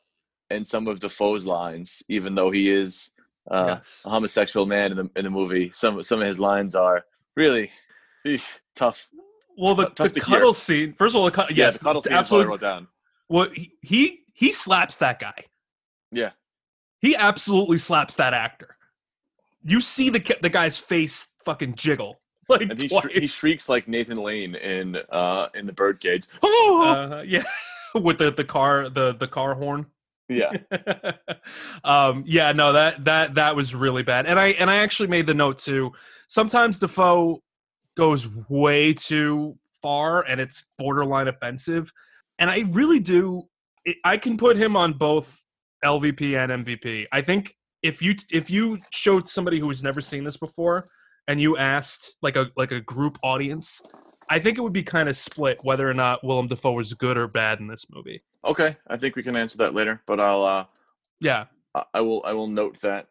and 0.51 0.67
some 0.67 0.89
of 0.89 0.99
Dafoe's 0.99 1.45
lines, 1.45 2.03
even 2.09 2.35
though 2.35 2.51
he 2.51 2.71
is 2.71 3.11
uh, 3.51 3.77
yes. 3.77 4.03
a 4.05 4.11
homosexual 4.11 4.67
man 4.67 4.93
in 4.93 4.97
the 4.97 5.11
in 5.17 5.25
the 5.25 5.31
movie, 5.31 5.71
some 5.73 6.03
some 6.03 6.21
of 6.21 6.27
his 6.27 6.39
lines 6.39 6.75
are 6.75 7.05
really 7.37 7.71
eesh, 8.27 8.61
tough. 8.75 9.09
Well, 9.57 9.75
the, 9.75 9.87
tough 9.87 10.13
the 10.13 10.21
to 10.21 10.27
hear. 10.27 10.37
cuddle 10.39 10.55
scene. 10.55 10.95
First 10.95 11.15
of 11.15 11.21
all, 11.21 11.27
the 11.27 11.33
cut. 11.33 11.51
Yeah, 11.51 11.67
Yes, 11.67 11.79
the 11.79 11.85
cuddle 11.85 12.03
scene 12.03 12.13
is 12.13 12.15
what 12.15 12.17
I 12.17 12.21
absolutely. 12.21 12.51
wrote 12.51 12.61
down. 12.61 12.89
Well, 13.29 13.49
he 13.83 14.21
he 14.33 14.53
slaps 14.53 14.99
that 14.99 15.21
guy. 15.21 15.45
Yeah, 16.13 16.31
He 17.01 17.15
absolutely 17.15 17.79
slaps 17.79 18.17
that 18.17 18.35
actor. 18.35 18.77
You 19.64 19.81
see 19.81 20.11
the 20.11 20.37
the 20.42 20.51
guy's 20.51 20.79
face 20.79 21.29
fucking 21.44 21.75
jiggle 21.75 22.20
like 22.51 22.62
and 22.62 22.81
he 22.81 22.88
shri- 22.88 23.20
he 23.20 23.27
shrieks 23.27 23.68
like 23.68 23.87
Nathan 23.88 24.18
Lane 24.18 24.57
in 24.57 24.99
uh 25.11 25.49
in 25.55 25.66
the 25.66 25.73
Birdcage. 25.73 26.27
Oh, 26.42 26.85
uh, 27.12 27.23
yeah, 27.27 27.44
with 27.94 28.18
the 28.18 28.33
the 28.33 28.44
car 28.44 28.88
the 28.88 29.14
the 29.14 29.29
car 29.29 29.55
horn. 29.55 29.87
yeah, 30.29 30.53
um, 31.85 32.25
yeah, 32.27 32.53
no, 32.53 32.73
that 32.73 33.05
that 33.05 33.35
that 33.35 33.57
was 33.57 33.75
really 33.75 34.03
bad. 34.03 34.27
And 34.27 34.38
I 34.38 34.49
and 34.49 34.70
I 34.70 34.77
actually 34.77 35.09
made 35.09 35.27
the 35.27 35.35
note 35.35 35.59
too. 35.59 35.92
Sometimes 36.29 36.79
Dafoe 36.79 37.42
goes 37.96 38.29
way 38.49 38.94
too 38.94 39.59
far, 39.83 40.23
and 40.23 40.40
it's 40.40 40.64
borderline 40.79 41.29
offensive. 41.29 41.92
And 42.38 42.51
I 42.51 42.64
really 42.70 43.01
do. 43.01 43.49
It, 43.85 43.96
I 44.05 44.18
can 44.18 44.37
put 44.37 44.57
him 44.57 44.77
on 44.77 44.94
both 44.94 45.44
LVP 45.85 46.37
and 46.37 46.64
MVP. 46.64 47.07
I 47.12 47.23
think 47.23 47.57
if 47.83 48.03
you 48.03 48.14
if 48.31 48.51
you 48.51 48.79
showed 48.90 49.29
somebody 49.29 49.59
who 49.59 49.69
has 49.69 49.83
never 49.83 50.01
seen 50.01 50.25
this 50.25 50.37
before 50.37 50.88
and 51.29 51.40
you 51.40 51.57
asked 51.57 52.16
like 52.23 52.37
a 52.37 52.47
like 52.57 52.73
a 52.73 52.81
group 52.81 53.19
audience, 53.23 53.83
I 54.29 54.38
think 54.38 54.59
it 54.59 54.61
would 54.61 54.73
be 54.73 54.83
kind 54.83 55.09
of 55.09 55.16
split 55.16 55.59
whether 55.62 55.88
or 55.88 55.95
not 55.95 56.23
Willem 56.25 56.49
Dafoe 56.49 56.73
was 56.73 56.95
good 56.95 57.16
or 57.16 57.27
bad 57.29 57.61
in 57.61 57.66
this 57.66 57.87
movie. 57.90 58.23
okay. 58.45 58.77
I 58.88 58.97
think 58.97 59.16
we 59.16 59.23
can 59.23 59.37
answer 59.37 59.59
that 59.59 59.75
later, 59.75 60.03
but 60.07 60.21
I'll 60.21 60.43
uh 60.45 60.64
Yeah, 61.21 61.47
I- 61.75 61.85
I 61.95 62.01
will 62.01 62.23
I 62.25 62.33
will 62.33 62.49
note 62.49 62.81
that 62.81 63.09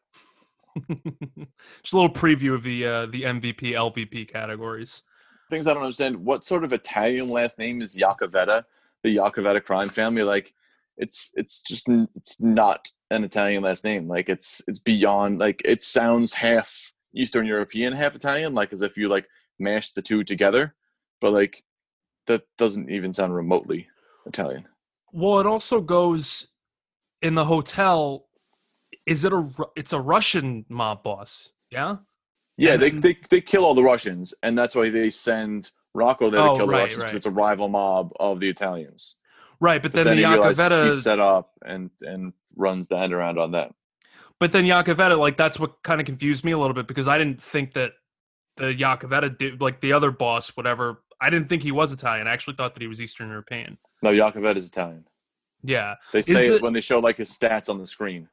Just 0.88 1.93
a 1.93 1.99
little 1.99 2.10
preview 2.13 2.53
of 2.53 2.63
the 2.63 2.86
uh, 2.86 3.05
the 3.08 3.23
MVP 3.23 3.71
LVP 3.73 4.27
categories. 4.32 5.03
things 5.49 5.67
I 5.67 5.73
don't 5.73 5.84
understand. 5.84 6.15
What 6.17 6.45
sort 6.45 6.63
of 6.63 6.71
Italian 6.73 7.29
last 7.29 7.58
name 7.60 7.82
is 7.82 7.95
Yakavetta? 7.95 8.63
The 9.03 9.15
Yakavetta 9.17 9.63
crime 9.63 9.89
family, 9.89 10.23
like 10.23 10.53
it's 10.97 11.32
it's 11.36 11.62
just 11.62 11.88
it's 12.15 12.39
not 12.41 12.89
an 13.12 13.24
Italian 13.24 13.63
last 13.63 13.84
name. 13.84 14.08
Like 14.08 14.30
it's 14.30 14.62
it's 14.67 14.80
beyond 14.80 15.39
like 15.39 15.62
it 15.65 15.82
sounds 15.82 16.34
half 16.34 16.93
Eastern 17.13 17.45
European, 17.45 17.93
half 17.93 18.15
Italian, 18.15 18.54
like 18.54 18.72
as 18.74 18.82
if 18.82 18.98
you 18.98 19.08
like 19.08 19.28
mash 19.58 19.91
the 19.91 20.02
two 20.02 20.24
together. 20.24 20.76
But 21.22 21.34
like 21.34 21.63
that 22.28 22.43
doesn't 22.58 22.89
even 22.89 23.13
sound 23.13 23.34
remotely 23.36 23.88
Italian. 24.26 24.65
Well, 25.12 25.39
it 25.39 25.48
also 25.48 25.82
goes 25.82 26.48
in 27.22 27.36
the 27.36 27.45
hotel. 27.45 28.26
Is 29.06 29.26
it 29.26 29.34
a 29.34 29.50
it's 29.76 29.93
a 29.93 30.00
Russian 30.00 30.65
mob 30.69 31.04
boss? 31.04 31.50
Yeah. 31.72 31.98
Yeah, 32.58 32.74
And 32.74 32.82
they, 32.82 32.89
then- 32.89 33.02
they 33.02 33.17
they 33.30 33.41
kill 33.41 33.65
all 33.65 33.74
the 33.74 33.84
Russians, 33.84 34.34
and 34.43 34.58
that's 34.58 34.76
why 34.76 34.89
they 34.89 35.10
send 35.10 35.72
Rocco 35.95 36.30
there 36.30 36.41
to 36.41 36.50
Oh, 36.50 36.58
kill 36.58 36.67
the 36.67 36.74
right, 36.74 36.82
Russians 36.84 37.04
right. 37.04 37.13
it's 37.15 37.26
a 37.26 37.32
rival 37.32 37.69
mob 37.69 38.12
of 38.19 38.39
the 38.39 38.50
Italians. 38.50 39.15
Right, 39.62 39.82
but 39.82 39.91
But 39.91 39.98
then, 40.04 40.06
then, 40.06 40.22
the 40.22 40.28
he 40.28 40.34
realizes 40.34 41.04
set 41.04 41.19
up 41.19 41.52
and 41.65 41.89
and 42.02 42.34
runs 42.56 42.88
the 42.88 42.98
end 42.98 43.13
around 43.13 43.38
on 43.38 43.52
that. 43.52 43.74
but 44.39 44.52
then 44.52 44.65
Yakavetta, 44.65 45.17
like 45.19 45.38
that's 45.38 45.60
what 45.60 45.84
kind 45.84 46.00
of 46.00 46.06
confused 46.06 46.43
me 46.45 46.52
a 46.52 46.58
little 46.58 46.74
bit 46.74 46.88
because 46.88 47.08
I 47.08 47.17
didn't 47.17 47.41
think 47.41 47.74
that 47.74 47.93
the 48.58 48.74
Yakavetta 48.74 49.38
did 49.38 49.62
like 49.62 49.82
the 49.82 49.93
other 49.93 50.12
boss, 50.12 50.50
whatever. 50.50 51.02
I 51.22 51.30
didn't 51.30 51.50
think 51.50 51.63
he 51.63 51.72
was 51.72 51.91
Italian. 51.91 52.28
I 52.28 52.32
actually 52.32 52.56
thought 52.56 52.74
that 52.76 52.82
he 52.82 52.88
was 52.88 53.02
Eastern 53.02 53.28
European. 53.30 53.78
No, 54.02 54.12
Yakovet 54.12 54.56
is 54.56 54.67
Italian. 54.67 55.06
Yeah, 55.62 55.95
They 56.13 56.22
say 56.22 56.48
it 56.48 56.62
when 56.62 56.72
they 56.72 56.80
show 56.80 57.00
like 57.00 57.17
his 57.17 57.30
stats 57.38 57.67
on 57.69 57.78
the 57.80 57.86
screen. 57.88 58.30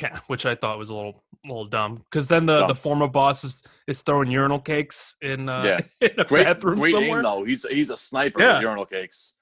yeah, 0.00 0.20
which 0.28 0.46
I 0.46 0.54
thought 0.54 0.78
was 0.78 0.88
a 0.88 0.94
little, 0.94 1.22
little 1.44 1.66
dumb. 1.66 1.96
Because 2.10 2.28
then 2.28 2.46
the, 2.46 2.60
Dumb. 2.60 2.68
the 2.68 2.74
former 2.74 3.06
boss 3.08 3.44
is, 3.44 3.62
is 3.86 4.00
throwing 4.00 4.30
urinal 4.30 4.58
cakes 4.58 5.16
in 5.20 5.50
uh, 5.50 5.62
Yeah. 5.66 5.80
in 6.08 6.18
a 6.18 6.24
Great, 6.24 6.44
bathroom 6.46 6.78
great 6.78 6.92
somewhere. 6.92 7.18
aim 7.18 7.22
though. 7.22 7.44
He's 7.44 7.66
he's 7.68 7.90
a 7.90 7.96
sniper 7.98 8.40
Yeah. 8.40 8.54
with 8.54 8.62
urinal 8.62 8.86
cakes. 8.86 9.34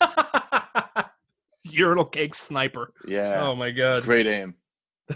urinal 1.64 2.04
cake 2.04 2.34
sniper. 2.34 2.92
Yeah, 3.06 3.42
Oh 3.42 3.54
my 3.54 3.70
god. 3.70 4.02
great 4.04 4.26
aim. 4.26 4.54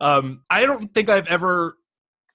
um, 0.00 0.42
I 0.50 0.66
don't 0.66 0.92
think 0.94 1.08
I've 1.08 1.26
ever 1.26 1.76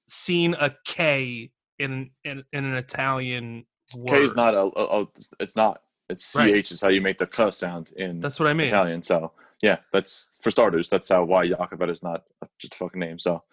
seen 0.08 0.56
a 0.60 0.72
K 0.86 1.52
in 1.78 2.12
in, 2.24 2.44
in 2.54 2.66
an 2.66 2.76
Italian 2.76 3.66
word. 3.96 4.10
K 4.10 4.24
is 4.24 4.36
not 4.36 4.54
a, 4.54 4.70
a, 4.76 5.02
a 5.04 5.08
it's 5.40 5.56
not. 5.56 5.82
It's 6.10 6.32
ch 6.32 6.36
Right. 6.38 6.72
is 6.72 6.82
how 6.82 6.90
you 6.90 7.02
make 7.02 7.20
the 7.20 7.28
k 7.28 7.52
sound 7.52 7.92
in 7.96 8.20
That's 8.20 8.40
what 8.40 8.50
I 8.50 8.54
mean. 8.54 8.68
Italian. 8.68 9.02
So 9.02 9.32
yeah, 9.62 9.78
that's 9.94 10.38
for 10.42 10.50
starters. 10.52 10.90
That's 10.90 11.10
how 11.10 11.24
why 11.24 11.48
Yakovet 11.48 11.90
is 11.90 12.02
not 12.02 12.24
just 12.58 12.74
a 12.74 12.78
fucking 12.78 13.00
name. 13.00 13.20
So 13.20 13.44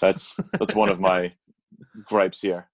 that's 0.00 0.40
that's 0.58 0.74
one 0.74 0.88
of 0.88 0.98
my 0.98 1.30
gripes 2.04 2.40
here. 2.40 2.68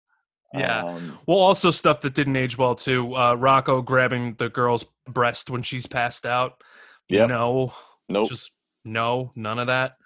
Yeah. 0.55 0.85
Um, 0.85 1.19
Well, 1.27 1.39
also 1.39 1.71
stuff 1.71 2.01
that 2.03 2.15
didn't 2.15 2.37
age 2.37 2.57
well 2.57 2.75
too. 2.75 3.15
Uh, 3.15 3.35
Rocco 3.35 3.83
grabbing 3.83 4.35
the 4.35 4.49
girl's 4.49 4.85
breast 5.09 5.51
when 5.51 5.63
she's 5.63 5.87
passed 5.87 6.25
out. 6.27 6.63
Yeah. 7.09 7.27
No, 7.27 7.73
nope. 8.09 8.29
just 8.29 8.53
no, 8.85 9.33
none 9.35 9.59
of 9.59 9.67
that. 9.69 9.97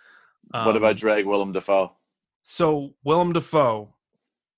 what 0.50 0.76
about 0.76 0.90
Um, 0.92 0.96
Drag 0.96 1.26
Willem 1.26 1.52
Dafoe? 1.52 1.92
So 2.42 2.94
Willem 3.04 3.32
Dafoe 3.32 3.94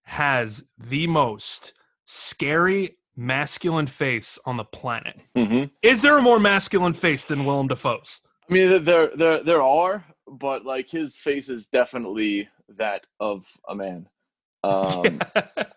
has 0.05 0.65
the 0.79 1.07
most 1.07 1.73
scary 2.05 2.97
masculine 3.17 3.87
face 3.87 4.39
on 4.47 4.57
the 4.57 4.65
planet. 4.65 5.25
hmm 5.37 5.65
Is 5.83 6.03
there 6.03 6.17
a 6.19 6.23
more 6.23 6.41
masculine 6.41 6.95
face 6.95 7.27
than 7.27 7.45
Willem 7.45 7.69
Dafoe's? 7.69 8.21
I 8.49 8.53
mean, 8.55 8.85
there 8.85 9.11
there 9.15 9.43
there 9.43 9.63
are, 9.63 10.05
but 10.27 10.65
like 10.65 10.89
his 10.89 11.21
face 11.21 11.49
is 11.49 11.69
definitely 11.69 12.49
that 12.69 13.07
of 13.21 13.47
a 13.69 13.75
man. 13.75 14.09
Um, 14.65 15.21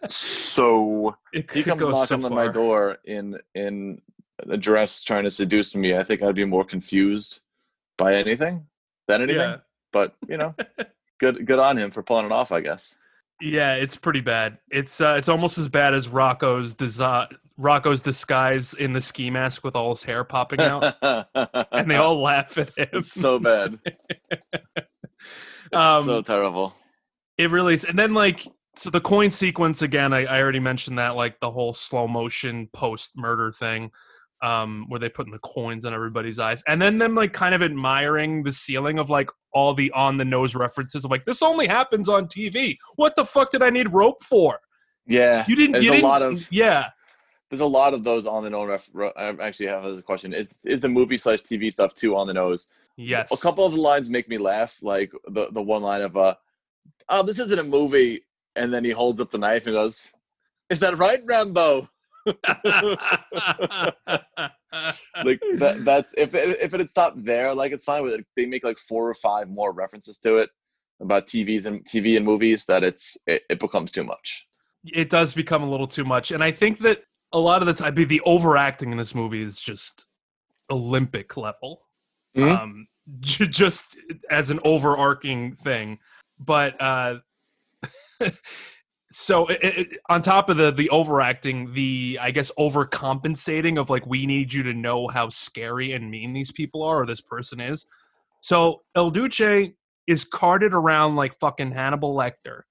so 0.08 1.18
he 1.54 1.64
comes 1.64 1.82
knocking 1.82 2.22
so 2.22 2.26
on 2.28 2.36
my 2.36 2.48
door 2.48 2.98
in 3.06 3.40
in 3.56 4.02
a 4.48 4.58
dress 4.58 5.02
trying 5.02 5.24
to 5.24 5.32
seduce 5.32 5.76
me. 5.76 5.96
I 5.96 6.04
think 6.04 6.22
I'd 6.22 6.36
be 6.36 6.46
more 6.46 6.64
confused 6.64 7.42
by 7.98 8.14
anything 8.16 8.68
than 9.08 9.22
anything. 9.24 9.40
Yeah. 9.50 9.58
But 9.92 10.16
you 10.30 10.38
know, 10.38 10.54
good 11.20 11.46
good 11.48 11.58
on 11.60 11.78
him 11.78 11.90
for 11.90 12.04
pulling 12.04 12.28
it 12.28 12.32
off. 12.32 12.52
I 12.52 12.62
guess. 12.62 12.96
Yeah, 13.42 13.74
it's 13.76 13.98
pretty 13.98 14.22
bad. 14.22 14.60
It's 14.70 15.02
uh, 15.02 15.16
it's 15.18 15.30
almost 15.30 15.58
as 15.58 15.68
bad 15.68 15.94
as 15.94 16.08
Rocco's 16.08 16.76
desi- 16.76 17.36
Rocco's 17.58 18.02
disguise 18.02 18.74
in 18.76 18.94
the 18.94 19.02
ski 19.02 19.30
mask 19.32 19.64
with 19.64 19.76
all 19.76 19.96
his 19.96 20.04
hair 20.04 20.24
popping 20.24 20.62
out, 20.62 20.96
and 21.72 21.90
they 21.90 21.96
all 21.96 22.22
laugh 22.22 22.58
at 22.58 22.68
him. 22.78 22.88
It's 22.94 23.12
so 23.12 23.40
bad. 23.40 23.80
It's 24.76 24.86
Um, 25.74 26.06
so 26.06 26.22
terrible. 26.22 26.74
It 27.38 27.50
really 27.52 27.74
is. 27.74 27.84
And 27.84 27.98
then 28.00 28.14
like 28.14 28.48
so 28.78 28.90
the 28.90 29.02
coin 29.02 29.32
sequence 29.32 29.82
again, 29.82 30.14
I, 30.14 30.26
I 30.26 30.42
already 30.42 30.60
mentioned 30.60 30.98
that, 31.00 31.16
like 31.16 31.40
the 31.40 31.52
whole 31.52 31.74
slow 31.74 32.08
motion 32.08 32.68
post 32.74 33.12
murder 33.16 33.52
thing. 33.52 33.92
Um, 34.44 34.86
where 34.90 35.00
they 35.00 35.10
putting 35.10 35.32
the 35.32 35.40
coins 35.40 35.86
on 35.86 35.94
everybody's 35.94 36.38
eyes, 36.40 36.62
and 36.68 36.80
then 36.80 36.98
them 37.00 37.16
like 37.16 37.34
kind 37.34 37.56
of 37.56 37.64
admiring 37.64 38.44
the 38.44 38.52
ceiling 38.52 39.00
of 39.00 39.10
like 39.10 39.30
all 39.54 39.74
the 39.74 39.90
on 39.92 40.18
the 40.18 40.26
nose 40.26 40.54
references 40.54 41.06
of 41.06 41.10
like 41.10 41.26
this 41.26 41.42
only 41.42 41.68
happens 41.68 42.10
on 42.10 42.28
TV. 42.28 42.78
What 42.98 43.16
the 43.16 43.24
fuck 43.26 43.50
did 43.50 43.64
I 43.64 43.70
need 43.70 43.92
rope 43.94 44.22
for? 44.22 44.60
Yeah, 45.08 45.46
You 45.48 45.56
didn't. 45.56 45.72
There's 45.72 45.86
you 45.86 45.92
a 45.92 45.96
didn't. 45.96 46.08
lot 46.10 46.22
of 46.22 46.48
yeah. 46.52 46.90
there's 47.50 47.62
a 47.62 47.66
lot 47.66 47.94
of 47.94 48.04
those 48.04 48.28
on 48.28 48.44
the 48.44 48.50
nose. 48.50 48.90
Ref- 48.94 49.14
I 49.16 49.30
actually 49.40 49.68
have 49.68 49.86
a 49.86 50.02
question: 50.02 50.34
Is 50.34 50.50
is 50.66 50.82
the 50.82 50.90
movie 50.90 51.18
slash 51.18 51.42
TV 51.42 51.72
stuff 51.72 51.96
too 51.96 52.16
on 52.16 52.28
the 52.28 52.34
nose? 52.34 52.68
Yes. 52.98 53.32
A 53.32 53.38
couple 53.38 53.66
of 53.66 53.72
the 53.72 53.80
lines 53.82 54.10
make 54.10 54.28
me 54.30 54.38
laugh, 54.38 54.78
like 54.82 55.12
the 55.28 55.48
the 55.52 55.62
one 55.62 55.82
line 55.82 56.02
of 56.02 56.18
uh, 56.18 56.36
"Oh, 57.10 57.24
this 57.24 57.40
isn't 57.40 57.58
a 57.60 57.64
movie," 57.64 58.22
and 58.56 58.74
then 58.74 58.84
he 58.86 58.92
holds 58.92 59.20
up 59.22 59.32
the 59.32 59.38
knife 59.38 59.66
and 59.68 59.74
goes, 59.76 60.12
"Is 60.70 60.80
that 60.80 60.98
right, 60.98 61.22
Rambo?" 61.26 61.90
Like 65.24 65.40
that. 65.56 65.86
That's 65.86 66.14
if 66.18 66.36
it, 66.36 66.60
if 66.62 66.74
it 66.74 66.80
had 66.82 66.90
stopped 66.90 67.24
there, 67.24 67.54
like 67.54 67.72
it's 67.72 67.86
fine 67.86 68.04
with 68.04 68.14
it. 68.14 68.26
They 68.36 68.46
make 68.46 68.66
like 68.66 68.78
four 68.78 69.10
or 69.10 69.14
five 69.14 69.50
more 69.50 69.72
references 69.72 70.20
to 70.20 70.38
it 70.38 70.50
about 71.02 71.28
TVs 71.28 71.66
and 71.66 71.84
TV 71.86 72.18
and 72.18 72.26
movies 72.26 72.66
that 72.66 72.84
it's 72.84 73.16
it, 73.26 73.44
it 73.50 73.60
becomes 73.60 73.92
too 73.92 74.04
much. 74.04 74.46
it 74.86 75.10
does 75.10 75.34
become 75.34 75.64
a 75.64 75.70
little 75.70 75.88
too 75.88 76.04
much, 76.04 76.32
and 76.32 76.44
I 76.44 76.52
think 76.52 76.80
that 76.80 77.04
a 77.32 77.40
lot 77.40 77.62
of 77.62 77.68
the 77.68 77.74
time, 77.74 77.96
the 77.96 78.22
overacting 78.26 78.92
in 78.92 78.98
this 78.98 79.16
movie 79.16 79.42
is 79.42 79.60
just 79.62 80.06
Olympic 80.70 81.38
level. 81.38 81.82
Mhm. 82.36 82.58
Um, 82.60 82.88
j- 83.22 83.48
just 83.48 83.98
as 84.30 84.50
an 84.50 84.60
overarching 84.66 85.56
thing, 85.56 86.00
but 86.38 86.80
uh, 86.82 87.20
so 89.12 89.48
it, 89.48 89.60
it, 89.62 89.88
on 90.10 90.22
top 90.22 90.50
of 90.50 90.58
the 90.58 90.72
the 90.72 90.90
overacting, 90.90 91.74
the 91.74 92.20
I 92.22 92.32
guess 92.32 92.52
overcompensating 92.58 93.80
of 93.80 93.90
like 93.90 94.06
we 94.06 94.26
need 94.26 94.52
you 94.52 94.64
to 94.64 94.74
know 94.74 95.08
how 95.08 95.30
scary 95.30 95.94
and 95.94 96.10
mean 96.10 96.34
these 96.34 96.52
people 96.52 96.84
are 96.84 97.02
or 97.02 97.06
this 97.06 97.22
person 97.22 97.60
is. 97.60 97.86
So 98.42 98.82
Il 98.96 99.12
Duce 99.12 99.72
is 100.08 100.24
carted 100.26 100.74
around 100.74 101.16
like 101.16 101.40
fucking 101.40 101.72
Hannibal 101.72 102.16
Lecter. 102.16 102.62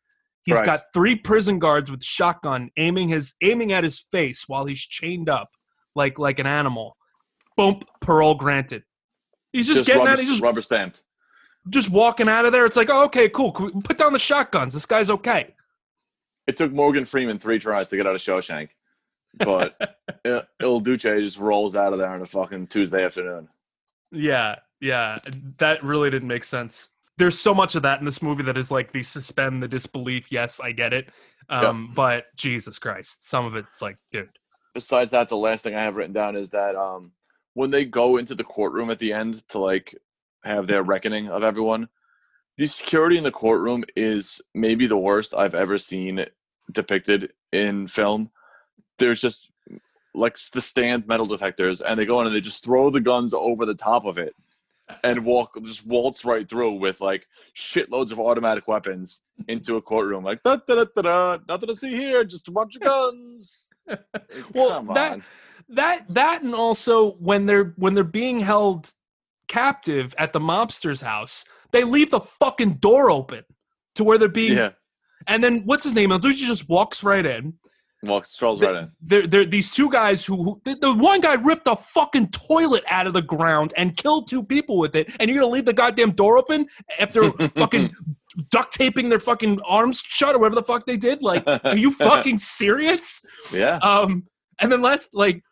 He's 0.44 0.54
Correct. 0.54 0.66
got 0.66 0.80
three 0.92 1.16
prison 1.16 1.58
guards 1.58 1.90
with 1.90 2.04
shotgun 2.04 2.70
aiming 2.76 3.08
his 3.08 3.34
aiming 3.40 3.72
at 3.72 3.82
his 3.82 3.98
face 3.98 4.44
while 4.46 4.66
he's 4.66 4.80
chained 4.80 5.28
up 5.28 5.50
like 5.94 6.18
like 6.18 6.38
an 6.38 6.46
animal. 6.46 6.96
Boom, 7.56 7.80
parole 8.00 8.34
granted. 8.34 8.82
He's 9.52 9.68
just, 9.68 9.84
getting 9.84 10.00
rubber, 10.00 10.10
out. 10.10 10.18
He's 10.18 10.28
just 10.28 10.42
rubber 10.42 10.60
stamped. 10.60 11.04
Just 11.68 11.90
walking 11.90 12.28
out 12.28 12.44
of 12.44 12.52
there. 12.52 12.66
It's 12.66 12.76
like, 12.76 12.90
oh, 12.90 13.04
okay, 13.04 13.28
cool. 13.28 13.52
Can 13.52 13.66
we 13.66 13.80
Put 13.80 13.98
down 13.98 14.12
the 14.12 14.18
shotguns. 14.18 14.74
This 14.74 14.86
guy's 14.86 15.10
okay. 15.10 15.54
It 16.46 16.56
took 16.56 16.72
Morgan 16.72 17.04
Freeman 17.04 17.38
three 17.38 17.58
tries 17.58 17.88
to 17.88 17.96
get 17.96 18.06
out 18.06 18.14
of 18.14 18.20
Shawshank, 18.20 18.68
but 19.38 19.98
Il 20.60 20.80
Duce 20.80 21.02
just 21.02 21.38
rolls 21.38 21.74
out 21.74 21.92
of 21.92 21.98
there 21.98 22.10
on 22.10 22.20
a 22.20 22.26
fucking 22.26 22.66
Tuesday 22.66 23.04
afternoon. 23.04 23.48
Yeah, 24.12 24.56
yeah. 24.80 25.16
That 25.58 25.82
really 25.82 26.10
didn't 26.10 26.28
make 26.28 26.44
sense. 26.44 26.90
There's 27.16 27.38
so 27.38 27.54
much 27.54 27.76
of 27.76 27.82
that 27.82 28.00
in 28.00 28.04
this 28.04 28.20
movie 28.20 28.42
that 28.42 28.58
is 28.58 28.70
like 28.70 28.92
the 28.92 29.02
suspend 29.02 29.62
the 29.62 29.68
disbelief. 29.68 30.30
Yes, 30.30 30.60
I 30.60 30.72
get 30.72 30.92
it. 30.92 31.08
Um, 31.48 31.92
but 31.94 32.26
Jesus 32.36 32.78
Christ, 32.78 33.26
some 33.26 33.46
of 33.46 33.54
it's 33.54 33.80
like, 33.80 33.96
dude. 34.10 34.28
Besides 34.74 35.10
that, 35.12 35.28
the 35.28 35.36
last 35.36 35.62
thing 35.62 35.74
I 35.74 35.82
have 35.82 35.96
written 35.96 36.12
down 36.12 36.36
is 36.36 36.50
that 36.50 36.74
um, 36.74 37.12
when 37.54 37.70
they 37.70 37.84
go 37.84 38.16
into 38.16 38.34
the 38.34 38.44
courtroom 38.44 38.90
at 38.90 38.98
the 38.98 39.12
end 39.12 39.46
to 39.48 39.58
like 39.58 39.94
have 40.44 40.66
their 40.66 40.82
reckoning 40.82 41.28
of 41.28 41.42
everyone, 41.42 41.88
the 42.56 42.66
security 42.66 43.18
in 43.18 43.24
the 43.24 43.30
courtroom 43.30 43.84
is 43.96 44.40
maybe 44.54 44.86
the 44.86 44.96
worst 44.98 45.34
I've 45.34 45.54
ever 45.54 45.78
seen 45.78 46.24
depicted 46.70 47.32
in 47.52 47.88
film. 47.88 48.30
There's 48.98 49.20
just 49.20 49.50
like 50.14 50.36
the 50.52 50.60
stand 50.60 51.06
metal 51.08 51.26
detectors, 51.26 51.80
and 51.80 51.98
they 51.98 52.06
go 52.06 52.20
in 52.20 52.26
and 52.26 52.34
they 52.36 52.40
just 52.40 52.62
throw 52.64 52.90
the 52.90 53.00
guns 53.00 53.34
over 53.34 53.66
the 53.66 53.74
top 53.74 54.04
of 54.04 54.18
it 54.18 54.34
and 55.02 55.24
walk 55.24 55.58
just 55.64 55.86
waltz 55.86 56.24
right 56.24 56.48
through 56.48 56.74
with 56.74 57.00
like 57.00 57.26
shitloads 57.56 58.12
of 58.12 58.20
automatic 58.20 58.68
weapons 58.68 59.22
into 59.48 59.76
a 59.76 59.82
courtroom. 59.82 60.22
Like 60.22 60.42
da 60.44 60.56
da 60.56 60.74
da 60.76 60.84
da 60.94 61.02
da, 61.02 61.38
nothing 61.48 61.68
to 61.68 61.74
see 61.74 61.94
here, 61.96 62.22
just 62.22 62.46
a 62.48 62.52
bunch 62.52 62.76
of 62.76 62.82
guns. 62.82 63.70
Well, 64.54 64.70
Come 64.70 64.86
that- 64.94 65.12
on. 65.12 65.22
That 65.70 66.04
that 66.10 66.42
and 66.42 66.54
also 66.54 67.12
when 67.12 67.46
they're 67.46 67.72
when 67.76 67.94
they're 67.94 68.04
being 68.04 68.38
held 68.40 68.92
captive 69.48 70.14
at 70.18 70.32
the 70.32 70.40
mobster's 70.40 71.00
house, 71.00 71.44
they 71.72 71.84
leave 71.84 72.10
the 72.10 72.20
fucking 72.20 72.74
door 72.74 73.10
open 73.10 73.42
to 73.94 74.04
where 74.04 74.18
they're 74.18 74.28
being. 74.28 74.56
Yeah, 74.56 74.70
And 75.26 75.42
then 75.42 75.62
what's 75.64 75.84
his 75.84 75.94
name? 75.94 76.12
Il 76.12 76.18
Duce 76.18 76.38
just 76.40 76.68
walks 76.68 77.02
right 77.02 77.24
in. 77.24 77.54
walks 78.02 78.30
strolls 78.32 78.60
right 78.60 78.74
in. 78.74 78.90
There, 79.00 79.26
there, 79.26 79.44
these 79.44 79.70
two 79.70 79.90
guys 79.90 80.24
who, 80.24 80.42
who 80.42 80.60
the, 80.64 80.74
the 80.76 80.92
one 80.94 81.20
guy 81.20 81.34
ripped 81.34 81.66
a 81.66 81.76
fucking 81.76 82.28
toilet 82.30 82.84
out 82.88 83.06
of 83.06 83.12
the 83.12 83.22
ground 83.22 83.72
and 83.76 83.96
killed 83.96 84.28
two 84.28 84.42
people 84.42 84.78
with 84.78 84.94
it, 84.94 85.10
and 85.18 85.30
you're 85.30 85.40
gonna 85.40 85.52
leave 85.52 85.64
the 85.64 85.72
goddamn 85.72 86.12
door 86.12 86.36
open 86.38 86.66
after 86.98 87.30
fucking 87.56 87.94
duct 88.50 88.72
taping 88.74 89.08
their 89.08 89.20
fucking 89.20 89.60
arms 89.66 90.02
shut 90.04 90.34
or 90.34 90.38
whatever 90.38 90.56
the 90.56 90.62
fuck 90.62 90.84
they 90.86 90.96
did? 90.96 91.22
Like, 91.22 91.44
are 91.64 91.76
you 91.76 91.90
fucking 92.10 92.38
serious? 92.38 93.22
Yeah, 93.52 93.76
Um, 93.78 94.24
and 94.60 94.70
then 94.70 94.82
last, 94.82 95.14
like, 95.14 95.42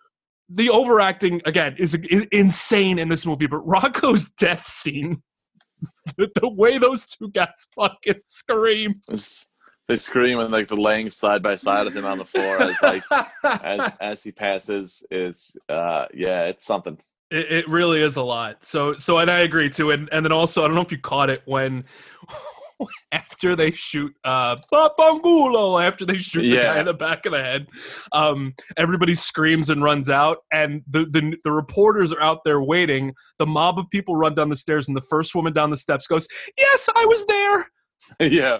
the 0.49 0.71
overacting 0.71 1.41
again 1.45 1.75
is, 1.79 1.95
is 1.95 2.27
insane 2.33 2.99
in 2.99 3.09
this 3.09 3.25
movie, 3.27 3.47
but 3.47 3.59
Rocco's 3.59 4.29
death 4.31 4.67
scene, 4.67 5.23
the, 6.17 6.29
the 6.41 6.49
way 6.49 6.79
those 6.79 7.05
two 7.07 7.31
guys 7.31 7.67
fucking 7.75 8.21
scream, 8.23 8.95
It's- 9.09 9.47
they 9.89 9.97
scream 9.97 10.39
and 10.39 10.51
like 10.53 10.69
the 10.69 10.81
laying 10.81 11.11
side 11.11 11.43
by 11.43 11.57
side 11.57 11.87
of 11.89 11.95
him 11.95 12.05
on 12.07 12.17
the 12.17 12.25
floor 12.25 12.63
as 12.63 12.77
like 12.83 13.03
as 13.43 13.93
as 14.01 14.23
he 14.23 14.31
passes 14.31 15.03
is 15.11 15.57
uh 15.69 16.07
yeah 16.15 16.45
it's 16.45 16.65
something. 16.65 16.97
It, 17.33 17.51
it 17.51 17.69
really 17.69 18.01
is 18.01 18.17
a 18.17 18.23
lot. 18.23 18.65
So 18.65 18.97
so 18.99 19.19
and 19.19 19.29
I 19.31 19.41
agree 19.41 19.69
too. 19.69 19.91
And 19.91 20.09
and 20.13 20.25
then 20.25 20.33
also 20.33 20.63
I 20.63 20.67
don't 20.69 20.77
know 20.77 20.83
if 20.83 20.93
you 20.93 20.99
caught 20.99 21.31
it 21.31 21.43
when 21.47 21.85
after 23.13 23.55
they 23.57 23.71
shoot 23.71 24.13
uh 24.25 24.57
Papangulo, 24.73 25.83
after 25.85 26.05
they 26.07 26.19
shoot 26.19 26.43
the 26.43 26.49
Yeah. 26.49 26.75
guy 26.75 26.81
in 26.81 26.87
the 26.87 26.95
back 26.95 27.27
of 27.27 27.33
the 27.33 27.43
head, 27.43 27.67
um, 28.13 28.55
everybody 28.77 29.15
screams 29.15 29.69
and 29.69 29.83
runs 29.83 30.09
out, 30.11 30.39
and 30.53 30.83
the, 30.89 31.05
the 31.07 31.37
the 31.45 31.53
reporters 31.53 32.13
are 32.13 32.21
out 32.21 32.41
there 32.45 32.61
waiting. 32.63 33.15
The 33.39 33.47
mob 33.47 33.79
of 33.79 33.89
people 33.91 34.17
run 34.17 34.35
down 34.35 34.49
the 34.49 34.57
stairs, 34.57 34.89
and 34.89 34.97
the 34.97 35.03
first 35.03 35.35
woman 35.35 35.53
down 35.53 35.71
the 35.71 35.77
steps 35.77 36.07
goes, 36.07 36.27
"Yes, 36.59 36.89
I 36.95 37.05
was 37.07 37.27
there." 37.27 37.71
yeah, 38.21 38.59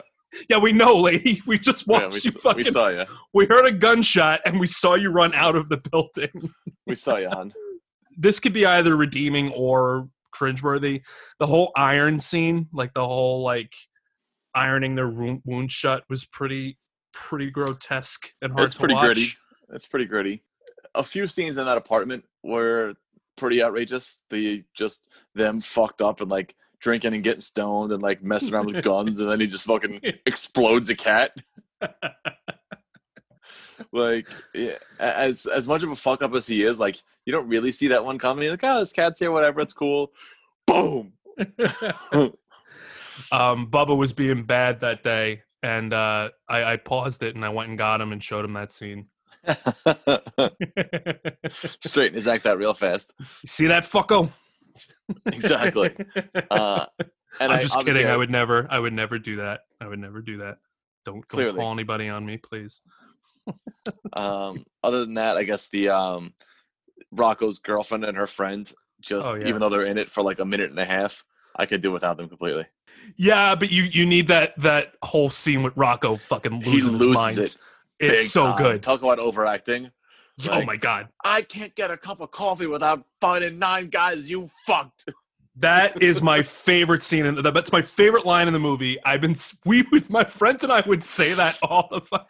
Yeah, 0.49 0.59
we 0.59 0.73
know, 0.73 0.97
lady. 0.97 1.41
We 1.47 1.59
just 1.59 1.85
yeah 1.87 2.07
watched 2.07 2.15
we, 2.15 2.21
you 2.25 2.31
fucking. 2.33 2.65
we 2.65 2.71
saw 2.71 2.89
you. 2.89 3.05
we 3.35 3.47
heard 3.47 3.67
a 3.67 3.73
gunshot, 3.73 4.41
and 4.47 4.59
we 4.61 4.67
saw 4.67 4.95
you 4.95 5.11
run 5.11 5.35
out 5.35 5.57
of 5.57 5.69
the 5.69 5.77
building. 5.91 6.53
We 6.87 6.95
saw 6.95 7.17
you, 7.17 7.29
hon. 7.31 7.53
this 8.17 8.41
could 8.41 8.53
be 8.53 8.67
either 8.67 8.97
redeeming 8.97 9.53
or 9.53 10.09
cringeworthy. 10.35 11.03
The 11.39 11.47
whole 11.47 11.71
iron 11.77 12.19
scene, 12.21 12.69
like 12.73 12.95
the 12.95 13.05
whole 13.07 13.43
like 13.43 13.73
ironing 14.55 14.95
their 14.95 15.09
wound, 15.09 15.43
wound 15.45 15.73
shut 15.73 16.05
was 16.09 16.25
pretty 16.25 16.79
pretty 17.13 17.51
grotesque 17.51 18.33
and 18.41 18.53
hard 18.53 18.67
It's 18.67 18.75
to 18.75 18.81
pretty 18.81 18.95
watch. 18.95 19.07
gritty. 19.07 19.29
It's 19.73 19.87
pretty 19.87 20.07
gritty. 20.07 20.43
A 20.95 21.03
few 21.03 21.27
scenes 21.27 21.57
in 21.57 21.65
that 21.67 21.79
apartment 21.79 22.25
were 22.43 22.95
pretty 23.37 23.63
outrageous. 23.63 24.21
The 24.31 24.65
just 24.75 25.09
them 25.35 25.61
fucked 25.61 26.03
up 26.03 26.21
and 26.21 26.31
like 26.31 26.55
drinking 26.81 27.15
and 27.15 27.23
getting 27.23 27.41
stoned 27.41 27.93
and 27.93 28.03
like 28.03 28.23
messing 28.23 28.55
around 28.55 28.67
with 28.67 28.83
guns, 28.85 29.21
and 29.21 29.29
then 29.29 29.41
he 29.41 29.47
just 29.47 29.65
fucking 29.67 30.01
explodes 30.27 30.91
a 30.91 30.95
cat. 30.95 31.37
like 33.93 34.29
yeah, 34.55 34.77
as 34.99 35.47
as 35.47 35.67
much 35.69 35.83
of 35.83 35.91
a 35.91 35.97
fuck 35.97 36.23
up 36.23 36.35
as 36.35 36.47
he 36.47 36.65
is, 36.65 36.79
like 36.79 37.03
you 37.25 37.33
don't 37.33 37.49
really 37.49 37.73
see 37.73 37.89
that 37.89 38.05
one 38.05 38.19
coming. 38.19 38.45
You're 38.45 38.53
like, 38.53 38.65
oh, 38.65 38.81
this 38.81 38.93
cat's 38.93 39.21
here, 39.21 39.31
whatever, 39.31 39.61
it's 39.61 39.75
cool. 39.75 40.13
Boom. 40.67 41.13
um, 43.31 43.69
Bubba 43.71 43.97
was 43.97 44.13
being 44.13 44.45
bad 44.45 44.81
that 44.81 45.03
day, 45.05 45.43
and 45.63 45.93
uh, 45.93 46.31
I, 46.49 46.65
I 46.73 46.77
paused 46.77 47.23
it 47.23 47.35
and 47.37 47.45
I 47.45 47.51
went 47.51 47.69
and 47.69 47.79
got 47.79 48.01
him 48.01 48.13
and 48.13 48.23
showed 48.23 48.45
him 48.45 48.55
that 48.55 48.73
scene. 48.73 49.07
Straighten 51.81 52.15
his 52.15 52.29
act 52.29 52.47
out 52.47 52.59
real 52.59 52.75
fast. 52.75 53.13
See 53.47 53.67
that 53.69 53.85
fucko? 53.85 54.31
Exactly. 55.27 55.95
Uh, 56.51 56.87
and 57.41 57.51
I'm 57.53 57.59
I, 57.61 57.63
just 57.63 57.79
kidding. 57.85 58.07
I 58.07 58.11
I- 58.13 58.17
would 58.17 58.31
never. 58.31 58.67
I 58.71 58.79
would 58.79 58.93
never 58.93 59.19
do 59.19 59.37
that. 59.37 59.61
I 59.81 59.87
would 59.89 59.99
never 59.99 60.21
do 60.21 60.39
that. 60.39 60.59
Don't, 61.07 61.27
don't 61.29 61.57
call 61.57 61.73
anybody 61.73 62.09
on 62.09 62.25
me, 62.27 62.37
please. 62.37 62.81
um, 64.13 64.65
other 64.85 65.01
than 65.05 65.15
that, 65.15 65.37
I 65.39 65.45
guess 65.45 65.69
the 65.71 65.89
um, 65.89 66.35
Rocco's 67.11 67.59
girlfriend 67.59 68.05
and 68.05 68.17
her 68.17 68.27
friend, 68.27 68.71
just 69.01 69.31
Oh, 69.31 69.35
yeah. 69.35 69.47
even 69.49 69.61
though 69.61 69.69
they're 69.71 69.85
in 69.87 69.99
it 69.99 70.11
for 70.11 70.23
like 70.23 70.39
a 70.41 70.45
minute 70.45 70.71
and 70.71 70.79
a 70.79 70.85
half, 70.85 71.25
I 71.57 71.65
could 71.67 71.81
do 71.83 71.91
without 71.91 72.17
them 72.19 72.29
completely. 72.29 72.67
Yeah, 73.17 73.55
but 73.55 73.71
you 73.71 73.85
you 73.85 74.07
need 74.07 74.29
that 74.29 74.55
that 74.61 74.95
whole 75.03 75.31
scene 75.31 75.63
with 75.63 75.77
Rocco 75.77 76.17
fucking 76.29 76.61
losing 76.61 76.71
He 76.73 76.81
his 76.81 76.93
loses 76.93 77.15
mind. 77.17 77.39
it 77.39 77.57
It's 78.01 78.31
so 78.31 78.47
time. 78.47 78.59
good. 78.63 78.83
Talk 78.83 79.03
about 79.03 79.19
overacting. 79.19 79.91
oh 80.49 80.65
my 80.65 80.77
god. 80.77 81.09
I 81.25 81.43
can't 81.43 81.75
get 81.75 81.91
a 81.91 81.97
cup 81.97 82.21
of 82.21 82.31
coffee 82.31 82.67
without 82.67 83.05
finding 83.21 83.59
nine 83.59 83.89
guys 83.89 84.29
you 84.31 84.51
fucked. 84.67 85.09
That 85.57 86.01
is 86.03 86.23
my 86.23 86.43
favorite 86.43 87.03
scene, 87.03 87.27
and 87.27 87.39
that's 87.45 87.73
my 87.73 87.83
favorite 87.83 88.25
line 88.25 88.47
in 88.47 88.55
the 88.55 88.59
movie. 88.59 88.97
I've 89.05 89.21
been 89.21 89.37
we 89.67 89.85
with 89.93 90.09
my 90.09 90.25
friends 90.25 90.63
and 90.65 90.73
I 90.73 90.81
would 90.81 91.05
say 91.05 91.35
that 91.35 91.59
all 91.63 91.89
the 91.91 92.01
time. 92.01 92.27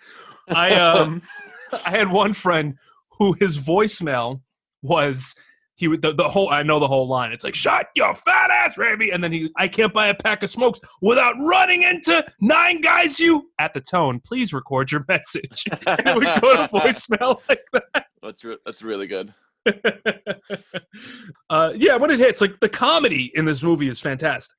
I 0.48 0.74
um 0.74 1.22
I 1.86 1.90
had 1.90 2.10
one 2.10 2.32
friend 2.32 2.76
who 3.18 3.34
his 3.34 3.58
voicemail 3.58 4.40
was 4.82 5.36
he 5.82 5.88
would 5.88 6.00
the, 6.00 6.12
the 6.14 6.28
whole 6.28 6.48
I 6.48 6.62
know 6.62 6.78
the 6.78 6.86
whole 6.86 7.08
line. 7.08 7.32
It's 7.32 7.42
like 7.42 7.56
shut 7.56 7.88
your 7.96 8.14
fat 8.14 8.52
ass, 8.52 8.78
Ravi, 8.78 9.10
and 9.10 9.22
then 9.22 9.32
he 9.32 9.50
I 9.56 9.66
can't 9.66 9.92
buy 9.92 10.06
a 10.06 10.14
pack 10.14 10.44
of 10.44 10.48
smokes 10.50 10.78
without 11.00 11.34
running 11.40 11.82
into 11.82 12.24
nine 12.40 12.80
guys. 12.80 13.18
You 13.18 13.50
at 13.58 13.74
the 13.74 13.80
tone, 13.80 14.20
please 14.24 14.52
record 14.52 14.92
your 14.92 15.04
message. 15.08 15.64
and 15.88 16.00
it 16.06 16.14
would 16.14 16.24
go 16.40 16.56
to 16.56 16.68
voicemail 16.72 17.40
like 17.48 17.64
that. 17.72 18.06
That's 18.22 18.44
re- 18.44 18.58
that's 18.64 18.80
really 18.80 19.08
good. 19.08 19.34
uh, 21.50 21.72
yeah, 21.74 21.96
when 21.96 22.12
it 22.12 22.20
hits, 22.20 22.40
like 22.40 22.60
the 22.60 22.68
comedy 22.68 23.32
in 23.34 23.44
this 23.44 23.60
movie 23.60 23.88
is 23.88 23.98
fantastic. 23.98 24.56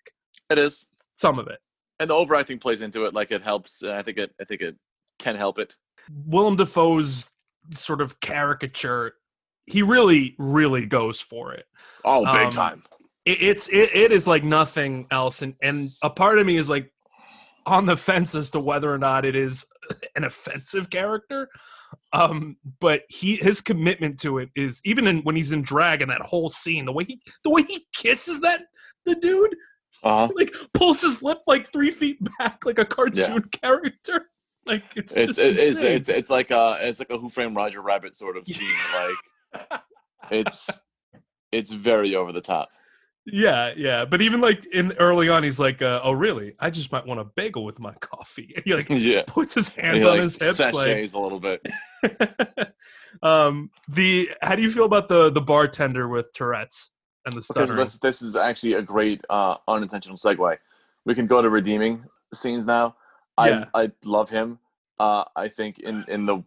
It 0.49 0.59
is, 0.59 0.89
Some 1.15 1.39
of 1.39 1.47
it. 1.47 1.59
and 2.01 2.09
the 2.09 2.13
overacting 2.15 2.59
plays 2.59 2.81
into 2.81 3.05
it. 3.05 3.13
Like 3.13 3.31
it 3.31 3.41
helps. 3.41 3.81
I 3.81 4.01
think 4.01 4.17
it. 4.17 4.33
I 4.41 4.43
think 4.43 4.59
it 4.61 4.75
can 5.19 5.37
help 5.37 5.57
it. 5.57 5.77
Willem 6.25 6.57
Dafoe's 6.57 7.31
sort 7.73 8.01
of 8.01 8.19
caricature, 8.19 9.13
he 9.65 9.81
really, 9.81 10.35
really 10.37 10.85
goes 10.85 11.19
for 11.21 11.53
it. 11.53 11.65
Oh, 12.05 12.25
big 12.25 12.43
Um, 12.47 12.49
time. 12.51 12.83
it 13.25 13.41
it's 13.41 13.67
it, 13.69 13.95
it 13.95 14.11
is 14.11 14.27
like 14.27 14.43
nothing 14.43 15.07
else, 15.11 15.41
and 15.41 15.55
and 15.61 15.91
a 16.01 16.09
part 16.09 16.39
of 16.39 16.45
me 16.45 16.57
is 16.57 16.69
like 16.69 16.91
on 17.65 17.85
the 17.85 17.95
fence 17.95 18.35
as 18.35 18.49
to 18.51 18.59
whether 18.59 18.93
or 18.93 18.97
not 18.97 19.23
it 19.25 19.35
is 19.35 19.65
an 20.15 20.23
offensive 20.23 20.89
character. 20.89 21.47
Um, 22.11 22.57
but 22.79 23.03
he 23.07 23.35
his 23.37 23.61
commitment 23.61 24.19
to 24.21 24.39
it 24.39 24.49
is 24.55 24.81
even 24.83 25.07
in 25.07 25.19
when 25.19 25.35
he's 25.35 25.51
in 25.51 25.61
drag 25.61 26.01
and 26.01 26.11
that 26.11 26.21
whole 26.21 26.49
scene, 26.49 26.85
the 26.85 26.91
way 26.91 27.05
he 27.05 27.21
the 27.43 27.49
way 27.49 27.63
he 27.63 27.85
kisses 27.95 28.41
that 28.41 28.63
the 29.05 29.15
dude 29.15 29.55
Uh 30.03 30.27
huh. 30.27 30.33
like 30.35 30.51
pulls 30.73 31.01
his 31.01 31.21
lip 31.23 31.39
like 31.47 31.71
three 31.71 31.91
feet 31.91 32.17
back 32.39 32.65
like 32.65 32.79
a 32.79 32.85
cartoon 32.85 33.43
character. 33.61 34.25
Like 34.65 34.83
it's 34.95 35.13
It's 35.15 35.37
just 35.37 35.39
it, 35.39 35.57
it's, 35.57 35.79
it's 35.79 36.09
it's 36.09 36.29
like 36.29 36.51
a 36.51 36.77
it's 36.81 36.99
like 36.99 37.09
a 37.11 37.17
Who 37.17 37.29
Framed 37.29 37.55
Roger 37.55 37.81
Rabbit 37.81 38.15
sort 38.15 38.37
of 38.37 38.47
scene. 38.47 38.67
Like 38.95 39.15
it's 40.31 40.69
it's 41.51 41.71
very 41.71 42.15
over 42.15 42.31
the 42.31 42.41
top. 42.41 42.69
Yeah, 43.25 43.71
yeah. 43.77 44.03
But 44.03 44.21
even 44.21 44.41
like 44.41 44.65
in 44.65 44.91
early 44.93 45.29
on, 45.29 45.43
he's 45.43 45.59
like, 45.59 45.81
uh, 45.81 46.01
"Oh, 46.03 46.11
really? 46.11 46.55
I 46.59 46.69
just 46.69 46.91
might 46.91 47.05
want 47.05 47.21
a 47.21 47.23
bagel 47.23 47.63
with 47.63 47.79
my 47.79 47.93
coffee." 47.95 48.53
And 48.55 48.65
he 48.65 48.73
like 48.73 48.87
yeah. 48.89 49.23
puts 49.25 49.53
his 49.53 49.69
hands 49.69 50.03
on 50.05 50.11
like, 50.11 50.23
his 50.23 50.41
hips. 50.41 50.59
Like, 50.59 50.73
sachets 50.73 51.13
a 51.13 51.19
little 51.19 51.39
bit. 51.39 51.65
um, 53.23 53.69
the 53.87 54.29
how 54.41 54.55
do 54.55 54.61
you 54.61 54.71
feel 54.71 54.85
about 54.85 55.07
the 55.07 55.29
the 55.29 55.41
bartender 55.41 56.07
with 56.07 56.31
Tourette's 56.33 56.91
and 57.25 57.35
the 57.35 57.41
so 57.41 57.65
this 57.65 57.97
this 57.99 58.21
is 58.21 58.35
actually 58.35 58.73
a 58.73 58.81
great 58.81 59.21
uh, 59.29 59.55
unintentional 59.67 60.17
segue. 60.17 60.57
We 61.05 61.15
can 61.15 61.27
go 61.27 61.41
to 61.41 61.49
redeeming 61.49 62.05
scenes 62.33 62.65
now. 62.65 62.95
I 63.37 63.49
Yeah. 63.49 63.65
I 63.73 63.91
love 64.03 64.29
him. 64.29 64.59
Uh, 64.99 65.23
I 65.35 65.47
think 65.47 65.79
in 65.79 66.03
in 66.09 66.25
the 66.25 66.43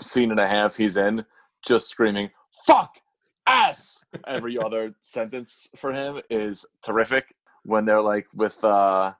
scene 0.00 0.30
and 0.30 0.40
a 0.40 0.48
half 0.48 0.76
he's 0.76 0.96
in, 0.96 1.24
just 1.66 1.88
screaming 1.88 2.30
"fuck 2.66 2.98
ass" 3.46 4.04
every 4.26 4.58
other 4.58 4.94
sentence 5.00 5.68
for 5.76 5.92
him 5.92 6.20
is 6.30 6.66
terrific. 6.82 7.34
When 7.64 7.84
they're 7.84 8.00
like 8.00 8.26
with 8.34 8.62
uh, 8.62 9.14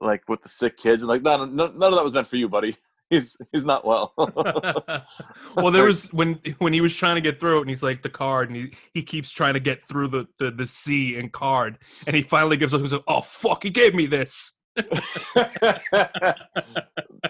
like 0.00 0.28
with 0.28 0.42
the 0.42 0.48
sick 0.48 0.76
kids, 0.76 1.02
and 1.02 1.08
like 1.08 1.22
none, 1.22 1.54
none 1.54 1.78
none 1.78 1.92
of 1.92 1.96
that 1.96 2.04
was 2.04 2.12
meant 2.12 2.28
for 2.28 2.36
you, 2.36 2.48
buddy. 2.48 2.76
He's 3.10 3.38
he's 3.52 3.64
not 3.64 3.86
well. 3.86 4.12
well, 5.56 5.70
there 5.70 5.84
was 5.84 6.12
when 6.12 6.40
when 6.58 6.74
he 6.74 6.82
was 6.82 6.94
trying 6.94 7.14
to 7.14 7.22
get 7.22 7.40
through 7.40 7.56
it, 7.56 7.60
and 7.62 7.70
he's 7.70 7.82
like 7.82 8.02
the 8.02 8.10
card, 8.10 8.50
and 8.50 8.56
he, 8.56 8.74
he 8.92 9.02
keeps 9.02 9.30
trying 9.30 9.54
to 9.54 9.60
get 9.60 9.82
through 9.82 10.08
the, 10.08 10.26
the 10.38 10.50
the 10.50 10.66
C 10.66 11.16
and 11.16 11.32
card, 11.32 11.78
and 12.06 12.14
he 12.14 12.20
finally 12.20 12.58
gives 12.58 12.74
up. 12.74 12.82
He's 12.82 12.92
like, 12.92 13.04
"Oh 13.08 13.22
fuck, 13.22 13.62
he 13.62 13.70
gave 13.70 13.94
me 13.94 14.04
this." 14.04 14.57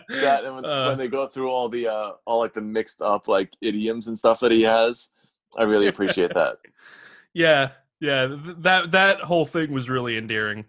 That 0.09 0.43
when, 0.55 0.65
Uh. 0.65 0.87
when 0.89 0.99
they 0.99 1.09
go 1.09 1.27
through 1.27 1.51
all 1.51 1.69
the 1.69 1.89
uh 1.89 2.13
all 2.25 2.39
like 2.41 2.55
the 2.55 2.61
mixed 2.61 3.03
up 3.03 3.29
like 3.29 3.53
idioms 3.61 4.09
and 4.09 4.19
stuff 4.19 4.41
that 4.41 4.53
he 4.53 4.63
has 4.63 5.11
i 5.59 5.63
really 5.63 5.87
appreciate 5.89 6.33
that 6.35 6.57
Yeah, 7.35 7.71
yeah. 8.01 8.27
That 8.61 8.91
that 8.93 9.21
whole 9.21 9.45
thing 9.45 9.71
was 9.71 9.89
really 9.89 10.17
endearing 10.17 10.65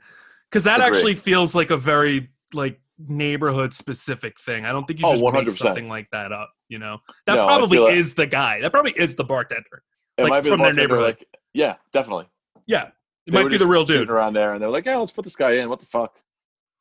because 0.50 0.66
that 0.66 0.82
Agree. 0.82 0.88
actually 0.98 1.16
feels 1.16 1.56
like 1.56 1.72
a 1.72 1.78
very 1.78 2.30
like 2.54 2.80
neighborhood 3.08 3.74
specific 3.74 4.40
thing. 4.42 4.66
I 4.66 4.72
don't 4.74 4.86
think 4.86 5.00
you 5.00 5.06
Oh, 5.08 5.14
just 5.14 5.24
make 5.34 5.48
100%. 5.48 5.58
something 5.58 5.88
like 5.88 6.10
that 6.12 6.32
up. 6.32 6.52
You 6.68 6.78
know, 6.78 7.00
that 7.26 7.36
No, 7.36 7.48
probably 7.48 7.78
that- 7.80 7.94
is 7.94 8.14
the 8.14 8.28
guy. 8.28 8.60
That 8.62 8.72
probably 8.72 8.92
is 8.92 9.16
the 9.16 9.24
bartender. 9.24 9.84
it 10.18 10.24
Like, 10.24 10.30
might 10.30 10.42
be 10.42 10.50
the 10.50 10.58
from 10.58 10.64
their 10.64 10.74
neighborhood. 10.74 11.06
like 11.06 11.26
yeah 11.54 11.76
definitely 11.94 12.28
Yeah, 12.68 12.88
it 13.26 13.32
They 13.32 13.42
might 13.42 13.50
be 13.50 13.58
the 13.58 13.66
real 13.66 13.86
dude. 13.86 14.10
around 14.10 14.34
there 14.34 14.54
and 14.54 14.62
they're 14.62 14.70
like 14.70 14.86
yeah 14.86 14.98
let's 14.98 15.14
put 15.14 15.24
this 15.24 15.38
guy 15.38 15.54
in 15.54 15.70
what 15.70 15.80
the 15.80 15.88
fuck 15.88 16.22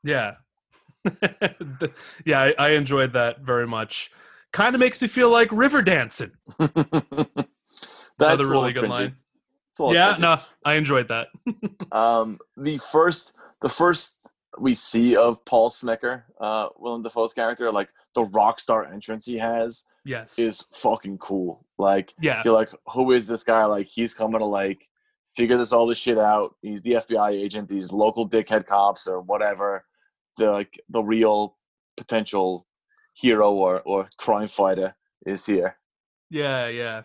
Yeah, 0.05 0.35
yeah. 2.25 2.41
I, 2.41 2.55
I 2.59 2.69
enjoyed 2.71 3.13
that 3.15 3.41
very 3.41 3.67
much. 3.67 4.11
Kind 4.53 4.75
of 4.75 4.81
makes 4.81 5.01
me 5.01 5.09
feel 5.09 5.31
like 5.31 5.51
river 5.53 5.83
dancing. 5.83 6.33
that's 6.59 6.75
Another 8.19 8.45
a 8.45 8.49
really 8.49 8.73
good 8.73 8.85
cringy. 8.85 8.89
line. 8.89 9.17
It's 9.71 9.79
a 9.79 9.83
little 9.83 9.95
Yeah, 9.95 10.15
cringy. 10.15 10.21
no, 10.21 10.41
I 10.65 10.75
enjoyed 10.75 11.09
that. 11.09 11.29
um 11.93 12.39
the 12.57 12.79
first 12.79 13.33
the 13.61 13.69
first 13.69 14.17
we 14.59 14.75
see 14.75 15.15
of 15.15 15.45
paul 15.45 15.71
smecker 15.71 16.23
uh 16.41 16.69
willem 16.79 17.03
dafoe's 17.03 17.33
character 17.35 17.71
like 17.71 17.89
the 18.15 18.23
rock 18.23 18.59
star 18.59 18.85
entrance 18.93 19.25
he 19.25 19.39
has 19.39 19.85
Yes. 20.05 20.37
is 20.39 20.65
fucking 20.75 21.19
cool 21.19 21.65
like 21.79 22.15
yeah. 22.21 22.43
you're 22.45 22.55
like, 22.55 22.71
who 22.93 23.13
is 23.13 23.27
this 23.27 23.45
guy? 23.45 23.65
Like, 23.67 23.87
he's 23.87 24.15
coming 24.15 24.41
to 24.41 24.47
like 24.47 24.89
figure 25.39 25.57
this 25.57 25.73
all 25.73 25.87
this 25.87 25.99
shit 25.99 26.19
out. 26.19 26.57
He's 26.63 26.83
the 26.83 26.95
FBI 26.95 27.31
agent. 27.31 27.69
These 27.69 27.93
local 27.93 28.29
dickhead 28.29 28.67
cops 28.67 29.07
or 29.07 29.21
whatever. 29.21 29.85
The 30.37 30.51
like 30.51 30.79
the 30.89 31.03
real 31.03 31.57
potential 31.97 32.67
hero 33.15 33.53
or 33.53 33.81
or 33.83 34.11
crime 34.19 34.49
fighter 34.49 34.95
is 35.25 35.47
here. 35.47 35.77
Yeah, 36.29 36.67
yeah. 36.69 37.03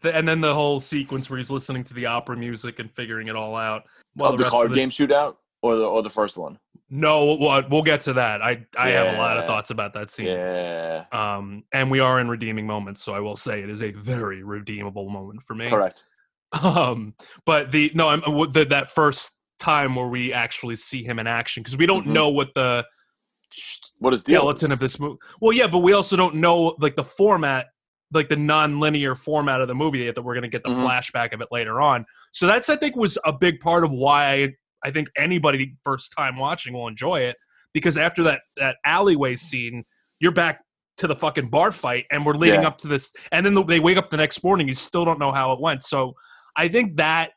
The, 0.00 0.14
and 0.14 0.26
then 0.28 0.40
the 0.40 0.54
whole 0.54 0.80
sequence 0.80 1.30
where 1.30 1.36
he's 1.38 1.50
listening 1.50 1.84
to 1.84 1.94
the 1.94 2.06
opera 2.06 2.36
music 2.36 2.78
and 2.80 2.90
figuring 2.90 3.28
it 3.28 3.36
all 3.36 3.56
out. 3.56 3.84
while 4.14 4.32
of 4.32 4.38
the, 4.38 4.44
card 4.44 4.70
the- 4.70 4.74
game 4.74 4.90
shootout 4.90 5.36
or 5.62 5.76
the 5.76 5.84
or 5.84 6.02
the 6.02 6.10
first 6.10 6.36
one. 6.36 6.58
No, 6.90 7.34
we'll, 7.40 7.62
we'll 7.70 7.82
get 7.82 8.02
to 8.02 8.12
that. 8.12 8.42
I 8.42 8.66
I 8.76 8.90
have 8.90 9.14
a 9.16 9.18
lot 9.18 9.38
of 9.38 9.46
thoughts 9.46 9.70
about 9.70 9.94
that 9.94 10.10
scene. 10.10 10.26
Yeah, 10.26 11.04
Um, 11.12 11.64
and 11.72 11.90
we 11.90 11.98
are 12.00 12.20
in 12.20 12.28
redeeming 12.28 12.66
moments, 12.66 13.02
so 13.02 13.14
I 13.14 13.20
will 13.20 13.36
say 13.36 13.62
it 13.62 13.70
is 13.70 13.82
a 13.82 13.90
very 13.92 14.42
redeemable 14.42 15.08
moment 15.08 15.42
for 15.42 15.54
me. 15.54 15.68
correct. 15.68 16.04
Um, 16.62 17.14
but 17.46 17.72
the 17.72 17.90
no, 17.94 18.08
I'm 18.08 18.20
the, 18.52 18.66
that 18.70 18.90
first 18.90 19.32
time 19.58 19.94
where 19.94 20.06
we 20.08 20.32
actually 20.32 20.76
see 20.76 21.02
him 21.04 21.18
in 21.18 21.26
action 21.26 21.62
because 21.62 21.76
we 21.76 21.86
don't 21.86 22.06
Mhm. 22.06 22.12
know 22.12 22.28
what 22.28 22.54
the 22.54 22.84
What 23.98 24.12
is 24.12 24.22
the 24.24 24.32
skeleton 24.34 24.72
of 24.72 24.78
this 24.78 24.98
movie. 24.98 25.16
Well, 25.40 25.52
yeah, 25.52 25.66
but 25.68 25.78
we 25.78 25.92
also 25.92 26.16
don't 26.16 26.36
know 26.36 26.74
like 26.78 26.96
the 26.96 27.04
format, 27.04 27.68
like 28.12 28.28
the 28.28 28.36
non-linear 28.36 29.14
format 29.14 29.60
of 29.60 29.68
the 29.68 29.74
movie 29.74 30.00
yet. 30.00 30.14
That 30.16 30.22
we're 30.22 30.34
going 30.34 30.42
to 30.42 30.48
get 30.48 30.62
the 30.64 30.70
Mhm. 30.70 30.84
flashback 30.84 31.32
of 31.32 31.40
it 31.40 31.48
later 31.50 31.80
on. 31.80 32.04
So 32.32 32.46
that's 32.46 32.68
I 32.68 32.76
think 32.76 32.96
was 32.96 33.16
a 33.24 33.32
big 33.32 33.60
part 33.60 33.84
of 33.84 33.90
why 33.90 34.32
I, 34.32 34.48
I 34.84 34.90
think 34.90 35.08
anybody 35.16 35.76
first 35.84 36.12
time 36.16 36.36
watching 36.36 36.74
will 36.74 36.88
enjoy 36.88 37.20
it 37.20 37.36
because 37.72 37.96
after 37.96 38.22
that 38.24 38.42
that 38.56 38.76
alleyway 38.84 39.36
scene, 39.36 39.84
you're 40.20 40.32
back 40.32 40.60
to 40.96 41.06
the 41.08 41.16
fucking 41.16 41.48
bar 41.48 41.72
fight, 41.72 42.06
and 42.12 42.24
we're 42.24 42.34
leading 42.36 42.62
Yeah. 42.62 42.68
up 42.68 42.78
to 42.78 42.88
this, 42.88 43.12
and 43.32 43.44
then 43.44 43.54
they 43.66 43.80
wake 43.80 43.96
up 43.96 44.10
the 44.10 44.16
next 44.16 44.44
morning, 44.44 44.68
you 44.68 44.74
still 44.74 45.04
don't 45.04 45.18
know 45.18 45.32
how 45.32 45.52
it 45.52 45.60
went. 45.60 45.82
So 45.82 46.14
I 46.56 46.68
think 46.68 46.96
that 46.96 47.30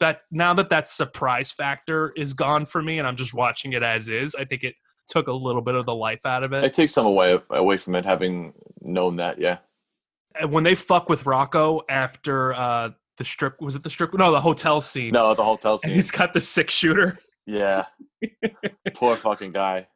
that 0.00 0.20
now 0.30 0.52
that 0.54 0.70
that 0.70 0.88
surprise 0.88 1.50
factor 1.52 2.12
is 2.16 2.34
gone 2.34 2.66
for 2.66 2.82
me, 2.82 2.98
and 2.98 3.06
I'm 3.08 3.16
just 3.16 3.34
watching 3.34 3.72
it 3.72 3.82
as 3.82 4.08
is, 4.08 4.34
I 4.34 4.44
think 4.44 4.64
it 4.64 4.74
took 5.08 5.28
a 5.28 5.32
little 5.32 5.62
bit 5.62 5.74
of 5.74 5.86
the 5.86 5.94
life 5.94 6.24
out 6.26 6.44
of 6.44 6.52
it. 6.52 6.64
It 6.64 6.74
takes 6.74 6.92
some 6.92 7.06
away 7.06 7.38
away 7.50 7.76
from 7.76 7.94
it, 7.94 8.04
having 8.04 8.52
known 8.80 9.16
that. 9.16 9.38
Yeah, 9.40 9.58
And 10.38 10.50
when 10.52 10.64
they 10.64 10.74
fuck 10.74 11.08
with 11.08 11.26
Rocco 11.26 11.82
after 11.88 12.52
uh 12.54 12.90
the 13.18 13.24
strip 13.24 13.60
was 13.62 13.74
it 13.74 13.82
the 13.82 13.88
strip 13.90 14.12
no 14.12 14.30
the 14.30 14.40
hotel 14.40 14.80
scene 14.82 15.12
no, 15.12 15.32
the 15.34 15.42
hotel 15.44 15.72
and 15.74 15.80
scene. 15.82 15.94
he's 15.94 16.10
got 16.10 16.34
the 16.34 16.40
six 16.40 16.74
shooter 16.74 17.18
Yeah, 17.46 17.84
poor 18.94 19.16
fucking 19.16 19.52
guy. 19.52 19.86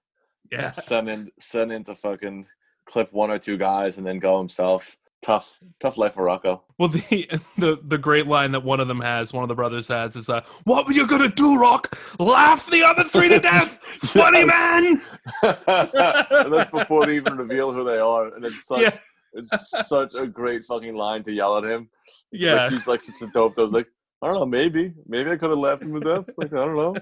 yeah 0.51 0.71
Send 0.71 1.11
in, 1.11 1.29
send 1.39 1.71
in 1.71 1.85
to 1.85 1.95
fucking 1.95 2.47
clip 2.87 3.13
one 3.13 3.31
or 3.31 3.39
two 3.39 3.59
guys 3.59 3.99
and 3.99 4.07
then 4.07 4.19
go 4.21 4.39
himself. 4.39 4.97
Tough, 5.23 5.59
tough 5.81 5.99
life 5.99 6.15
for 6.15 6.25
Rocco. 6.25 6.63
well 6.79 6.89
the 6.89 7.29
the 7.59 7.79
the 7.87 7.99
great 7.99 8.27
line 8.27 8.53
that 8.53 8.65
one 8.65 8.81
of 8.81 8.89
them 8.89 9.01
has 9.03 9.33
one 9.35 9.43
of 9.43 9.49
the 9.51 9.55
brothers 9.55 9.87
has 9.89 10.17
is 10.17 10.31
uh 10.31 10.41
what 10.65 10.87
were 10.87 10.93
you 10.95 11.07
gonna 11.07 11.29
do 11.29 11.61
rock 11.61 11.95
laugh 12.19 12.71
the 12.71 12.83
other 12.83 13.05
three 13.05 13.29
to 13.29 13.39
death 13.51 13.79
funny 14.15 14.45
man 14.45 15.03
and 15.43 16.53
that's 16.55 16.71
before 16.71 17.05
they 17.07 17.17
even 17.17 17.37
reveal 17.37 17.71
who 17.71 17.85
they 17.85 17.99
are, 17.99 18.35
and 18.35 18.45
it's 18.47 18.67
such 18.67 18.81
Yeah. 18.81 18.97
it's 19.35 19.89
such 19.89 20.15
a 20.15 20.27
great 20.27 20.65
fucking 20.65 20.95
line 20.95 21.23
to 21.25 21.33
yell 21.33 21.59
at 21.59 21.65
him. 21.65 21.91
Yeah 22.33 22.55
like 22.65 22.73
he's 22.73 22.87
like 22.87 23.03
such 23.03 23.21
a 23.21 23.27
dope. 23.33 23.59
I 23.59 23.63
was 23.63 23.73
like, 23.73 23.89
I 24.23 24.27
don't 24.27 24.37
know, 24.37 24.47
maybe, 24.47 24.93
maybe 25.07 25.31
I 25.31 25.37
could 25.37 25.51
have 25.51 25.59
laughed 25.59 25.83
him 25.83 25.95
to 25.95 26.01
death. 26.01 26.31
Like 26.39 26.53
I 26.55 26.65
don't 26.65 26.77
know. 26.77 26.95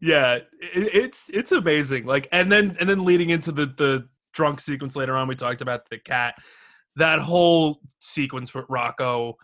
yeah 0.00 0.34
it, 0.34 0.44
it's 0.74 1.30
it's 1.32 1.52
amazing 1.52 2.04
like 2.06 2.28
and 2.32 2.52
then 2.52 2.76
and 2.78 2.88
then 2.88 3.04
leading 3.04 3.30
into 3.30 3.50
the 3.52 3.66
the 3.66 4.08
drunk 4.32 4.60
sequence 4.60 4.96
later 4.96 5.16
on 5.16 5.28
we 5.28 5.34
talked 5.34 5.60
about 5.60 5.88
the 5.90 5.98
cat 5.98 6.34
that 6.96 7.18
whole 7.18 7.80
sequence 7.98 8.54
with 8.54 8.64
rocco 8.68 9.36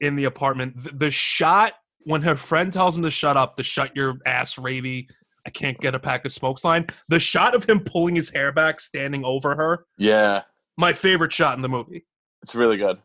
in 0.00 0.16
the 0.16 0.24
apartment 0.24 0.82
the, 0.82 0.90
the 0.90 1.10
shot 1.10 1.72
when 2.04 2.22
her 2.22 2.36
friend 2.36 2.72
tells 2.72 2.96
him 2.96 3.02
to 3.02 3.10
shut 3.10 3.36
up 3.36 3.56
the 3.56 3.62
shut 3.62 3.94
your 3.94 4.14
ass 4.26 4.56
ravy 4.56 5.06
i 5.46 5.50
can't 5.50 5.78
get 5.80 5.94
a 5.94 5.98
pack 5.98 6.24
of 6.24 6.32
smokes 6.32 6.64
line 6.64 6.86
the 7.08 7.20
shot 7.20 7.54
of 7.54 7.64
him 7.64 7.80
pulling 7.80 8.14
his 8.16 8.30
hair 8.30 8.52
back 8.52 8.80
standing 8.80 9.24
over 9.24 9.54
her 9.54 9.86
Yeah, 9.98 10.42
my 10.76 10.92
favorite 10.92 11.32
shot 11.32 11.56
in 11.56 11.62
the 11.62 11.68
movie 11.68 12.04
it's 12.42 12.54
really 12.56 12.76
good. 12.76 12.98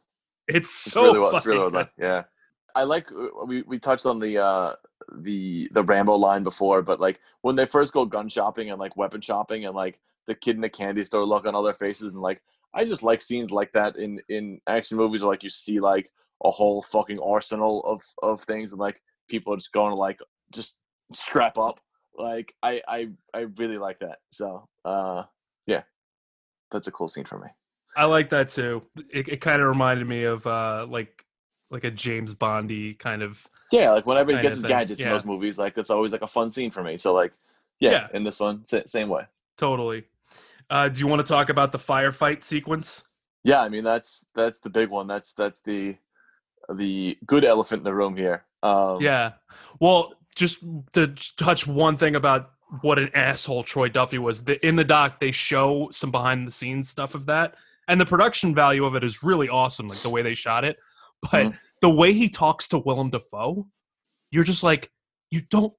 it's 0.47 0.69
It's 0.87 0.93
so 0.93 1.03
really 1.03 1.19
well. 1.19 1.35
It's 1.35 1.45
really 1.45 1.59
well 1.59 1.69
done. 1.69 1.89
Yeah, 1.97 2.23
I 2.73 2.83
like. 2.83 3.11
uh, 3.11 3.45
We 3.45 3.61
we 3.61 3.77
touched 3.77 4.07
on 4.07 4.17
the 4.19 4.39
uh 4.39 4.73
the 5.15 5.69
the 5.71 5.83
Rambo 5.83 6.15
line 6.15 6.41
before, 6.43 6.81
but 6.81 6.99
like 6.99 7.19
when 7.41 7.55
they 7.55 7.67
first 7.67 7.93
go 7.93 8.03
gun 8.05 8.29
shopping 8.29 8.71
and 8.71 8.79
like 8.79 8.97
weapon 8.97 9.21
shopping 9.21 9.65
and 9.65 9.75
like 9.75 9.99
the 10.27 10.35
kid 10.35 10.55
in 10.55 10.61
the 10.61 10.69
candy 10.69 11.03
store 11.03 11.25
look 11.25 11.45
on 11.47 11.55
all 11.55 11.63
their 11.63 11.73
faces 11.73 12.11
and 12.13 12.21
like 12.21 12.41
I 12.73 12.85
just 12.85 13.01
like 13.01 13.21
scenes 13.21 13.49
like 13.51 13.71
that 13.71 13.95
in 13.95 14.21
in 14.29 14.59
action 14.67 14.97
movies 14.97 15.21
where 15.23 15.31
like 15.31 15.43
you 15.43 15.49
see 15.49 15.79
like 15.79 16.11
a 16.43 16.51
whole 16.51 16.81
fucking 16.81 17.19
arsenal 17.19 17.81
of 17.85 18.01
of 18.21 18.41
things 18.41 18.71
and 18.71 18.79
like 18.79 19.01
people 19.29 19.53
are 19.53 19.57
just 19.57 19.71
going 19.71 19.91
to 19.91 19.95
like 19.95 20.19
just 20.51 20.77
strap 21.13 21.57
up. 21.57 21.79
Like 22.17 22.53
I 22.61 22.81
I 22.87 23.09
I 23.33 23.41
really 23.57 23.77
like 23.77 23.99
that. 23.99 24.19
So 24.31 24.67
uh 24.85 25.23
yeah, 25.65 25.83
that's 26.71 26.87
a 26.87 26.91
cool 26.91 27.07
scene 27.07 27.25
for 27.25 27.39
me. 27.39 27.47
I 27.95 28.05
like 28.05 28.29
that 28.29 28.49
too. 28.49 28.83
It, 29.09 29.27
it 29.27 29.41
kind 29.41 29.61
of 29.61 29.67
reminded 29.69 30.07
me 30.07 30.23
of 30.25 30.45
uh 30.45 30.85
like 30.89 31.25
like 31.69 31.83
a 31.83 31.91
James 31.91 32.33
Bondy 32.33 32.93
kind 32.93 33.21
of 33.23 33.45
Yeah, 33.71 33.91
like 33.91 34.05
whenever 34.05 34.31
he 34.31 34.41
gets 34.41 34.55
his 34.55 34.63
thing, 34.63 34.69
gadgets 34.69 35.01
in 35.01 35.09
those 35.09 35.25
movies, 35.25 35.57
like 35.57 35.73
that's 35.73 35.89
always 35.89 36.11
like 36.11 36.21
a 36.21 36.27
fun 36.27 36.49
scene 36.49 36.71
for 36.71 36.83
me. 36.83 36.97
So 36.97 37.13
like, 37.13 37.33
yeah, 37.79 37.91
Yeah. 37.91 38.07
in 38.13 38.23
this 38.23 38.39
one, 38.39 38.63
same 38.65 39.09
way. 39.09 39.23
totally. 39.57 40.05
Uh, 40.69 40.89
do 40.89 40.99
you 40.99 41.07
want 41.07 41.25
to 41.25 41.31
talk 41.33 41.49
about 41.49 41.71
the 41.71 41.77
firefight 41.79 42.43
sequence? 42.43 43.03
Yeah, 43.43 43.61
I 43.61 43.69
mean 43.69 43.83
that's 43.83 44.25
that's 44.35 44.59
the 44.59 44.69
big 44.69 44.89
one. 44.89 45.07
That's 45.07 45.33
that's 45.33 45.61
the 45.61 45.97
the 46.73 47.17
good 47.25 47.45
elephant 47.45 47.79
in 47.79 47.83
the 47.85 47.93
room 47.93 48.17
here. 48.17 48.43
Um, 48.63 49.01
Yeah. 49.01 49.33
Well, 49.79 50.13
just 50.35 50.59
to 50.93 51.07
touch 51.37 51.65
one 51.65 51.95
thing 51.97 52.15
about 52.15 52.51
what 52.81 52.99
an 52.99 53.09
asshole 53.13 53.63
Troy 53.63 53.87
Duffy 53.87 54.17
was. 54.17 54.43
The, 54.43 54.63
in 54.67 54.75
the 54.75 54.83
doc, 54.83 55.19
they 55.21 55.31
show 55.31 55.87
some 55.91 56.11
behind 56.11 56.45
the 56.47 56.51
scenes 56.51 56.89
stuff 56.89 57.15
of 57.15 57.27
that, 57.27 57.55
and 57.87 58.01
the 58.01 58.05
production 58.05 58.53
value 58.53 58.83
of 58.83 58.95
it 58.95 59.03
is 59.03 59.23
really 59.23 59.47
awesome, 59.47 59.87
like 59.87 59.99
the 60.01 60.09
way 60.09 60.21
they 60.21 60.33
shot 60.33 60.65
it. 60.65 60.77
But 61.21 61.31
Mhm. 61.47 61.57
the 61.81 61.89
way 61.89 62.11
he 62.13 62.27
talks 62.27 62.67
to 62.69 62.77
Willem 62.79 63.09
Dafoe, 63.11 63.67
you're 64.29 64.43
just 64.43 64.63
like, 64.63 64.91
you 65.31 65.41
don't 65.49 65.73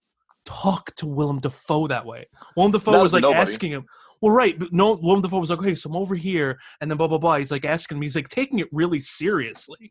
talk 0.47 0.95
to 0.97 1.07
Willem 1.07 1.41
Dafoe 1.41 1.89
that 1.89 2.07
way. 2.07 2.27
Willem 2.57 2.73
Dafoe 2.73 2.93
Not 2.93 3.03
was 3.03 3.13
like 3.13 3.23
nobody. 3.23 3.41
asking 3.53 3.71
him. 3.73 3.85
Well, 4.21 4.33
right, 4.35 4.59
but 4.59 4.73
no, 4.73 4.95
Willem 4.95 5.23
Dafoe 5.23 5.39
was 5.39 5.51
like, 5.51 5.61
okay, 5.61 5.75
so 5.75 5.89
I'm 5.91 5.97
over 5.97 6.15
here, 6.15 6.59
and 6.81 6.91
then 6.91 6.99
blah 6.99 7.07
blah 7.09 7.19
blah. 7.19 7.37
He's 7.37 7.51
like 7.51 7.65
asking 7.65 7.99
me, 7.99 8.07
he's 8.07 8.17
like 8.17 8.29
taking 8.29 8.59
it 8.59 8.69
really 8.73 9.01
seriously, 9.01 9.91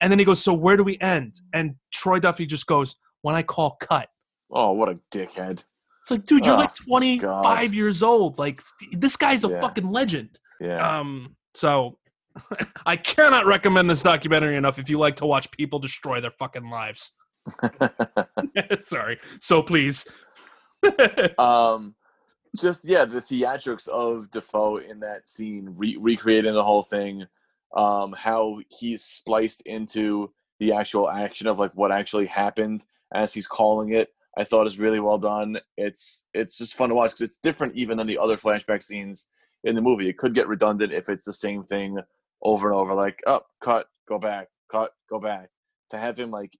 and 0.00 0.10
then 0.12 0.18
he 0.18 0.24
goes, 0.24 0.42
so 0.42 0.52
where 0.54 0.76
do 0.76 0.84
we 0.84 0.98
end? 1.00 1.40
And 1.52 1.74
Troy 1.92 2.18
Duffy 2.20 2.46
just 2.46 2.66
goes, 2.66 2.96
when 3.22 3.34
I 3.34 3.42
call 3.42 3.76
cut. 3.80 4.08
Oh, 4.50 4.72
what 4.72 4.88
a 4.88 4.94
dickhead! 5.10 5.64
It's 6.02 6.10
like, 6.10 6.26
dude, 6.26 6.44
you're 6.44 6.54
Oh, 6.54 6.58
like 6.58 6.74
25 6.74 7.20
God. 7.20 7.72
years 7.72 8.02
old. 8.02 8.38
Like, 8.38 8.62
this 8.92 9.16
guy's 9.16 9.42
a 9.44 9.48
Yeah. 9.48 9.60
fucking 9.60 9.90
legend. 9.90 10.38
Yeah, 10.60 10.98
Um, 11.00 11.34
so 11.54 11.98
I 12.86 12.96
cannot 12.96 13.46
recommend 13.46 13.88
this 13.88 14.02
documentary 14.02 14.56
enough 14.56 14.78
if 14.78 14.90
you 14.90 14.98
like 14.98 15.16
to 15.16 15.26
watch 15.26 15.50
people 15.50 15.78
destroy 15.78 16.20
their 16.20 16.32
fucking 16.32 16.68
lives. 16.68 17.12
Sorry. 18.78 19.18
So 19.40 19.62
please. 19.62 20.06
um, 21.38 21.94
just 22.56 22.84
yeah, 22.84 23.04
the 23.04 23.20
theatrics 23.20 23.88
of 23.88 24.30
Dafoe 24.30 24.78
in 24.78 25.00
that 25.00 25.28
scene, 25.28 25.74
re- 25.76 25.96
recreating 26.00 26.54
the 26.54 26.62
whole 26.62 26.82
thing, 26.82 27.26
um, 27.76 28.12
how 28.12 28.60
he's 28.68 29.02
spliced 29.02 29.62
into 29.62 30.32
the 30.60 30.72
actual 30.72 31.10
action 31.10 31.46
of 31.46 31.58
like 31.58 31.72
what 31.74 31.92
actually 31.92 32.26
happened 32.26 32.84
as 33.12 33.34
he's 33.34 33.46
calling 33.46 33.92
it. 33.92 34.10
I 34.36 34.44
thought 34.44 34.66
is 34.66 34.78
really 34.78 35.00
well 35.00 35.18
done. 35.18 35.58
It's 35.76 36.24
it's 36.34 36.58
just 36.58 36.74
fun 36.74 36.88
to 36.88 36.94
watch 36.94 37.10
because 37.10 37.22
it's 37.22 37.38
different 37.42 37.76
even 37.76 37.98
than 37.98 38.06
the 38.06 38.18
other 38.18 38.36
flashback 38.36 38.82
scenes 38.82 39.28
in 39.62 39.74
the 39.74 39.80
movie. 39.80 40.08
It 40.08 40.18
could 40.18 40.34
get 40.34 40.48
redundant 40.48 40.92
if 40.92 41.08
it's 41.08 41.24
the 41.24 41.32
same 41.32 41.64
thing 41.64 41.98
over 42.42 42.70
and 42.70 42.76
over, 42.78 42.94
like 42.94 43.20
up, 43.26 43.46
cut, 43.60 43.86
go 44.08 44.18
back, 44.18 44.48
cut, 44.70 44.90
go 45.08 45.18
back. 45.18 45.50
To 45.90 45.98
have 45.98 46.18
him 46.18 46.30
like 46.30 46.56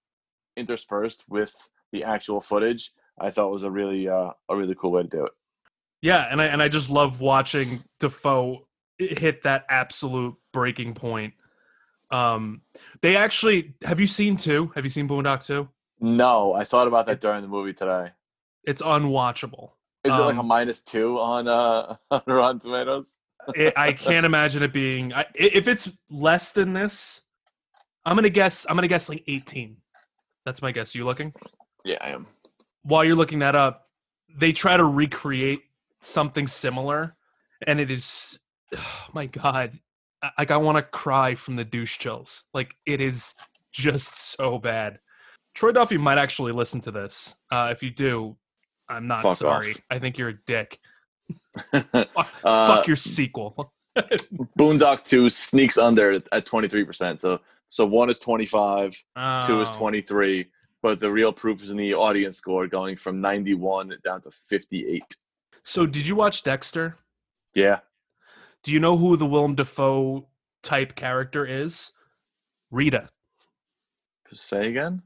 interspersed 0.57 1.25
with 1.29 1.55
the 1.93 2.05
actual 2.05 2.41
footage, 2.41 2.93
I 3.19 3.31
thought 3.31 3.51
was 3.51 3.65
a 3.65 3.71
really 3.71 4.09
uh, 4.09 4.31
a 4.49 4.57
really 4.57 4.75
cool 4.75 4.93
way 4.93 5.03
to 5.03 5.09
do 5.09 5.25
it. 5.25 5.33
Yeah, 6.05 6.29
and 6.31 6.39
I 6.43 6.45
and 6.45 6.63
I 6.63 6.69
just 6.69 6.91
love 6.91 7.21
watching 7.21 7.83
Dafoe 7.99 8.69
hit 8.99 9.43
that 9.45 9.65
absolute 9.71 10.35
breaking 10.53 10.93
point. 10.93 11.33
Um, 12.11 12.61
they 13.01 13.17
actually 13.17 13.73
have 13.83 13.99
you 13.99 14.07
seen 14.07 14.37
two? 14.37 14.71
Have 14.75 14.85
you 14.85 14.91
seen 14.91 15.09
Boondock 15.09 15.43
two? 15.47 15.67
No, 16.01 16.53
I 16.53 16.65
thought 16.65 16.89
about 16.89 17.07
that 17.07 17.23
during 17.23 17.41
the 17.41 17.49
movie 17.49 17.73
today. 17.73 18.11
It's 18.65 18.83
unwatchable. 18.83 19.71
Is 20.05 20.13
it 20.13 20.17
like 20.21 20.37
a 20.37 20.41
Um, 20.41 20.47
minus 20.47 20.83
two 20.83 21.19
on 21.19 21.49
uh 21.49 21.97
on 22.11 22.21
Rotten 22.27 22.61
Tomatoes? 22.61 23.17
it, 23.55 23.73
I 23.75 23.95
can't 23.95 24.27
imagine 24.27 24.63
it 24.63 24.75
being. 24.75 25.15
I- 25.15 25.25
if 25.35 25.69
it's 25.69 25.89
less 26.11 26.51
than 26.51 26.75
this, 26.75 27.23
I'm 28.05 28.15
gonna 28.15 28.29
guess. 28.29 28.67
I'm 28.69 28.77
gonna 28.77 28.89
guess 28.89 29.09
like 29.09 29.25
18. 29.27 29.79
That's 30.45 30.61
my 30.61 30.71
guess. 30.71 30.95
Are 30.95 30.99
you 30.99 31.07
looking? 31.07 31.33
Yeah, 31.83 31.97
I 32.03 32.09
am. 32.11 32.27
While 32.83 33.05
you're 33.05 33.17
looking 33.17 33.39
that 33.39 33.57
up, 33.57 33.89
they 34.37 34.53
try 34.53 34.77
to 34.77 34.85
recreate 34.85 35.63
something 36.05 36.47
similar, 36.47 37.17
and 37.67 37.81
it 37.81 37.91
is, 37.91 38.39
my 39.13 39.27
God, 39.27 39.79
like 40.39 40.51
I 40.51 40.57
want 40.57 40.77
to 40.79 40.83
cry 40.83 41.35
from 41.35 41.57
the 41.57 41.65
douche 41.65 41.99
chills. 41.99 42.45
Like 42.55 42.75
it 42.87 43.01
is 43.01 43.35
just 43.73 44.19
so 44.37 44.59
bad. 44.59 44.99
Troy 45.55 45.73
Duffy 45.73 45.99
might 45.99 46.19
actually 46.19 46.53
listen 46.53 46.81
to 46.83 46.91
this. 46.91 47.35
Uh, 47.51 47.69
if 47.71 47.83
you 47.83 47.91
do, 47.91 48.37
I'm 48.89 49.07
not 49.07 49.23
Fuck 49.23 49.37
sorry. 49.39 49.71
off. 49.71 49.77
I 49.91 49.99
think 49.99 50.19
you're 50.19 50.31
a 50.31 50.39
dick. 50.47 50.79
uh, 51.73 52.05
Fuck 52.43 52.87
your 52.87 52.97
sequel. 52.97 53.73
Boondock 54.59 55.05
Two 55.05 55.31
sneaks 55.31 55.79
under 55.79 56.21
at 56.33 56.47
twenty 56.47 56.69
three 56.69 56.85
percent. 56.85 57.21
So 57.21 57.41
so 57.67 57.87
one 57.87 58.11
is 58.11 58.19
twenty 58.19 58.47
five, 58.47 58.91
two 59.47 59.61
is 59.63 59.69
Oh. 59.71 59.75
twenty 59.77 60.01
three, 60.01 60.47
but 60.83 60.99
the 60.99 61.11
real 61.11 61.33
proof 61.33 61.63
is 61.63 61.71
in 61.71 61.77
the 61.77 61.95
audience 61.95 62.37
score 62.37 62.67
going 62.67 62.97
from 62.97 63.21
ninety 63.21 63.55
one 63.55 63.95
down 64.05 64.21
to 64.23 64.31
fifty 64.33 64.87
eight. 64.87 65.15
So, 65.65 65.87
did 65.87 66.07
you 66.07 66.15
watch 66.15 66.43
Dexter? 66.43 66.99
Yeah. 67.55 67.81
Do 68.63 68.71
you 68.71 68.79
know 68.81 68.97
who 68.97 69.17
the 69.17 69.27
Willem 69.27 69.55
Dafoe 69.55 70.27
type 70.63 70.95
character 70.95 71.45
is? 71.47 71.93
Rita. 72.71 73.09
Say 74.33 74.69
again. 74.69 75.03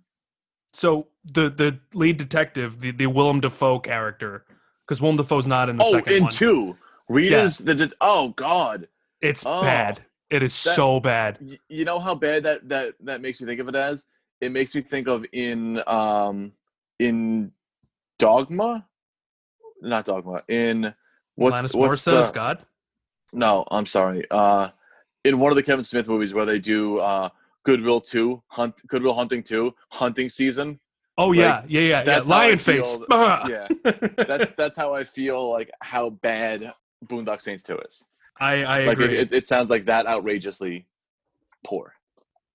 So 0.72 1.08
the 1.24 1.50
the 1.50 1.78
lead 1.94 2.16
detective, 2.16 2.80
the, 2.80 2.92
the 2.92 3.06
Willem 3.06 3.40
Dafoe 3.40 3.78
character, 3.78 4.44
because 4.86 5.00
Willem 5.02 5.16
Dafoe's 5.16 5.46
not 5.46 5.68
in 5.68 5.76
the 5.76 5.84
Oh, 5.84 5.92
second 5.94 6.12
in 6.14 6.22
one. 6.24 6.32
two. 6.32 6.76
Rita's 7.08 7.58
the 7.58 7.74
det- 7.74 7.92
oh 8.00 8.30
god. 8.30 8.88
It's 9.20 9.44
Oh. 9.44 9.60
bad. 9.62 10.02
It 10.30 10.42
is 10.42 10.52
That- 10.64 10.74
so 10.76 10.98
bad. 11.00 11.58
You 11.68 11.84
know 11.84 11.98
how 11.98 12.14
bad 12.14 12.42
that 12.44 12.68
that 12.68 12.94
that 13.00 13.20
makes 13.20 13.40
me 13.40 13.46
think 13.46 13.60
of 13.60 13.68
it 13.68 13.74
as 13.76 14.06
it 14.40 14.50
makes 14.52 14.74
me 14.74 14.80
think 14.82 15.08
of 15.08 15.24
in 15.32 15.82
um 15.86 16.52
in 16.98 17.52
dogma 18.18 18.86
not 19.80 20.04
Dogma. 20.04 20.42
In 20.48 20.94
what's 21.34 21.60
Alanis 21.60 21.74
what's 21.74 22.04
Morissette 22.04 22.26
the, 22.28 22.32
God. 22.32 22.58
No, 23.32 23.64
I'm 23.70 23.86
sorry. 23.86 24.24
Uh, 24.30 24.68
in 25.24 25.38
one 25.38 25.50
of 25.52 25.56
the 25.56 25.62
Kevin 25.62 25.84
Smith 25.84 26.08
movies 26.08 26.32
where 26.32 26.46
they 26.46 26.58
do 26.58 26.98
uh, 26.98 27.28
Goodwill 27.64 28.00
Two, 28.00 28.42
Hunt 28.48 28.74
Goodwill 28.86 29.14
Hunting 29.14 29.42
Two, 29.42 29.74
Hunting 29.90 30.28
Season. 30.28 30.78
Oh 31.16 31.28
Like, 31.30 31.38
yeah, 31.38 31.62
yeah, 31.66 31.80
yeah, 31.80 31.88
yeah. 31.88 32.02
that's 32.04 32.28
how 32.28 32.38
Lion 32.38 32.58
face. 32.58 32.98
Ah. 33.10 33.46
Yeah, 33.48 33.66
that's 34.26 34.52
that's 34.52 34.76
how 34.76 34.94
I 34.94 35.04
feel 35.04 35.50
like 35.50 35.70
how 35.82 36.10
bad 36.10 36.72
Boondock 37.06 37.40
Saints 37.40 37.62
Two 37.64 37.78
is. 37.78 38.04
I 38.38 38.62
I 38.64 38.84
Like 38.86 38.98
agree. 38.98 39.16
it, 39.16 39.32
it, 39.32 39.32
it 39.32 39.48
sounds 39.48 39.68
like 39.68 39.86
that 39.86 40.06
outrageously 40.06 40.86
poor. 41.64 41.94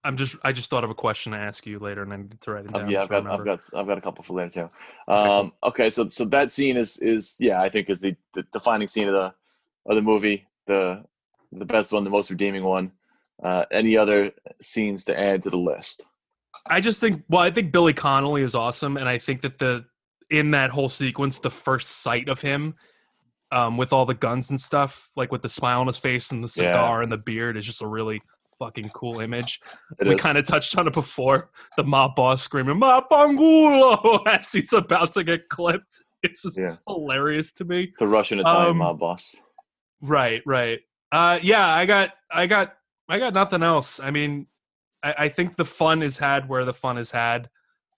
I'm 0.05 0.17
just 0.17 0.35
I 0.43 0.51
just 0.51 0.69
thought 0.69 0.83
of 0.83 0.89
a 0.89 0.95
question 0.95 1.31
to 1.31 1.37
ask 1.37 1.65
you 1.65 1.79
later, 1.79 2.03
and 2.03 2.11
I 2.11 2.17
need 2.17 2.41
to 2.41 2.51
write 2.51 2.65
it 2.65 2.73
down. 2.73 2.83
Um, 2.83 2.89
yeah, 2.89 3.03
I've 3.03 3.09
got, 3.09 3.25
I've 3.25 3.45
got, 3.45 3.69
I've 3.75 3.87
got 3.87 3.97
a 3.97 4.01
couple 4.01 4.23
for 4.23 4.33
later 4.33 4.49
too. 4.49 4.69
Okay. 5.07 5.29
Um, 5.29 5.53
okay, 5.63 5.89
so 5.89 6.07
so 6.07 6.25
that 6.25 6.51
scene 6.51 6.75
is 6.75 6.97
is 6.97 7.37
yeah, 7.39 7.61
I 7.61 7.69
think 7.69 7.89
is 7.89 8.01
the, 8.01 8.15
the 8.33 8.43
defining 8.51 8.87
scene 8.87 9.07
of 9.07 9.13
the 9.13 9.33
of 9.85 9.95
the 9.95 10.01
movie, 10.01 10.47
the 10.67 11.03
the 11.51 11.65
best 11.65 11.91
one, 11.91 12.03
the 12.03 12.09
most 12.09 12.29
redeeming 12.29 12.63
one. 12.63 12.91
Uh, 13.41 13.65
any 13.71 13.97
other 13.97 14.31
scenes 14.61 15.05
to 15.05 15.19
add 15.19 15.41
to 15.43 15.49
the 15.49 15.57
list? 15.57 16.03
I 16.67 16.81
just 16.81 16.99
think 16.99 17.23
well, 17.29 17.41
I 17.41 17.51
think 17.51 17.71
Billy 17.71 17.93
Connolly 17.93 18.41
is 18.41 18.55
awesome, 18.55 18.97
and 18.97 19.07
I 19.07 19.17
think 19.17 19.41
that 19.41 19.57
the 19.59 19.85
in 20.29 20.51
that 20.51 20.69
whole 20.69 20.89
sequence, 20.89 21.39
the 21.39 21.51
first 21.51 21.87
sight 21.87 22.27
of 22.27 22.41
him 22.41 22.75
um, 23.51 23.77
with 23.77 23.93
all 23.93 24.05
the 24.05 24.13
guns 24.13 24.49
and 24.49 24.59
stuff, 24.59 25.11
like 25.15 25.31
with 25.31 25.43
the 25.43 25.49
smile 25.49 25.79
on 25.81 25.87
his 25.87 25.97
face 25.97 26.31
and 26.31 26.43
the 26.43 26.51
Yeah. 26.57 26.71
cigar 26.71 27.01
and 27.01 27.11
the 27.11 27.17
beard, 27.17 27.55
is 27.55 27.65
just 27.65 27.81
a 27.81 27.87
really 27.87 28.21
fucking 28.59 28.89
cool 28.93 29.19
image. 29.19 29.59
It 29.99 30.07
we 30.07 30.15
kind 30.15 30.37
of 30.37 30.45
touched 30.45 30.77
on 30.77 30.87
it 30.87 30.93
before. 30.93 31.49
The 31.77 31.83
mob 31.83 32.15
boss 32.15 32.41
screaming 32.43 32.79
"Ma 32.79 33.01
Pangulo" 33.01 34.23
as 34.27 34.51
he's 34.51 34.73
about 34.73 35.11
to 35.13 35.23
get 35.23 35.49
clipped. 35.49 36.01
It's 36.21 36.41
just 36.43 36.57
Yeah. 36.57 36.77
hilarious 36.87 37.51
to 37.53 37.65
me. 37.65 37.91
the 37.99 38.07
Russian 38.07 38.39
Italian 38.39 38.71
um, 38.71 38.77
mob 38.77 38.99
boss. 38.99 39.35
Right, 40.01 40.41
right. 40.45 40.79
Uh, 41.11 41.39
yeah, 41.41 41.67
I 41.67 41.85
got, 41.85 42.11
I 42.31 42.47
got, 42.47 42.73
I 43.07 43.19
got 43.19 43.33
nothing 43.33 43.61
else. 43.63 43.99
I 43.99 44.11
mean, 44.11 44.47
I, 45.03 45.15
I 45.19 45.29
think 45.29 45.55
the 45.57 45.65
fun 45.65 46.01
is 46.01 46.17
had 46.17 46.49
where 46.49 46.65
the 46.65 46.73
fun 46.73 46.97
is 46.97 47.11
had, 47.11 47.49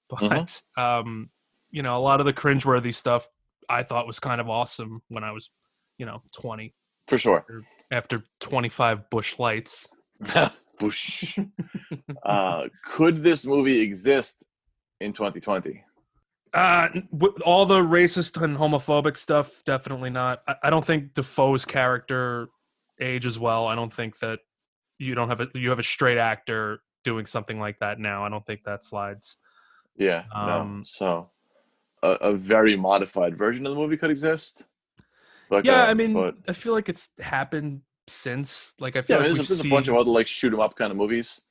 but 0.09 0.19
Mhm. 0.19 0.77
um, 0.79 1.29
you 1.71 1.81
know, 1.83 1.97
a 1.97 1.99
lot 1.99 2.19
of 2.19 2.25
the 2.25 2.33
cringeworthy 2.33 2.93
stuff 2.93 3.27
I 3.69 3.83
thought 3.83 4.07
was 4.07 4.19
kind 4.19 4.39
of 4.41 4.49
awesome 4.49 5.01
when 5.07 5.23
I 5.23 5.31
was, 5.31 5.49
you 5.97 6.05
know, 6.05 6.21
twenty 6.33 6.73
For 7.07 7.17
sure. 7.17 7.45
after 7.91 8.23
twenty 8.39 8.69
five 8.69 9.09
Busch 9.09 9.37
lights. 9.39 9.87
Busch. 10.79 11.37
uh, 12.23 12.63
could 12.83 13.23
this 13.23 13.45
movie 13.45 13.79
exist 13.81 14.45
in 14.99 15.13
2020? 15.13 15.83
Uh, 16.53 16.87
all 17.43 17.65
the 17.65 17.79
racist 17.79 18.41
and 18.41 18.57
homophobic 18.57 19.17
stuff, 19.17 19.63
definitely 19.65 20.09
not. 20.09 20.41
I, 20.47 20.55
I 20.63 20.69
don't 20.69 20.85
think 20.85 21.13
Dafoe's 21.13 21.65
character 21.65 22.47
ages 22.99 23.37
well. 23.37 23.67
I 23.67 23.75
don't 23.75 23.91
think 23.91 24.19
that 24.19 24.39
you 24.97 25.15
don't 25.15 25.27
have 25.27 25.41
a 25.41 25.47
you 25.53 25.69
have 25.69 25.79
a 25.79 25.83
straight 25.83 26.17
actor 26.17 26.79
doing 27.03 27.25
something 27.25 27.59
like 27.59 27.79
that 27.79 27.99
now. 27.99 28.23
I 28.23 28.29
don't 28.29 28.45
think 28.45 28.63
that 28.63 28.85
slides. 28.85 29.37
Yeah, 29.97 30.23
Um, 30.33 30.47
no. 30.47 30.81
So 30.85 31.29
a, 32.03 32.09
a 32.09 32.33
very 32.33 32.75
modified 32.75 33.37
version 33.37 33.65
of 33.65 33.73
the 33.73 33.79
movie 33.79 33.97
could 33.97 34.11
exist. 34.11 34.65
Like 35.49 35.65
yeah, 35.65 35.85
I 35.85 35.93
mean, 35.93 36.13
but, 36.13 36.35
I 36.47 36.53
feel 36.53 36.73
like 36.73 36.89
it's 36.89 37.09
happened 37.19 37.81
since. 38.07 38.73
Like 38.79 38.95
I 38.95 38.99
yeah, 38.99 39.17
feel 39.17 39.19
mean, 39.19 39.37
like 39.37 39.47
there's, 39.47 39.49
we've 39.63 39.71
a 39.71 39.75
bunch 39.75 39.87
of 39.87 39.95
other 39.95 40.11
like 40.11 40.27
shoot 40.27 40.53
'em 40.53 40.59
up 40.59 40.75
kind 40.75 40.91
of 40.91 40.97
movies, 40.97 41.41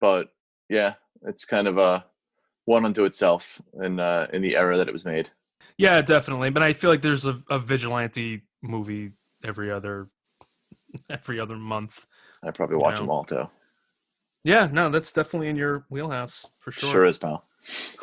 but 0.00 0.32
yeah, 0.68 0.94
it's 1.26 1.44
kind 1.44 1.68
of 1.68 1.78
a 1.78 2.04
one 2.64 2.84
unto 2.84 3.04
itself 3.04 3.60
in 3.82 4.00
uh, 4.00 4.26
in 4.32 4.42
the 4.42 4.56
era 4.56 4.76
that 4.76 4.88
it 4.88 4.92
was 4.92 5.04
made. 5.04 5.30
Yeah, 5.76 6.02
definitely. 6.02 6.50
But 6.50 6.62
I 6.62 6.72
feel 6.72 6.90
like 6.90 7.02
there's 7.02 7.26
a, 7.26 7.42
a 7.50 7.58
vigilante 7.58 8.42
movie 8.62 9.12
every 9.42 9.70
other 9.70 10.08
every 11.10 11.40
other 11.40 11.56
month. 11.56 12.06
I 12.42 12.50
probably 12.50 12.76
watch 12.76 12.96
know. 12.96 13.02
them 13.02 13.10
all 13.10 13.24
too. 13.24 13.48
Yeah, 14.44 14.68
no, 14.70 14.90
that's 14.90 15.12
definitely 15.12 15.48
in 15.48 15.56
your 15.56 15.86
wheelhouse 15.88 16.46
for 16.58 16.70
Sure, 16.70 16.90
sure. 16.90 17.04
is, 17.06 17.16
pal. 17.18 17.46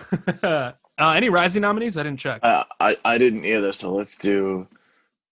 uh, 0.43 0.71
any 0.97 1.29
Razzie 1.29 1.61
nominees? 1.61 1.97
I 1.97 2.03
didn't 2.03 2.19
check. 2.19 2.41
Uh, 2.43 2.63
I 2.79 2.97
I 3.05 3.17
didn't 3.19 3.45
either, 3.45 3.73
so 3.73 3.93
let's 3.93 4.17
do 4.17 4.67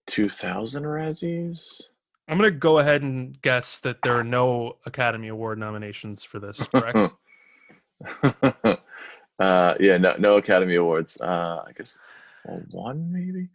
2000 0.07 0.83
Razzies. 0.83 1.81
I'm 2.29 2.37
gonna 2.37 2.51
go 2.51 2.77
ahead 2.77 3.01
and 3.01 3.41
guess 3.41 3.79
that 3.79 4.03
there 4.03 4.13
are 4.13 4.23
no 4.23 4.77
Academy 4.85 5.29
Award 5.29 5.57
nominations 5.57 6.23
for 6.23 6.39
this. 6.39 6.59
Correct? 6.67 7.11
uh, 9.39 9.73
yeah, 9.79 9.97
no, 9.97 10.15
no 10.19 10.37
Academy 10.37 10.75
Awards. 10.75 11.19
Uh, 11.19 11.63
I 11.67 11.71
guess 11.75 11.97
well, 12.45 12.61
one 12.71 13.11
maybe. 13.11 13.49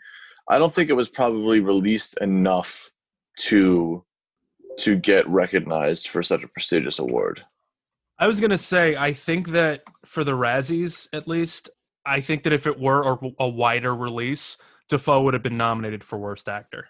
I 0.48 0.58
don't 0.58 0.72
think 0.72 0.90
it 0.90 0.94
was 0.94 1.08
probably 1.08 1.60
released 1.60 2.18
enough 2.18 2.90
to 3.38 4.04
to 4.78 4.96
get 4.96 5.28
recognized 5.28 6.08
for 6.08 6.24
such 6.24 6.42
a 6.42 6.48
prestigious 6.48 6.98
award. 6.98 7.44
I 8.18 8.26
was 8.26 8.40
gonna 8.40 8.58
say 8.58 8.96
I 8.96 9.12
think 9.12 9.50
that 9.50 9.84
for 10.04 10.24
the 10.24 10.32
Razzies, 10.32 11.08
at 11.12 11.28
least, 11.28 11.70
I 12.04 12.20
think 12.20 12.42
that 12.42 12.52
if 12.52 12.66
it 12.66 12.80
were 12.80 13.02
a, 13.02 13.18
a 13.38 13.48
wider 13.48 13.94
release, 13.94 14.56
Dafoe 14.88 15.22
would 15.22 15.34
have 15.34 15.44
been 15.44 15.56
nominated 15.56 16.02
for 16.02 16.18
Worst 16.18 16.48
Actor. 16.48 16.88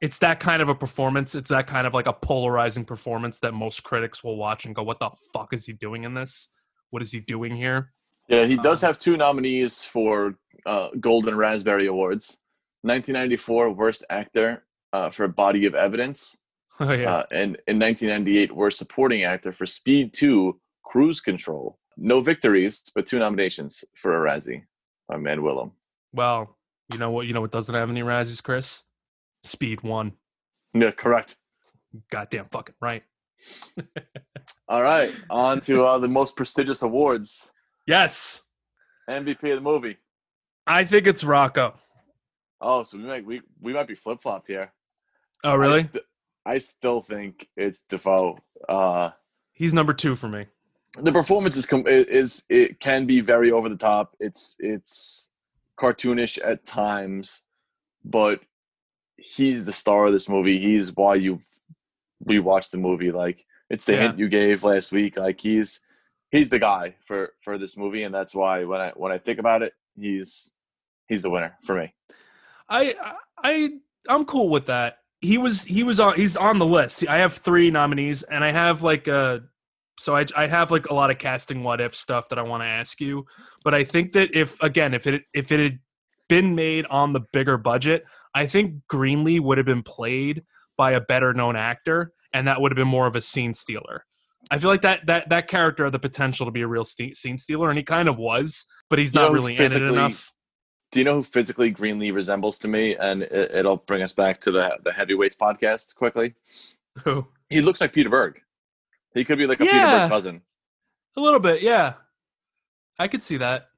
It's 0.00 0.18
that 0.18 0.38
kind 0.40 0.62
of 0.62 0.68
a 0.68 0.74
performance. 0.74 1.34
It's 1.34 1.50
that 1.50 1.66
kind 1.66 1.86
of 1.86 1.92
like 1.94 2.06
a 2.06 2.12
polarizing 2.12 2.84
performance 2.84 3.40
that 3.40 3.52
most 3.52 3.82
critics 3.82 4.22
will 4.22 4.36
watch 4.36 4.64
and 4.64 4.74
go, 4.74 4.82
"What 4.82 5.00
the 5.00 5.10
fuck 5.32 5.52
is 5.52 5.66
he 5.66 5.72
doing 5.72 6.04
in 6.04 6.14
this? 6.14 6.48
What 6.90 7.02
is 7.02 7.10
he 7.12 7.20
doing 7.20 7.56
here?" 7.56 7.92
Yeah, 8.28 8.44
he 8.44 8.56
does 8.56 8.84
Um, 8.84 8.88
have 8.88 8.98
two 8.98 9.16
nominees 9.16 9.84
for 9.84 10.36
uh, 10.66 10.88
Golden 11.00 11.36
Raspberry 11.36 11.86
Awards. 11.86 12.38
1994 12.82 13.70
Worst 13.72 14.04
Actor 14.08 14.64
uh, 14.92 15.10
for 15.10 15.26
Body 15.28 15.66
of 15.66 15.74
Evidence, 15.74 16.38
Oh 16.80 16.92
yeah, 16.92 17.12
uh, 17.16 17.22
and 17.32 17.56
in 17.66 17.78
1998 17.78 18.52
Worst 18.54 18.78
Supporting 18.78 19.24
Actor 19.24 19.52
for 19.52 19.66
Speed 19.66 20.12
2 20.14 20.58
Cruise 20.84 21.20
Control. 21.20 21.76
No 21.96 22.20
victories, 22.20 22.82
but 22.94 23.04
two 23.06 23.18
nominations 23.18 23.84
for 23.96 24.14
a 24.24 24.30
Razzie 24.30 24.62
by 25.08 25.16
Man 25.16 25.42
Willem. 25.42 25.72
well, 26.12 26.56
you 26.92 26.98
know 26.98 27.10
what? 27.10 27.26
You 27.26 27.34
know 27.34 27.40
what 27.40 27.50
doesn't 27.50 27.74
have 27.74 27.90
any 27.90 28.02
Razzies, 28.02 28.42
Chris? 28.42 28.84
Speed 29.42 29.82
One. 29.82 30.12
Yeah, 30.74 30.90
correct. 30.90 31.36
Goddamn 32.10 32.44
fucking 32.46 32.74
right. 32.80 33.02
All 34.68 34.82
right, 34.82 35.14
on 35.30 35.60
to 35.62 35.84
uh, 35.84 35.98
the 35.98 36.08
most 36.08 36.36
prestigious 36.36 36.82
awards. 36.82 37.50
Yes, 37.86 38.42
MVP 39.08 39.42
of 39.50 39.56
the 39.56 39.60
movie. 39.60 39.96
I 40.66 40.84
think 40.84 41.06
it's 41.06 41.24
Rocco. 41.24 41.74
Oh, 42.60 42.82
so 42.84 42.98
we 42.98 43.04
might 43.04 43.24
we, 43.24 43.40
we 43.60 43.72
might 43.72 43.86
be 43.88 43.94
flip 43.94 44.20
flopped 44.20 44.48
here. 44.48 44.72
Oh 45.44 45.54
really? 45.54 45.80
I, 45.80 45.82
st- 45.82 46.04
I 46.44 46.58
still 46.58 47.00
think 47.00 47.48
it's 47.56 47.82
Dafoe. 47.82 48.38
Uh, 48.68 49.10
He's 49.52 49.72
number 49.72 49.94
two 49.94 50.14
for 50.16 50.28
me. 50.28 50.46
the 51.00 51.12
performance 51.12 51.56
is 51.56 51.64
com- 51.66 51.86
is 51.86 52.42
it 52.48 52.80
can 52.80 53.06
be 53.06 53.20
very 53.20 53.50
over 53.52 53.68
the 53.68 53.76
top. 53.76 54.14
It's 54.20 54.56
it's 54.58 55.30
cartoonish 55.78 56.38
at 56.44 56.64
times, 56.66 57.44
but 58.04 58.40
he's 59.18 59.64
the 59.64 59.72
star 59.72 60.06
of 60.06 60.12
this 60.12 60.28
movie. 60.28 60.58
He's 60.58 60.94
why 60.94 61.16
you 61.16 61.40
we 62.24 62.38
watched 62.40 62.72
the 62.72 62.78
movie. 62.78 63.10
Like 63.12 63.44
it's 63.70 63.84
the 63.84 63.92
Yeah. 63.92 63.98
hint 64.00 64.18
you 64.18 64.28
gave 64.28 64.64
last 64.64 64.92
week. 64.92 65.16
Like 65.16 65.40
he's 65.40 65.80
he's 66.30 66.48
the 66.48 66.58
guy 66.58 66.96
for 67.04 67.32
for 67.42 67.58
this 67.58 67.76
movie, 67.76 68.02
and 68.04 68.14
that's 68.14 68.34
why 68.34 68.64
when 68.64 68.80
I 68.80 68.92
when 68.96 69.12
I 69.12 69.18
think 69.18 69.38
about 69.38 69.62
it, 69.62 69.72
he's 69.96 70.52
he's 71.08 71.22
the 71.22 71.30
winner 71.30 71.56
for 71.64 71.74
me. 71.74 71.92
I 72.68 72.94
I 73.42 73.70
I'm 74.08 74.24
cool 74.24 74.48
with 74.48 74.66
that. 74.66 74.98
He 75.20 75.36
was 75.38 75.64
he 75.64 75.82
was 75.82 75.98
on 76.00 76.14
he's 76.14 76.36
on 76.36 76.58
the 76.58 76.66
list. 76.66 77.06
I 77.08 77.18
have 77.18 77.34
three 77.34 77.70
nominees, 77.70 78.22
and 78.22 78.44
I 78.44 78.52
have 78.52 78.82
like 78.82 79.08
a 79.08 79.42
so 79.98 80.14
I 80.16 80.26
I 80.36 80.46
have 80.46 80.70
like 80.70 80.86
a 80.90 80.94
lot 80.94 81.10
of 81.10 81.18
casting 81.18 81.62
what 81.64 81.80
if 81.80 81.94
stuff 81.94 82.28
that 82.28 82.38
I 82.38 82.42
want 82.42 82.62
to 82.62 82.66
ask 82.66 83.00
you. 83.00 83.26
But 83.64 83.74
I 83.74 83.84
think 83.84 84.12
that 84.12 84.34
if 84.34 84.60
again 84.62 84.94
if 84.94 85.06
it 85.06 85.22
if 85.34 85.50
it 85.50 85.60
had 85.60 85.78
been 86.28 86.54
made 86.54 86.86
on 86.86 87.12
the 87.14 87.20
bigger 87.32 87.56
budget, 87.56 88.04
I 88.34 88.46
think 88.46 88.74
Greenly 88.88 89.40
would 89.40 89.58
have 89.58 89.66
been 89.66 89.82
played 89.82 90.44
by 90.76 90.92
a 90.92 91.00
better 91.00 91.32
known 91.34 91.56
actor, 91.56 92.12
and 92.32 92.46
that 92.46 92.60
would 92.60 92.72
have 92.72 92.76
been 92.76 92.88
more 92.88 93.06
of 93.06 93.16
a 93.16 93.20
scene 93.20 93.54
stealer. 93.54 94.04
I 94.50 94.58
feel 94.58 94.70
like 94.70 94.82
that 94.82 95.06
that 95.06 95.28
that 95.28 95.48
character 95.48 95.84
had 95.84 95.92
the 95.92 95.98
potential 95.98 96.46
to 96.46 96.52
be 96.52 96.62
a 96.62 96.66
real 96.66 96.84
ste- 96.84 97.14
scene 97.16 97.38
stealer, 97.38 97.68
and 97.68 97.76
he 97.76 97.84
kind 97.84 98.08
of 98.08 98.16
was, 98.16 98.66
but 98.88 98.98
he's 98.98 99.12
You 99.12 99.20
not 99.20 99.32
really 99.32 99.56
in 99.56 99.62
it 99.62 99.82
enough. 99.82 100.32
Do 100.90 101.00
you 101.00 101.04
know 101.04 101.16
who 101.16 101.22
physically 101.22 101.70
Greenly 101.70 102.12
resembles 102.12 102.58
to 102.60 102.68
me? 102.68 102.96
And 102.96 103.22
it, 103.22 103.54
it'll 103.54 103.76
bring 103.76 104.02
us 104.02 104.12
back 104.12 104.40
to 104.42 104.50
the 104.50 104.78
the 104.84 104.92
heavyweights 104.92 105.36
podcast 105.36 105.94
quickly. 105.96 106.34
Who? 107.04 107.26
He 107.50 107.60
looks 107.60 107.80
like 107.80 107.92
Peter 107.92 108.08
Berg. 108.08 108.40
He 109.14 109.24
could 109.24 109.38
be 109.38 109.46
like 109.46 109.60
a 109.60 109.64
Peter 109.64 109.74
Berg 109.74 110.10
cousin. 110.10 110.42
A 111.16 111.20
little 111.20 111.40
bit, 111.40 111.62
yeah. 111.62 111.94
I 112.98 113.08
could 113.08 113.22
see 113.22 113.36
that. 113.38 113.68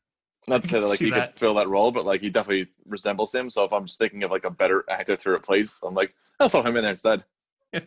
Not 0.49 0.63
to 0.63 0.69
say 0.69 0.81
that 0.81 0.87
like 0.87 0.99
he 0.99 1.11
that. 1.11 1.31
could 1.31 1.39
fill 1.39 1.55
that 1.55 1.69
role, 1.69 1.91
but 1.91 2.05
like 2.07 2.21
he 2.21 2.31
definitely 2.31 2.69
resembles 2.87 3.35
him. 3.35 3.51
So 3.51 3.65
if 3.65 3.73
I'm 3.73 3.87
just 3.87 3.99
thinking 3.99 4.25
of 4.25 4.31
like 4.31 4.45
a 4.45 4.51
better 4.51 4.85
actor 4.89 5.17
to 5.17 5.31
replace, 5.31 5.81
I'm 5.83 5.95
like, 5.95 6.15
I'll 6.39 6.49
throw 6.49 6.63
him 6.63 6.77
in 6.77 6.83
there 6.83 6.93
instead. 6.93 7.25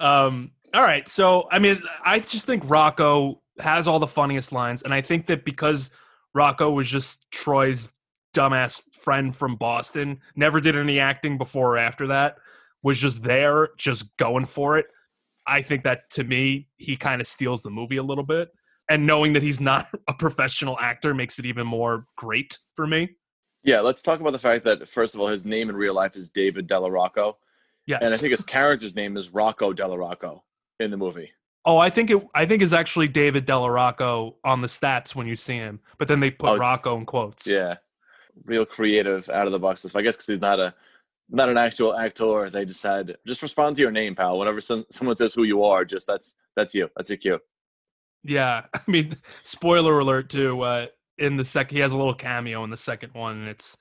um, 0.00 0.52
all 0.74 0.82
right. 0.82 1.06
So, 1.06 1.48
I 1.50 1.58
mean, 1.58 1.82
I 2.04 2.18
just 2.20 2.46
think 2.46 2.68
Rocco 2.68 3.42
has 3.58 3.86
all 3.88 3.98
the 3.98 4.06
funniest 4.06 4.52
lines. 4.52 4.82
And 4.82 4.94
I 4.94 5.00
think 5.00 5.26
that 5.26 5.44
because 5.44 5.90
Rocco 6.34 6.70
was 6.70 6.88
just 6.88 7.30
Troy's 7.30 7.92
dumbass 8.34 8.82
friend 8.92 9.34
from 9.34 9.56
Boston. 9.56 10.20
Never 10.36 10.60
did 10.60 10.76
any 10.76 11.00
acting 11.00 11.38
before 11.38 11.74
or 11.74 11.78
after 11.78 12.08
that. 12.08 12.36
Was 12.82 12.98
just 12.98 13.22
there, 13.22 13.70
just 13.76 14.16
going 14.16 14.44
for 14.44 14.78
it. 14.78 14.86
I 15.46 15.62
think 15.62 15.84
that 15.84 16.10
to 16.10 16.24
me, 16.24 16.68
he 16.76 16.96
kind 16.96 17.20
of 17.20 17.26
steals 17.26 17.62
the 17.62 17.70
movie 17.70 17.96
a 17.96 18.02
little 18.02 18.24
bit. 18.24 18.50
And 18.88 19.06
knowing 19.06 19.34
that 19.34 19.42
he's 19.42 19.60
not 19.60 19.88
a 20.08 20.14
professional 20.14 20.78
actor 20.78 21.14
makes 21.14 21.38
it 21.38 21.46
even 21.46 21.66
more 21.66 22.06
great 22.16 22.58
for 22.74 22.86
me. 22.86 23.10
Yeah, 23.64 23.80
let's 23.80 24.02
talk 24.02 24.20
about 24.20 24.32
the 24.32 24.38
fact 24.38 24.64
that 24.64 24.88
first 24.88 25.14
of 25.14 25.20
all, 25.20 25.26
his 25.28 25.44
name 25.44 25.68
in 25.68 25.76
real 25.76 25.94
life 25.94 26.16
is 26.16 26.30
David 26.30 26.66
Della 26.66 26.90
Rocco, 26.90 27.36
Yes. 27.86 28.02
and 28.02 28.12
I 28.14 28.16
think 28.16 28.30
his 28.32 28.44
character's 28.44 28.94
name 28.94 29.16
is 29.16 29.30
Rocco 29.30 29.72
Della 29.72 29.98
Rocco 29.98 30.44
in 30.78 30.90
the 30.90 30.96
movie. 30.96 31.30
oh, 31.64 31.76
I 31.78 31.90
think 31.90 32.10
it. 32.10 32.22
I 32.34 32.46
think 32.46 32.62
it's 32.62 32.72
actually 32.72 33.08
David 33.08 33.46
Delarocco 33.46 34.34
on 34.44 34.62
the 34.62 34.68
stats 34.68 35.14
when 35.14 35.26
you 35.26 35.36
see 35.36 35.56
him, 35.56 35.80
but 35.98 36.06
then 36.08 36.20
they 36.20 36.30
put 36.30 36.50
Oh, 36.50 36.56
Rocco 36.56 36.96
in 36.96 37.04
quotes. 37.04 37.46
Yeah, 37.46 37.76
real 38.44 38.64
creative, 38.64 39.28
out 39.28 39.46
of 39.46 39.52
the 39.52 39.58
box 39.58 39.80
stuff. 39.80 39.96
I 39.96 40.02
guess 40.02 40.14
because 40.14 40.26
he's 40.26 40.40
not 40.40 40.60
a 40.60 40.72
not 41.28 41.48
an 41.50 41.58
actual 41.58 41.94
actor. 41.96 42.48
They 42.48 42.64
just 42.64 42.82
had 42.82 43.16
just 43.26 43.42
respond 43.42 43.76
to 43.76 43.82
your 43.82 43.90
name, 43.90 44.14
pal. 44.14 44.38
Whenever 44.38 44.60
some, 44.62 44.86
someone 44.90 45.16
says 45.16 45.34
who 45.34 45.42
you 45.42 45.62
are, 45.64 45.84
just 45.84 46.06
that's 46.06 46.34
that's 46.56 46.74
you. 46.74 46.88
That's 46.96 47.10
your 47.10 47.16
cue. 47.18 47.40
Yeah, 48.24 48.62
I 48.74 48.80
mean, 48.86 49.16
spoiler 49.42 49.98
alert 49.98 50.30
too. 50.30 50.60
Uh, 50.62 50.86
in 51.18 51.36
the 51.36 51.44
second, 51.44 51.76
he 51.76 51.82
has 51.82 51.92
a 51.92 51.96
little 51.96 52.14
cameo 52.14 52.62
in 52.64 52.70
the 52.70 52.76
second 52.76 53.12
one, 53.14 53.38
and 53.38 53.48
it's 53.48 53.76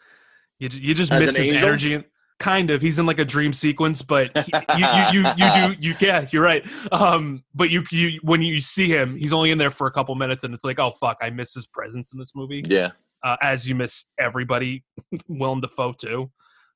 you. 0.59 0.69
You 0.71 0.93
just 0.93 1.11
As 1.11 1.25
miss 1.25 1.35
his 1.35 1.47
angel? 1.53 1.67
energy. 1.69 1.93
and- 1.95 2.05
Kind 2.39 2.69
of, 2.69 2.83
he's 2.83 2.99
in 2.99 3.07
like 3.07 3.17
a 3.17 3.25
dream 3.25 3.51
sequence, 3.51 4.03
but 4.03 4.29
he, 4.45 4.51
you, 4.77 4.85
you, 4.85 5.09
you, 5.11 5.25
you 5.37 5.53
do, 5.55 5.75
you, 5.79 5.95
yeah, 5.99 6.27
you're 6.31 6.43
right. 6.43 6.63
Um, 6.91 7.43
but 7.55 7.71
you, 7.71 7.81
you, 7.89 8.19
when 8.21 8.43
you 8.43 8.61
see 8.61 8.89
him, 8.89 9.15
he's 9.15 9.33
only 9.33 9.49
in 9.49 9.57
there 9.57 9.71
for 9.71 9.87
a 9.87 9.91
couple 9.91 10.13
minutes, 10.13 10.43
and 10.43 10.53
it's 10.53 10.63
like, 10.63 10.77
oh 10.77 10.91
fuck, 10.91 11.17
I 11.19 11.31
miss 11.31 11.55
his 11.55 11.65
presence 11.65 12.11
in 12.13 12.19
this 12.19 12.33
movie. 12.35 12.61
Yeah, 12.63 12.91
uh, 13.23 13.37
as 13.41 13.67
you 13.67 13.73
miss 13.73 14.03
everybody, 14.19 14.85
Willem 15.27 15.61
Dafoe 15.61 15.93
too. 15.93 16.29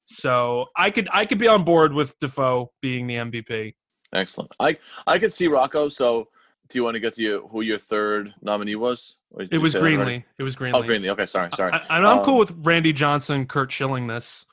So 0.03 0.66
I 0.76 0.89
could 0.89 1.07
I 1.14 1.28
could 1.28 1.38
be 1.38 1.47
on 1.47 1.64
board 1.64 1.93
with 1.93 2.18
Dafoe 2.18 2.72
being 2.82 3.05
the 3.05 3.18
MVP. 3.18 3.76
excellent. 4.14 4.51
I 4.59 4.78
I 5.05 5.20
could 5.20 5.32
see 5.32 5.47
Rocco. 5.47 5.89
So, 5.89 6.30
do 6.72 6.80
you 6.80 6.84
want 6.84 6.95
to 6.95 6.99
get 6.99 7.15
to 7.15 7.47
who 7.51 7.61
your 7.61 7.78
third 7.78 8.34
nominee 8.41 8.76
was? 8.76 9.15
It 9.51 9.57
was? 9.59 9.76
Greenly. 9.76 10.26
It 10.38 10.43
was 10.43 10.55
Greenly. 10.55 10.80
Oh, 10.80 10.84
Greenly. 10.84 11.09
Okay, 11.09 11.26
sorry, 11.26 11.49
sorry. 11.55 11.74
I, 11.74 11.86
I'm 11.89 12.05
Um, 12.05 12.26
cool 12.26 12.38
with 12.38 12.53
Randy 12.57 12.93
Johnson, 12.93 13.45
Curt 13.45 13.72
Schilling 13.72 14.07
this. 14.07 14.45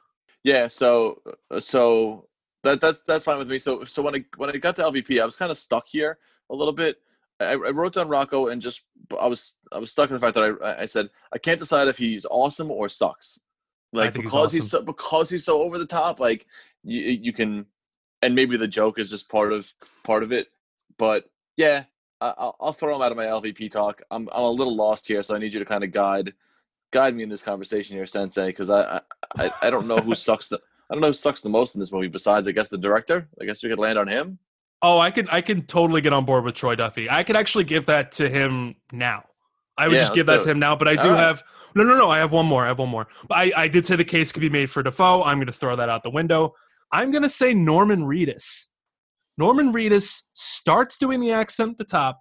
Yeah, 0.45 0.69
so 0.69 1.21
so 1.59 2.29
that 2.64 2.81
that's 2.81 3.03
that's 3.07 3.25
fine 3.25 3.39
with 3.39 3.49
me. 3.49 3.59
So 3.59 3.85
so 3.85 4.03
when 4.03 4.14
I 4.14 4.25
when 4.37 4.51
I 4.51 4.57
got 4.57 4.77
to 4.77 4.83
LVP, 4.83 5.21
I 5.21 5.25
was 5.25 5.37
kind 5.37 5.51
of 5.51 5.59
stuck 5.59 5.87
here 5.87 6.19
a 6.51 6.55
little 6.55 6.73
bit. 6.73 6.99
I, 7.41 7.53
I 7.53 7.55
wrote 7.55 7.95
down 7.95 8.09
Rocco 8.09 8.49
and 8.49 8.61
just 8.62 8.83
I 9.21 9.27
was 9.27 9.55
I 9.73 9.79
was 9.79 9.91
stuck 9.91 10.11
in 10.11 10.14
the 10.14 10.21
fact 10.21 10.35
that 10.35 10.59
I 10.62 10.83
I 10.83 10.87
said 10.87 11.11
I 11.33 11.39
can't 11.39 11.61
decide 11.61 11.89
if 11.89 11.99
he's 11.99 12.27
awesome 12.31 12.71
or 12.71 12.89
sucks. 12.89 13.41
Like 13.93 14.12
think 14.12 14.25
he's 14.25 14.33
because 14.33 14.53
he's, 14.53 14.71
so 14.71 14.83
because 14.83 15.31
he's 15.31 15.45
so 15.45 15.62
over 15.62 15.79
the 15.79 15.87
top, 15.87 16.21
like 16.21 16.47
you 16.85 17.01
you 17.01 17.33
can, 17.33 17.66
and 18.23 18.35
maybe 18.35 18.57
the 18.57 18.69
joke 18.69 18.99
is 18.99 19.11
just 19.11 19.29
part 19.29 19.53
of 19.53 19.73
part 20.05 20.23
of 20.23 20.31
it. 20.33 20.49
But 20.99 21.31
yeah, 21.57 21.85
I'll, 22.21 22.57
I'll 22.61 22.73
throw 22.73 22.97
him 22.97 23.03
out 23.03 23.12
of 23.12 23.16
my 23.16 23.27
LVP 23.27 23.71
talk. 23.71 24.03
I'm 24.11 24.29
I'm 24.33 24.43
a 24.43 24.51
little 24.51 24.75
lost 24.77 25.07
here, 25.07 25.23
so 25.23 25.35
I 25.35 25.39
need 25.39 25.53
you 25.53 25.61
to 25.61 25.64
kind 25.66 25.85
of 25.85 25.91
guide 25.93 26.33
guide 26.91 27.14
me 27.14 27.23
in 27.23 27.29
this 27.29 27.43
conversation 27.43 27.97
here, 27.97 28.07
Sensei, 28.07 28.47
because 28.47 28.71
I, 28.71 29.01
I 29.39 29.51
I 29.62 29.71
don't 29.71 29.87
know 29.87 29.99
who 29.99 30.14
sucks 30.14 30.49
the 30.49 30.57
I 30.91 30.95
don't 30.95 31.01
know 31.01 31.09
who 31.09 31.12
sucks 31.12 31.41
the 31.41 31.49
most 31.49 31.75
in 31.75 31.81
this 31.81 31.93
movie 31.93 32.09
besides 32.09 32.49
I 32.49 32.53
guess 32.53 32.69
the 32.69 32.79
director. 32.79 33.29
I 33.41 33.45
guess 33.45 33.62
we 33.62 33.69
could 33.69 33.79
land 33.79 33.99
on 33.99 34.09
him. 34.09 34.39
Oh, 34.81 34.99
I 34.99 35.11
could 35.11 35.29
I 35.31 35.41
can 35.41 35.62
totally 35.66 36.01
get 36.01 36.12
on 36.12 36.25
board 36.25 36.45
with 36.45 36.55
Troy 36.55 36.75
Duffy. 36.75 37.11
I 37.11 37.25
could 37.25 37.37
actually 37.37 37.64
give 37.64 37.87
that 37.87 38.12
to 38.12 38.29
him 38.29 38.77
now. 38.93 39.25
I 39.77 39.87
would 39.87 39.95
Yeah, 39.95 40.01
just 40.03 40.14
give 40.14 40.27
that 40.27 40.43
to 40.43 40.51
him 40.51 40.59
now, 40.59 40.75
but 40.77 40.89
I 40.89 40.97
do 40.97 41.09
right. 41.09 41.19
have 41.19 41.43
no 41.75 41.85
no 41.85 41.97
no, 41.97 42.11
I 42.11 42.19
have 42.19 42.33
one 42.33 42.47
more. 42.47 42.64
I 42.64 42.69
have 42.69 42.79
one 42.79 42.89
more. 42.89 43.07
But 43.29 43.39
I, 43.39 43.53
I 43.57 43.69
did 43.69 43.87
say 43.87 43.97
the 43.97 44.05
case 44.05 44.33
could 44.33 44.41
be 44.41 44.49
made 44.49 44.71
for 44.71 44.83
Dafoe. 44.83 45.23
I'm 45.23 45.39
gonna 45.39 45.53
throw 45.53 45.77
that 45.77 45.89
out 45.89 46.03
the 46.03 46.11
window. 46.11 46.55
I'm 46.93 47.11
gonna 47.11 47.29
say 47.29 47.55
Norman 47.55 48.03
Reedus. 48.05 48.64
Norman 49.39 49.72
Reedus 49.72 50.22
starts 50.34 50.99
doing 50.99 51.20
the 51.20 51.30
accent 51.30 51.70
at 51.72 51.78
the 51.78 51.84
top, 51.84 52.20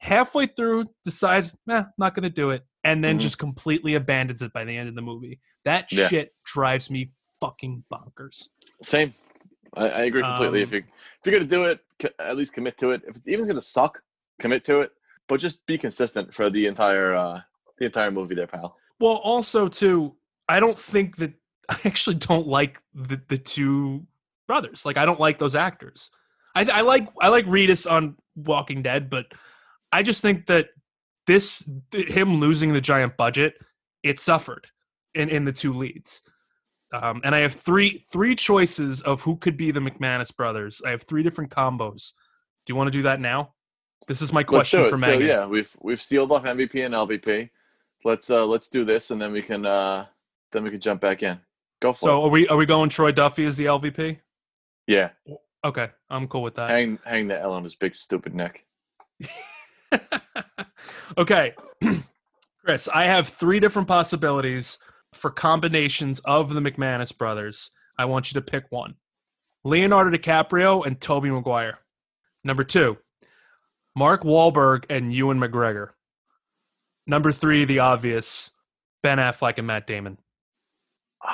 halfway 0.00 0.46
through 0.46 0.84
decides, 1.02 1.56
eh, 1.68 1.84
not 1.98 2.14
gonna 2.14 2.28
do 2.30 2.50
it, 2.50 2.64
and 2.84 3.02
then 3.02 3.16
Mhm. 3.18 3.22
just 3.22 3.38
completely 3.38 3.94
abandons 3.94 4.42
it 4.42 4.52
by 4.52 4.64
the 4.64 4.76
end 4.76 4.88
of 4.88 4.94
the 4.94 5.02
movie. 5.02 5.40
That 5.64 5.90
Yeah. 5.90 6.08
shit 6.08 6.34
drives 6.44 6.90
me 6.90 7.12
fucking 7.40 7.84
bonkers. 7.92 8.50
Same. 8.82 9.14
I, 9.74 9.88
I 9.88 10.00
agree 10.02 10.22
completely. 10.22 10.60
if 10.62 10.68
Um, 10.68 10.74
you 10.74 10.84
if 11.20 11.26
you're 11.26 11.38
gonna 11.38 11.48
do 11.48 11.64
it, 11.64 11.80
at 12.18 12.36
least 12.36 12.52
commit 12.52 12.76
to 12.78 12.90
it. 12.90 13.02
If 13.06 13.16
it's 13.16 13.28
even 13.28 13.46
gonna 13.46 13.60
suck, 13.60 14.02
commit 14.38 14.64
to 14.66 14.80
it. 14.80 14.92
But 15.28 15.38
just 15.40 15.64
be 15.66 15.78
consistent 15.78 16.34
for 16.34 16.50
the 16.50 16.66
entire 16.66 17.14
uh 17.14 17.40
the 17.78 17.86
entire 17.86 18.10
movie, 18.10 18.34
there, 18.34 18.46
pal. 18.46 18.76
Well, 19.00 19.16
also 19.16 19.68
too, 19.68 20.16
I 20.48 20.60
don't 20.60 20.78
think 20.78 21.16
that 21.16 21.32
I 21.70 21.80
actually 21.84 22.16
don't 22.16 22.46
like 22.46 22.82
the 22.92 23.22
the 23.28 23.38
two 23.38 24.06
brothers. 24.46 24.84
Like 24.84 24.98
I 24.98 25.06
don't 25.06 25.20
like 25.20 25.38
those 25.38 25.54
actors. 25.54 26.10
I, 26.54 26.64
I 26.64 26.80
like 26.82 27.08
I 27.20 27.28
like 27.28 27.46
Reedus 27.46 27.90
on 27.90 28.16
Walking 28.36 28.82
Dead, 28.82 29.10
but 29.10 29.26
I 29.90 30.02
just 30.02 30.22
think 30.22 30.46
that 30.46 30.68
this 31.26 31.68
him 31.92 32.36
losing 32.40 32.72
the 32.72 32.80
giant 32.80 33.16
budget, 33.16 33.54
it 34.02 34.20
suffered 34.20 34.66
in 35.14 35.28
in 35.28 35.44
the 35.44 35.52
two 35.52 35.72
leads. 35.72 36.22
Um, 36.92 37.22
and 37.24 37.34
I 37.34 37.38
have 37.40 37.54
three 37.54 38.04
three 38.12 38.34
choices 38.34 39.00
of 39.00 39.22
who 39.22 39.36
could 39.36 39.56
be 39.56 39.70
the 39.70 39.80
McManus 39.80 40.34
brothers. 40.34 40.82
I 40.84 40.90
have 40.90 41.02
three 41.02 41.22
different 41.22 41.50
combos. 41.50 42.12
Do 42.66 42.72
you 42.72 42.76
want 42.76 42.88
to 42.88 42.92
do 42.92 43.02
that 43.02 43.20
now? 43.20 43.54
This 44.08 44.20
is 44.20 44.32
my 44.32 44.42
question 44.42 44.88
for 44.90 44.98
So 44.98 45.12
yeah, 45.12 45.46
we've 45.46 45.74
we've 45.80 46.02
sealed 46.02 46.32
off 46.32 46.44
MVP 46.44 46.84
and 46.84 46.94
LVP. 46.94 47.48
Let's 48.04 48.30
uh 48.30 48.44
let's 48.44 48.68
do 48.68 48.84
this, 48.84 49.10
and 49.10 49.22
then 49.22 49.32
we 49.32 49.42
can 49.42 49.64
uh 49.64 50.06
then 50.52 50.64
we 50.64 50.70
can 50.70 50.80
jump 50.80 51.00
back 51.00 51.22
in. 51.22 51.38
Go 51.80 51.92
for 51.92 52.06
So 52.06 52.22
it. 52.22 52.26
are 52.26 52.30
we 52.30 52.48
are 52.48 52.56
we 52.56 52.66
going 52.66 52.90
Troy 52.90 53.12
Duffy 53.12 53.46
as 53.46 53.56
the 53.56 53.66
LVP? 53.66 54.18
Yeah, 54.86 55.10
Okay, 55.64 55.90
I'm 56.10 56.26
cool 56.26 56.42
with 56.42 56.56
that. 56.56 56.70
hang 56.70 56.98
hang 57.04 57.28
the 57.28 57.40
L 57.40 57.52
on 57.52 57.64
his 57.64 57.76
big 57.76 57.94
stupid 57.94 58.34
neck. 58.34 58.64
okay, 61.18 61.54
Chris, 62.64 62.88
I 62.92 63.04
have 63.04 63.28
three 63.28 63.60
different 63.60 63.88
possibilities 63.88 64.78
for 65.12 65.30
combinations 65.30 66.20
of 66.20 66.52
the 66.52 66.60
McManus 66.60 67.16
brothers. 67.16 67.70
I 67.98 68.06
want 68.06 68.32
you 68.32 68.40
to 68.40 68.50
pick 68.50 68.64
one 68.70 68.94
Leonardo 69.64 70.16
DiCaprio 70.16 70.84
and 70.84 71.00
Tobey 71.00 71.30
Maguire. 71.30 71.78
Number 72.44 72.64
two, 72.64 72.98
Mark 73.94 74.22
Wahlberg 74.24 74.84
and 74.90 75.12
Ewan 75.12 75.38
McGregor. 75.38 75.90
Number 77.06 77.30
three, 77.30 77.64
the 77.64 77.80
obvious, 77.80 78.50
Ben 79.02 79.18
Affleck 79.18 79.58
and 79.58 79.66
Matt 79.66 79.86
Damon. 79.86 80.18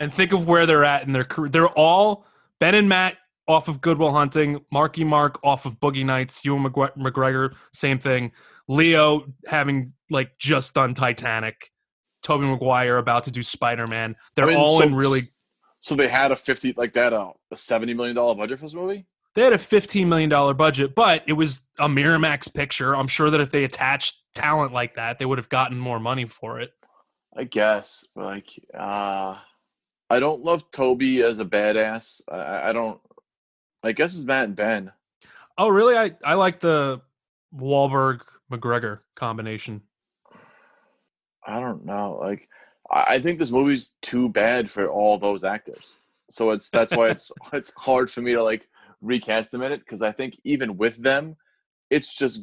And 0.00 0.12
think 0.12 0.32
of 0.32 0.48
where 0.48 0.66
they're 0.66 0.84
at 0.84 1.06
in 1.06 1.12
their 1.12 1.22
career. 1.22 1.48
They're 1.48 1.68
all 1.68 2.26
Ben 2.58 2.74
and 2.74 2.88
Matt 2.88 3.18
off 3.52 3.68
of 3.68 3.80
Goodwill 3.80 4.12
Hunting, 4.12 4.64
Marky 4.72 5.04
Mark 5.04 5.38
off 5.44 5.66
of 5.66 5.78
Boogie 5.78 6.04
Nights, 6.04 6.44
Ewan 6.44 6.64
McGre- 6.64 6.96
McGregor, 6.96 7.54
same 7.72 7.98
thing. 7.98 8.32
Leo 8.68 9.26
having 9.46 9.92
like 10.10 10.38
just 10.38 10.74
done 10.74 10.94
Titanic, 10.94 11.70
Tobey 12.22 12.46
Maguire 12.46 12.96
about 12.96 13.24
to 13.24 13.30
do 13.30 13.42
Spider 13.42 13.86
Man. 13.86 14.16
They're 14.34 14.46
I 14.46 14.48
mean, 14.50 14.56
all 14.58 14.78
so- 14.78 14.84
in 14.86 14.94
really. 14.94 15.28
So 15.80 15.96
they 15.96 16.06
had 16.08 16.30
a 16.30 16.36
fifty 16.36 16.72
like 16.76 16.92
that 16.92 17.12
uh, 17.12 17.32
a 17.50 17.56
seventy 17.56 17.92
million 17.92 18.14
dollar 18.14 18.34
budget 18.36 18.58
for 18.60 18.66
this 18.66 18.74
movie. 18.74 19.04
They 19.34 19.42
had 19.42 19.52
a 19.52 19.58
fifteen 19.58 20.08
million 20.08 20.30
dollar 20.30 20.54
budget, 20.54 20.94
but 20.94 21.24
it 21.26 21.32
was 21.32 21.60
a 21.80 21.88
Miramax 21.88 22.52
picture. 22.54 22.94
I'm 22.94 23.08
sure 23.08 23.30
that 23.30 23.40
if 23.40 23.50
they 23.50 23.64
attached 23.64 24.16
talent 24.34 24.72
like 24.72 24.94
that, 24.94 25.18
they 25.18 25.24
would 25.24 25.38
have 25.38 25.48
gotten 25.48 25.78
more 25.78 25.98
money 25.98 26.24
for 26.26 26.60
it. 26.60 26.70
I 27.36 27.44
guess, 27.44 28.06
like, 28.14 28.46
uh, 28.78 29.36
I 30.08 30.20
don't 30.20 30.44
love 30.44 30.70
Tobey 30.70 31.22
as 31.22 31.40
a 31.40 31.44
badass. 31.44 32.20
I- 32.30 32.36
I, 32.36 32.68
I 32.68 32.72
don't. 32.72 33.00
I 33.82 33.92
guess 33.92 34.14
it's 34.14 34.24
Matt 34.24 34.44
and 34.44 34.56
Ben. 34.56 34.92
Oh, 35.58 35.68
really? 35.68 35.96
I 35.96 36.12
I 36.24 36.34
like 36.34 36.60
the 36.60 37.00
Wahlberg 37.54 38.20
McGregor 38.50 39.00
combination. 39.14 39.82
I 41.46 41.58
don't 41.58 41.84
know. 41.84 42.18
Like, 42.20 42.48
I 42.90 43.18
think 43.18 43.38
this 43.38 43.50
movie's 43.50 43.92
too 44.00 44.28
bad 44.28 44.70
for 44.70 44.88
all 44.88 45.18
those 45.18 45.44
actors. 45.44 45.96
So 46.30 46.50
it's 46.50 46.70
that's 46.70 46.94
why 46.94 47.10
it's 47.10 47.30
it's 47.52 47.72
hard 47.76 48.10
for 48.10 48.22
me 48.22 48.32
to 48.32 48.42
like 48.42 48.68
recast 49.00 49.50
them 49.50 49.62
in 49.62 49.72
it 49.72 49.80
because 49.80 50.02
I 50.02 50.12
think 50.12 50.38
even 50.44 50.76
with 50.76 50.96
them, 51.02 51.36
it's 51.90 52.16
just 52.16 52.42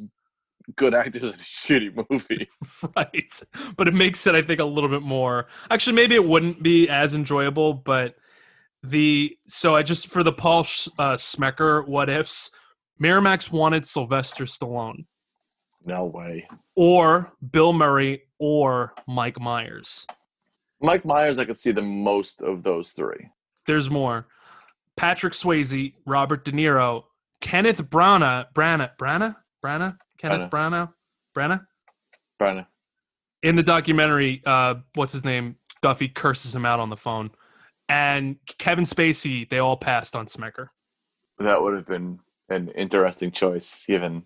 good 0.76 0.94
actors 0.94 1.24
in 1.24 1.30
a 1.30 1.34
shitty 1.38 2.06
movie. 2.10 2.48
right 2.96 3.42
but 3.76 3.88
it 3.88 3.94
makes 3.94 4.26
it 4.28 4.36
i 4.36 4.42
think 4.42 4.60
a 4.60 4.66
little 4.66 4.90
bit 4.90 5.02
more 5.02 5.48
actually 5.72 5.94
maybe 5.94 6.16
it 6.16 6.24
wouldn't 6.24 6.62
be 6.62 6.88
as 6.90 7.14
enjoyable 7.14 7.74
but 7.74 8.16
the 8.84 9.36
so 9.48 9.76
i 9.76 9.84
just 9.84 10.08
for 10.08 10.24
the 10.24 10.32
paul 10.32 10.62
uh, 10.62 11.16
smecker 11.16 11.86
what 11.88 12.10
ifs 12.10 12.50
miramax 13.02 13.52
wanted 13.52 13.86
sylvester 13.86 14.46
stallone. 14.46 15.06
No 15.86 16.06
way. 16.06 16.48
or 16.76 17.32
bill 17.52 17.74
murray 17.74 18.24
or 18.38 18.94
mike 19.08 19.40
myers. 19.40 20.06
Mike 20.82 21.04
Myers, 21.04 21.40
I 21.40 21.44
could 21.46 21.60
see 21.60 21.72
the 21.72 21.82
most 21.82 22.42
of 22.42 22.64
those 22.64 22.94
three. 22.94 23.30
there's 23.68 23.90
more. 23.90 24.28
Patrick 24.96 25.34
swayze 25.34 25.94
robert 26.06 26.46
de 26.46 26.52
niro 26.52 27.04
kenneth 27.42 27.82
branagh 27.84 28.46
branagh 28.54 28.92
branagh 28.98 29.36
branagh 29.64 29.98
kenneth 30.18 30.50
branagh 30.50 30.92
branagh 31.36 31.66
Brandon. 32.38 32.66
in 33.44 33.56
the 33.58 33.64
documentary, 33.64 34.42
uh, 34.46 34.76
what's 34.96 35.12
his 35.14 35.26
name? 35.26 35.56
Duffy 35.82 36.08
curses 36.08 36.54
him 36.56 36.66
out 36.66 36.80
on 36.80 36.90
the 36.90 36.98
phone, 36.98 37.32
and 37.90 38.38
Kevin 38.58 38.86
Spacey. 38.86 39.50
They 39.50 39.60
all 39.60 39.76
passed 39.76 40.16
on 40.16 40.28
Smecker. 40.28 40.68
That 41.40 41.62
would 41.62 41.74
have 41.74 41.88
been 41.88 42.20
an 42.50 42.70
interesting 42.70 43.32
choice, 43.32 43.86
given 43.86 44.24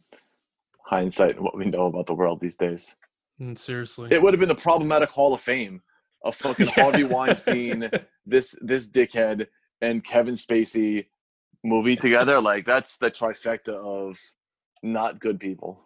hindsight 0.86 1.36
and 1.36 1.44
what 1.44 1.58
we 1.58 1.66
know 1.66 1.88
about 1.88 2.06
the 2.06 2.14
world 2.14 2.40
these 2.42 2.58
days. 2.58 2.96
Mm, 3.42 3.58
seriously, 3.58 4.10
It 4.12 4.22
would 4.22 4.34
have 4.34 4.40
been 4.40 4.50
the 4.50 4.56
problematic 4.56 5.10
Hall 5.10 5.34
of 5.34 5.42
Fame 5.42 5.82
of 6.24 6.36
fucking 6.36 6.68
Yeah. 6.68 6.74
Harvey 6.84 7.04
Weinstein, 7.04 7.90
this 8.26 8.56
this 8.62 8.90
dickhead, 8.90 9.48
and 9.82 10.04
Kevin 10.04 10.36
Spacey 10.36 11.08
movie 11.64 11.96
together. 11.96 12.40
Like 12.40 12.66
that's 12.66 12.98
the 12.98 13.10
trifecta 13.10 13.70
of 13.74 14.20
not 14.84 15.20
good 15.20 15.40
people. 15.40 15.80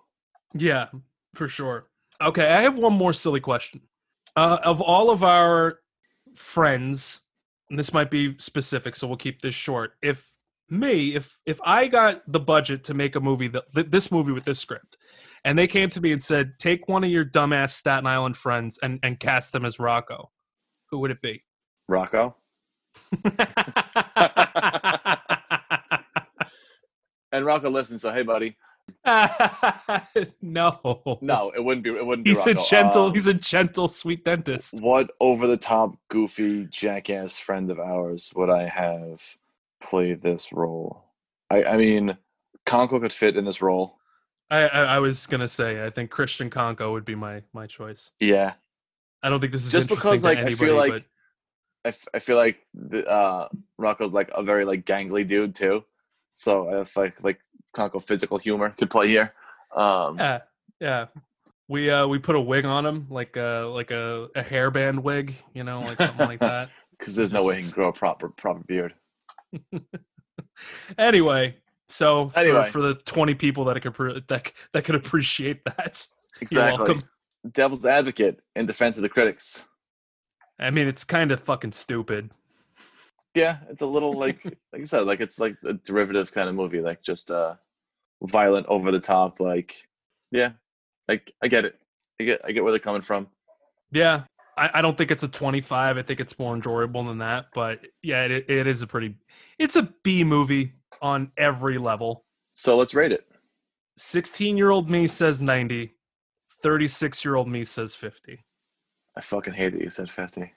Yeah, 0.54 0.88
for 1.36 1.48
sure. 1.48 1.88
Okay, 2.22 2.48
I 2.52 2.62
have 2.62 2.78
one 2.78 2.94
more 2.94 3.14
silly 3.14 3.40
question. 3.40 3.82
Uh, 4.36 4.58
of 4.64 4.82
all 4.82 5.10
of 5.12 5.24
our 5.24 5.80
friends, 6.36 7.22
this 7.70 7.94
might 7.94 8.10
be 8.10 8.38
specific, 8.40 8.96
so 8.96 9.08
we'll 9.08 9.18
keep 9.18 9.42
this 9.42 9.56
short. 9.56 9.94
If 10.02 10.32
me, 10.70 11.16
if 11.16 11.38
if 11.46 11.60
I 11.64 11.88
got 11.88 12.22
the 12.28 12.40
budget 12.40 12.84
to 12.86 12.94
make 12.94 13.16
a 13.16 13.20
movie, 13.20 13.48
that 13.50 13.74
th- 13.74 13.88
this 13.90 14.12
movie 14.12 14.32
with 14.32 14.46
this 14.46 14.60
script, 14.60 14.98
and 15.44 15.58
they 15.58 15.68
came 15.68 15.90
to 15.92 16.02
me 16.02 16.12
and 16.12 16.22
said, 16.24 16.54
"Take 16.60 16.88
one 16.88 17.04
of 17.04 17.10
your 17.10 17.26
dumbass 17.26 17.72
Staten 17.72 18.08
Island 18.08 18.38
friends 18.38 18.78
and 18.82 19.00
and 19.04 19.20
cast 19.20 19.52
them 19.54 19.66
as 19.66 19.80
Rocco," 19.80 20.32
who 20.92 21.00
would 21.00 21.12
it 21.12 21.22
be? 21.22 21.44
Rocco 21.88 22.36
and 27.32 27.46
Rocco 27.46 27.70
listen. 27.70 28.00
So 28.00 28.12
hey, 28.12 28.24
buddy. 28.24 28.58
no, 30.42 31.18
No, 31.22 31.52
it 31.56 31.64
wouldn't 31.64 31.84
be. 31.84 31.92
It 31.92 32.06
wouldn't 32.06 32.26
be. 32.26 32.32
He's 32.32 32.46
a 32.46 32.54
gentle. 32.56 33.06
Um, 33.06 33.14
he's 33.14 33.28
a 33.28 33.34
gentle, 33.34 33.88
sweet 33.88 34.26
dentist. 34.26 34.74
what 34.74 35.12
over 35.22 35.48
the 35.48 35.58
top, 35.58 35.98
goofy, 36.10 36.66
jackass 36.66 37.38
friend 37.38 37.72
of 37.72 37.80
ours 37.80 38.32
would 38.36 38.50
I 38.50 38.68
have 38.68 39.38
play 39.82 40.14
this 40.14 40.52
role? 40.52 41.06
I, 41.50 41.64
I 41.64 41.78
mean, 41.78 42.18
Conko 42.66 43.00
could 43.00 43.14
fit 43.14 43.38
in 43.38 43.46
this 43.46 43.62
role. 43.62 43.98
I, 44.50 44.68
I, 44.68 44.84
I 44.84 45.00
was 45.00 45.26
gonna 45.28 45.50
say 45.50 45.86
I 45.86 45.90
think 45.90 46.10
Christian 46.10 46.50
Conko 46.50 46.92
would 46.92 47.06
be 47.06 47.16
my 47.16 47.44
my 47.54 47.66
choice. 47.68 48.12
Yeah, 48.20 48.54
I 49.24 49.30
don't 49.30 49.40
think 49.40 49.54
this 49.54 49.66
is 49.66 49.72
Just 49.72 49.88
because, 49.88 50.22
to 50.22 50.28
like, 50.28 50.38
I 50.40 50.54
feel 50.54 50.76
like 50.76 50.92
but 50.92 51.04
I, 51.86 51.90
f- 51.90 52.08
I 52.14 52.20
feel 52.20 52.38
like 52.38 52.60
the, 52.74 53.08
uh, 53.08 53.48
Rocco's 53.80 54.14
like 54.14 54.30
a 54.34 54.44
very 54.44 54.66
like 54.66 54.86
gangly 54.86 55.26
dude 55.28 55.56
too. 55.56 55.86
So 56.38 56.72
if 56.82 56.96
like 56.96 57.24
like 57.24 57.40
Conco 57.76 58.02
physical 58.02 58.38
humor 58.38 58.70
could 58.70 58.92
play 58.92 59.08
here. 59.08 59.34
Um, 59.76 60.20
yeah, 60.20 60.40
yeah. 60.80 61.06
We 61.68 61.90
uh 61.90 62.06
we 62.06 62.20
put 62.20 62.36
a 62.36 62.40
wig 62.40 62.64
on 62.64 62.86
him, 62.86 63.08
like 63.10 63.36
uh 63.36 63.68
like 63.70 63.90
a, 63.90 64.30
a 64.36 64.44
hairband 64.44 65.00
wig, 65.00 65.34
you 65.56 65.64
know, 65.64 65.82
like 65.82 66.00
something 66.00 66.28
like 66.28 66.40
that. 66.40 66.70
because 66.98 67.16
there's 67.16 67.34
no 67.34 67.44
way 67.44 67.58
he 67.58 67.64
can 67.64 67.72
grow 67.72 67.88
a 67.90 67.94
proper 67.94 68.30
proper 68.30 68.64
beard. 68.68 68.94
Anyway, 70.98 71.56
so 71.88 72.30
for, 72.30 72.40
Anyway. 72.40 72.70
for 72.70 72.82
the 72.82 72.96
twenty 72.96 73.36
people 73.36 73.66
that 73.66 73.80
could 73.82 74.24
that 74.28 74.52
that 74.74 74.86
could 74.86 74.96
appreciate 74.96 75.64
that, 75.66 76.06
Exactly. 76.42 76.96
Devil's 77.52 77.86
advocate 77.86 78.42
in 78.56 78.66
defense 78.66 78.98
of 78.98 79.04
the 79.04 79.10
critics. 79.10 79.66
I 80.60 80.72
mean, 80.72 80.88
it's 80.88 81.04
kind 81.04 81.32
of 81.32 81.40
fucking 81.42 81.74
stupid. 81.74 82.32
Yeah, 83.38 83.58
it's 83.70 83.84
a 83.84 83.86
little 83.86 84.14
like 84.14 84.44
like 84.74 84.82
I 84.82 84.86
said, 84.86 85.02
like 85.06 85.22
it's 85.22 85.40
like 85.40 85.58
a 85.64 85.74
derivative 85.74 86.34
kind 86.34 86.50
of 86.50 86.56
movie, 86.56 86.82
like 86.82 87.04
just 87.04 87.30
uh 87.30 87.56
violent, 88.24 88.66
over 88.68 88.92
the 88.92 89.00
top. 89.00 89.40
Like, 89.40 89.88
yeah, 90.32 90.54
like 91.08 91.34
I 91.44 91.48
get 91.48 91.64
it. 91.64 91.76
I 92.20 92.24
get 92.24 92.42
I 92.44 92.52
get 92.52 92.64
where 92.64 92.72
they're 92.72 92.80
coming 92.80 93.04
from. 93.04 93.28
Yeah, 93.92 94.24
I, 94.58 94.72
I 94.76 94.82
don't 94.82 94.98
think 94.98 95.12
it's 95.12 95.22
a 95.22 95.28
25. 95.28 95.98
I 95.98 96.02
think 96.02 96.20
it's 96.20 96.40
more 96.40 96.56
enjoyable 96.56 97.04
than 97.04 97.20
that. 97.20 97.50
But 97.54 97.86
yeah, 98.02 98.24
it, 98.24 98.50
it 98.50 98.66
is 98.66 98.82
a 98.82 98.88
pretty. 98.88 99.16
It's 99.60 99.76
a 99.76 99.84
B 100.04 100.24
movie 100.24 100.74
on 101.00 101.32
every 101.38 101.78
level. 101.78 102.26
So 102.54 102.76
let's 102.76 102.96
rate 102.96 103.12
it. 103.12 103.28
16 103.98 104.58
year 104.58 104.72
old 104.72 104.90
me 104.90 105.08
says 105.08 105.40
90. 105.40 105.94
36 106.64 107.24
year 107.24 107.36
old 107.36 107.48
me 107.48 107.64
says 107.64 107.94
50. 107.94 108.40
I 109.16 109.22
fucking 109.22 109.54
hate 109.54 109.74
that 109.74 109.82
you 109.82 109.92
said 109.92 110.10
fifty. 110.10 110.54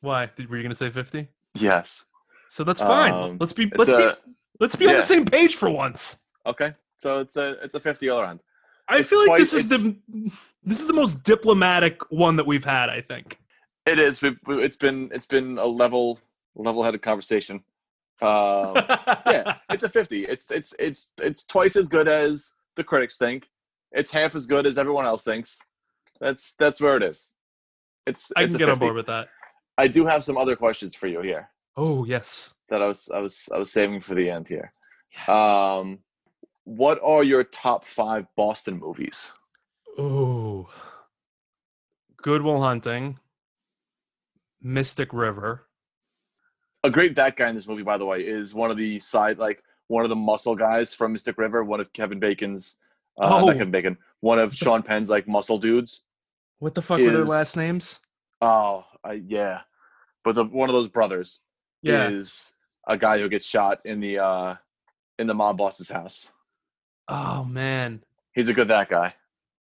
Why? 0.00 0.30
Did, 0.36 0.48
were 0.48 0.56
you 0.56 0.62
gonna 0.62 0.74
say 0.74 0.90
50? 0.90 1.28
Yes. 1.54 2.06
So 2.52 2.64
that's 2.64 2.82
fine. 2.82 3.14
Um, 3.14 3.38
let's 3.40 3.54
be 3.54 3.72
let's 3.78 3.90
a, 3.90 3.96
be 4.26 4.32
let's 4.60 4.76
be 4.76 4.86
on 4.86 4.92
the 4.96 5.02
same 5.02 5.24
page 5.24 5.54
for 5.54 5.70
once. 5.70 6.18
okay. 6.44 6.74
So 6.98 7.16
it's 7.16 7.36
a 7.36 7.52
it's 7.64 7.74
a 7.74 7.80
fifty 7.80 8.10
all 8.10 8.20
around. 8.20 8.40
I 8.88 8.98
It's 8.98 9.08
feel 9.08 9.20
like 9.20 9.28
quite- 9.28 9.38
this 9.38 9.54
is 9.54 9.70
the 9.70 9.96
this 10.62 10.78
is 10.78 10.86
the 10.86 10.92
most 10.92 11.22
diplomatic 11.22 12.02
one 12.10 12.36
that 12.36 12.46
we've 12.46 12.66
had. 12.66 12.90
I 12.90 13.00
think. 13.00 13.38
It 13.86 13.98
is. 13.98 14.20
It's 14.22 14.76
been 14.76 15.08
it's 15.14 15.24
been 15.24 15.56
a 15.56 15.64
level 15.64 16.20
level 16.54 16.82
headed 16.82 17.00
conversation. 17.00 17.64
Um, 18.20 18.74
yeah, 19.26 19.56
it's 19.70 19.84
a 19.84 19.88
fifty. 19.88 20.26
It's 20.26 20.50
it's 20.50 20.74
it's 20.78 21.08
it's 21.22 21.46
twice 21.46 21.74
as 21.74 21.88
good 21.88 22.06
as 22.06 22.52
the 22.76 22.84
critics 22.84 23.16
think. 23.16 23.48
It's 23.92 24.10
half 24.10 24.34
as 24.34 24.46
good 24.46 24.66
as 24.66 24.76
everyone 24.76 25.06
else 25.06 25.24
thinks. 25.24 25.58
That's 26.20 26.52
that's 26.58 26.82
where 26.82 26.98
it 26.98 27.02
is. 27.02 27.32
It's 28.06 28.30
I 28.36 28.42
it's 28.42 28.56
can 28.56 28.58
get 28.58 28.68
on 28.68 28.78
board 28.78 28.94
with 28.94 29.06
that. 29.06 29.30
I 29.78 29.88
do 29.88 30.04
have 30.04 30.22
some 30.22 30.36
other 30.36 30.54
questions 30.54 30.94
for 30.94 31.06
you 31.06 31.22
here 31.22 31.48
Oh 31.76 32.04
yes. 32.04 32.54
that 32.68 32.82
I 32.82 32.86
was 32.86 33.08
I 33.12 33.18
was 33.18 33.48
I 33.54 33.58
was 33.58 33.72
saving 33.72 34.00
for 34.00 34.14
the 34.14 34.30
end 34.30 34.48
here. 34.48 34.72
yes. 35.12 35.28
Um, 35.28 36.00
what 36.64 37.00
are 37.02 37.24
your 37.24 37.44
top 37.44 37.84
five 37.84 38.26
Boston 38.36 38.78
movies? 38.78 39.32
Ooh. 39.98 40.68
Goodwill 42.22 42.62
Hunting. 42.62 43.18
Mystic 44.60 45.12
River. 45.12 45.66
A 46.84 46.90
great 46.90 47.16
that 47.16 47.36
guy 47.36 47.48
in 47.48 47.54
this 47.54 47.66
movie, 47.66 47.82
by 47.82 47.98
the 47.98 48.06
way, 48.06 48.20
is 48.20 48.54
one 48.54 48.70
of 48.70 48.76
the 48.76 48.98
side 49.00 49.38
like 49.38 49.62
one 49.88 50.04
of 50.04 50.08
the 50.08 50.16
muscle 50.16 50.54
guys 50.56 50.94
from 50.94 51.12
Mystic 51.12 51.38
River. 51.38 51.64
One 51.64 51.80
of 51.80 51.92
Kevin 51.92 52.20
Bacon's, 52.20 52.76
uh, 53.20 53.28
Oh. 53.42 53.46
not 53.46 53.52
Kevin 53.54 53.70
Bacon, 53.70 53.98
one 54.20 54.38
of 54.38 54.54
Sean 54.54 54.82
Penn's 54.82 55.10
like 55.10 55.26
muscle 55.28 55.58
dudes. 55.58 56.02
What 56.58 56.74
the 56.74 56.82
fuck 56.82 56.98
were 57.00 57.10
their 57.10 57.24
last 57.24 57.56
names? 57.56 57.98
Oh, 58.40 58.84
I, 59.04 59.14
yeah, 59.14 59.62
but 60.24 60.34
the 60.36 60.44
one 60.44 60.68
of 60.68 60.74
those 60.74 60.88
brothers 60.88 61.40
Yeah. 61.82 62.08
is 62.08 62.52
a 62.86 62.96
guy 62.96 63.18
who 63.18 63.28
gets 63.28 63.46
shot 63.46 63.80
in 63.84 64.00
the 64.00 64.18
uh 64.18 64.54
in 65.18 65.26
the 65.26 65.34
mob 65.34 65.58
boss's 65.58 65.88
house. 65.88 66.30
Oh 67.08 67.44
man. 67.44 68.02
He's 68.34 68.48
a 68.48 68.54
good 68.54 68.68
that 68.68 68.88
guy. 68.88 69.14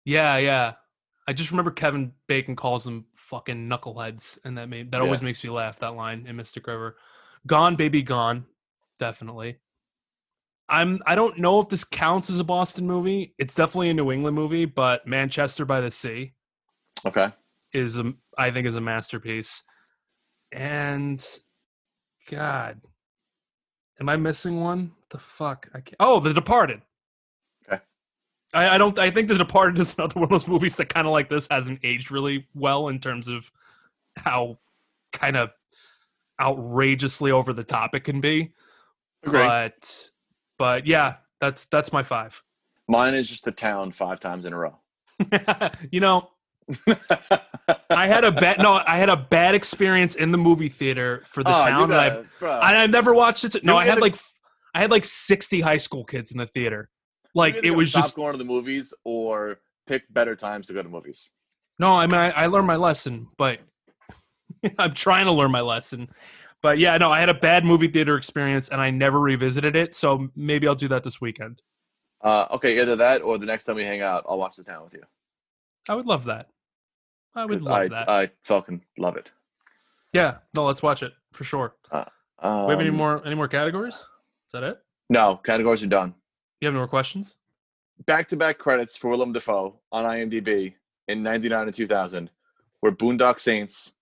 Yeah, 0.05 0.38
yeah. 0.38 0.74
I 1.28 1.34
just 1.34 1.51
remember 1.51 1.72
Kevin 1.72 2.13
Bacon 2.28 2.55
calls 2.55 2.84
them 2.84 3.05
fucking 3.15 3.70
knuckleheads, 3.70 4.39
and 4.45 4.57
that 4.57 4.70
made 4.70 4.91
that 4.91 5.01
always 5.01 5.22
makes 5.22 5.43
me 5.43 5.49
laugh. 5.49 5.80
That 5.80 5.95
line 5.95 6.26
in 6.28 6.36
Mystic 6.38 6.65
River, 6.68 6.97
"Gone 7.45 7.76
Baby 7.76 8.01
Gone," 8.01 8.45
definitely. 8.99 9.57
I'm. 10.70 11.01
I 11.05 11.15
don't 11.15 11.38
know 11.38 11.59
if 11.59 11.68
this 11.70 11.84
counts 11.84 12.30
as 12.30 12.39
a 12.39 12.43
Boston 12.45 12.88
movie. 12.88 13.36
It's 13.38 13.53
definitely 13.53 13.89
a 13.89 13.93
New 13.93 14.11
England 14.11 14.36
movie, 14.36 14.65
but 14.65 15.05
Manchester 15.05 15.65
by 15.65 15.82
the 15.82 15.91
Sea 15.91 16.34
Okay. 17.05 17.30
is 17.74 17.97
a. 17.97 18.13
I 18.38 18.51
think 18.51 18.65
is 18.68 18.76
a 18.76 18.82
masterpiece. 18.82 19.63
And, 20.53 21.26
God, 22.30 22.82
am 23.99 24.09
I 24.09 24.17
missing 24.17 24.61
one? 24.61 24.91
The 25.09 25.19
fuck? 25.19 25.69
I 25.73 25.80
can't. 25.80 25.95
Oh, 25.99 26.19
The 26.19 26.34
Departed. 26.34 26.82
Okay. 27.67 27.82
I, 28.53 28.75
I 28.75 28.78
don't. 28.78 28.97
I 28.99 29.09
think 29.09 29.28
The 29.28 29.38
Departed 29.38 29.80
is 29.80 29.93
another 29.97 30.19
one 30.19 30.25
of 30.25 30.30
those 30.30 30.47
movies 30.47 30.75
that 30.78 30.89
kind 30.89 31.07
of 31.07 31.13
like 31.13 31.30
this 31.30 31.47
hasn't 31.49 31.80
aged 31.84 32.11
really 32.11 32.47
well 32.53 32.89
in 32.89 32.99
terms 32.99 33.28
of 33.28 33.51
how 34.17 34.59
kind 35.13 35.38
of 35.38 35.51
outrageously 36.39 37.32
over 37.32 37.53
the 37.53 37.63
top 37.63 37.95
it 37.95 38.01
can 38.01 38.21
be. 38.21 38.53
Agree. 39.23 39.39
But, 39.39 40.09
but 40.57 40.86
yeah, 40.86 41.15
that's 41.39 41.65
that's 41.65 41.91
my 41.91 42.03
five. 42.03 42.43
Mine 42.88 43.13
is 43.13 43.28
just 43.28 43.45
the 43.45 43.51
town 43.51 43.91
five 43.91 44.19
times 44.19 44.45
in 44.45 44.53
a 44.53 44.57
row. 44.57 44.75
you 45.91 45.99
know, 45.99 46.30
I 47.89 48.07
had 48.07 48.24
a 48.24 48.32
bad 48.32 48.59
no, 48.59 48.82
I 48.86 48.97
had 48.97 49.09
a 49.09 49.18
bad 49.18 49.55
experience 49.55 50.15
in 50.15 50.32
the 50.32 50.38
movie 50.38 50.70
theater 50.70 51.24
for 51.28 51.43
the 51.43 51.49
Oh, 51.49 51.61
town. 51.61 51.91
and 51.91 52.26
I. 52.41 52.84
I, 52.84 52.88
never 52.88 53.13
watched 53.13 53.43
it. 53.43 53.63
No, 53.63 53.78
I 53.78 53.86
had 53.86 53.91
gotta- 53.99 54.01
like 54.01 54.18
I 54.76 54.82
had 54.82 54.91
like 54.91 55.05
sixty 55.05 55.61
high 55.61 55.78
school 55.78 56.03
kids 56.03 56.32
in 56.32 56.38
the 56.38 56.45
theater. 56.47 56.89
Like 57.34 57.57
it 57.63 57.72
was 57.72 57.89
stop 57.89 58.03
just 58.03 58.15
going 58.15 58.34
to 58.34 58.38
the 58.38 58.45
movies 58.45 58.93
or 59.03 59.59
pick 59.86 60.03
better 60.13 60.36
times 60.36 60.68
to 60.68 60.74
go 60.74 60.82
to 60.84 60.89
movies. 60.89 61.34
no. 61.80 61.93
I 61.95 62.07
mean, 62.07 62.20
I, 62.20 62.30
I 62.32 62.45
learned 62.47 62.68
my 62.68 62.76
lesson, 62.76 63.28
but 63.38 63.59
I'm 64.80 64.93
trying 64.93 65.26
to 65.26 65.32
learn 65.32 65.51
my 65.51 65.61
lesson. 65.61 66.09
But 66.63 66.80
yeah, 66.80 66.97
no, 66.97 67.11
I 67.11 67.20
had 67.20 67.30
a 67.30 67.34
bad 67.36 67.63
movie 67.63 67.88
theater 67.88 68.18
experience, 68.18 68.70
and 68.70 68.82
I 68.82 68.89
never 68.89 69.20
revisited 69.20 69.76
it. 69.76 69.93
So 69.93 70.30
maybe 70.36 70.68
I'll 70.68 70.76
do 70.76 70.88
that 70.88 71.03
this 71.03 71.22
weekend. 71.22 71.61
Uh, 72.22 72.47
okay, 72.51 72.82
either 72.82 72.95
that 72.95 73.22
or 73.22 73.38
the 73.38 73.45
next 73.45 73.65
time 73.65 73.76
we 73.76 73.86
hang 73.86 74.01
out, 74.01 74.26
I'll 74.28 74.39
watch 74.39 74.57
the 74.57 74.63
town 74.63 74.84
with 74.84 74.95
you. 74.95 75.03
I 75.88 75.93
would 75.95 76.07
love 76.07 76.26
that. 76.26 76.47
I 77.36 77.45
would 77.45 77.61
love 77.61 77.73
I, 77.73 77.88
that. 77.89 78.09
I 78.09 78.32
fucking 78.43 78.82
love 78.97 79.17
it. 79.17 79.32
yeah, 80.13 80.38
no, 80.55 80.65
let's 80.65 80.82
watch 80.82 81.03
it 81.03 81.13
for 81.34 81.43
sure. 81.43 81.75
Um, 81.91 82.65
we 82.65 82.71
have 82.71 82.82
any 82.82 82.89
more 82.89 83.25
any 83.25 83.36
more 83.36 83.47
categories? 83.47 83.95
Is 83.95 84.51
that 84.53 84.63
it? 84.63 84.80
No, 85.09 85.38
categories 85.38 85.84
are 85.84 85.88
done. 85.88 86.13
You 86.61 86.67
have 86.67 86.73
any 86.73 86.80
more 86.80 86.88
questions? 86.88 87.36
Back-to-back 88.05 88.59
credits 88.59 88.95
for 88.95 89.09
Willem 89.09 89.34
Dafoe 89.34 89.80
on 89.91 90.05
IMDb 90.05 90.75
in 91.07 91.23
'99 91.23 91.67
and 91.67 91.73
2000 91.73 92.30
were 92.82 92.91
Boondock 92.91 93.39
Saints 93.39 93.93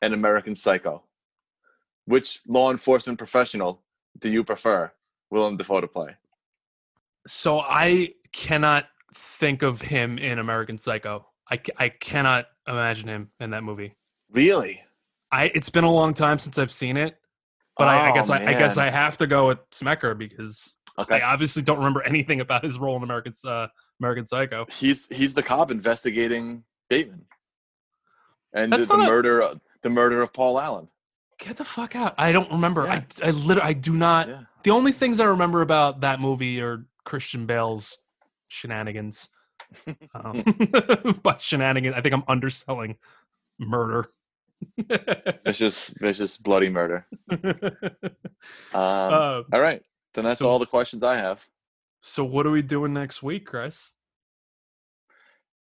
and 0.00 0.14
American 0.14 0.54
Psycho. 0.54 1.02
Which 2.06 2.40
law 2.46 2.70
enforcement 2.70 3.18
professional 3.18 3.82
do 4.18 4.30
you 4.30 4.42
prefer 4.42 4.90
Willem 5.30 5.56
Dafoe 5.56 5.80
to 5.82 5.88
play? 5.88 6.16
So 7.26 7.60
I 7.60 8.14
cannot 8.32 8.86
think 9.14 9.62
of 9.62 9.82
him 9.82 10.18
in 10.18 10.38
American 10.38 10.78
Psycho. 10.78 11.26
I, 11.50 11.60
I 11.76 11.88
cannot 11.90 12.46
imagine 12.66 13.08
him 13.08 13.30
in 13.40 13.50
that 13.50 13.62
movie. 13.64 13.94
Really? 14.30 14.82
I 15.30 15.44
it's 15.54 15.68
been 15.70 15.84
a 15.84 15.90
long 15.92 16.14
time 16.14 16.38
since 16.38 16.58
I've 16.58 16.72
seen 16.72 16.96
it, 16.96 17.16
but 17.76 17.88
I, 17.88 18.06
I 18.06 18.10
Oh, 18.10 18.14
guess 18.14 18.30
I, 18.30 18.36
I 18.42 18.52
guess. 18.52 18.76
I 18.76 18.90
have 18.90 19.16
to 19.18 19.26
go 19.26 19.48
with 19.48 19.58
Smecker 19.70 20.16
because 20.16 20.76
Okay. 20.98 21.20
I 21.22 21.32
obviously 21.32 21.62
don't 21.62 21.78
remember 21.78 22.02
anything 22.06 22.40
about 22.40 22.64
his 22.64 22.78
role 22.78 22.96
in 22.96 23.02
American 23.02 23.32
uh, 23.46 23.68
American 24.00 24.26
Psycho. 24.26 24.66
He's 24.70 25.06
he's 25.10 25.32
the 25.34 25.42
cop 25.42 25.70
investigating 25.70 26.64
Bateman. 26.90 27.24
And 28.52 28.70
the, 28.72 28.76
That's 28.76 28.88
the 28.88 28.96
not 28.98 29.06
a- 29.06 29.10
murder 29.10 29.54
the 29.82 29.90
murder 29.90 30.20
of 30.22 30.32
Paul 30.32 30.60
Allen. 30.60 30.88
Get 31.38 31.56
the 31.56 31.64
fuck 31.64 31.96
out! 31.96 32.14
I 32.18 32.30
don't 32.30 32.50
remember. 32.52 32.84
Yeah. 32.84 33.00
I 33.22 33.28
I 33.28 33.30
literally 33.30 33.68
I 33.70 33.72
do 33.72 33.94
not. 33.94 34.28
Yeah. 34.28 34.42
The 34.64 34.70
only 34.70 34.92
things 34.92 35.18
I 35.18 35.24
remember 35.24 35.60
about 35.62 36.02
that 36.02 36.20
movie 36.20 36.60
are 36.60 36.84
Christian 37.04 37.46
Bale's 37.46 37.98
shenanigans. 38.48 39.28
Um, 40.14 41.20
by 41.22 41.36
shenanigans, 41.38 41.94
I 41.96 42.00
think 42.00 42.14
I'm 42.14 42.24
underselling 42.28 42.96
murder. 43.58 44.10
Vicious 45.44 45.88
vicious 46.00 46.36
bloody 46.36 46.68
murder. 46.68 47.06
Um, 48.74 48.80
Uh, 48.82 49.42
all 49.52 49.60
right. 49.60 49.82
Then 50.14 50.24
that's 50.24 50.40
so- 50.40 50.48
all 50.50 50.58
the 50.58 50.66
questions 50.66 51.02
I 51.04 51.16
have. 51.16 51.46
so 52.00 52.24
what 52.24 52.46
are 52.46 52.50
we 52.50 52.62
doing 52.62 52.92
next 52.92 53.22
week, 53.22 53.46
Chris? 53.46 53.92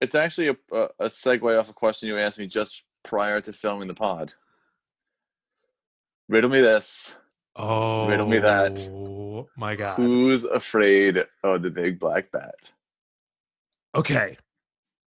It's 0.00 0.14
actually 0.14 0.48
a, 0.48 0.56
a, 0.72 0.88
a 1.00 1.04
segue 1.06 1.58
off 1.58 1.70
a 1.70 1.72
question 1.72 2.08
you 2.08 2.18
asked 2.18 2.38
me 2.38 2.46
just 2.46 2.84
prior 3.02 3.40
to 3.40 3.52
filming 3.52 3.88
the 3.88 3.94
pod. 3.94 4.32
Riddle 6.28 6.50
me 6.50 6.60
this. 6.60 7.16
Oh, 7.56 8.06
Riddle 8.08 8.28
me 8.28 8.38
that. 8.38 8.78
Oh, 8.92 9.48
my 9.56 9.74
God. 9.74 9.96
Who's 9.96 10.44
afraid 10.44 11.24
of 11.42 11.62
the 11.62 11.70
big 11.70 11.98
black 11.98 12.30
bat? 12.30 12.70
Okay. 13.94 14.36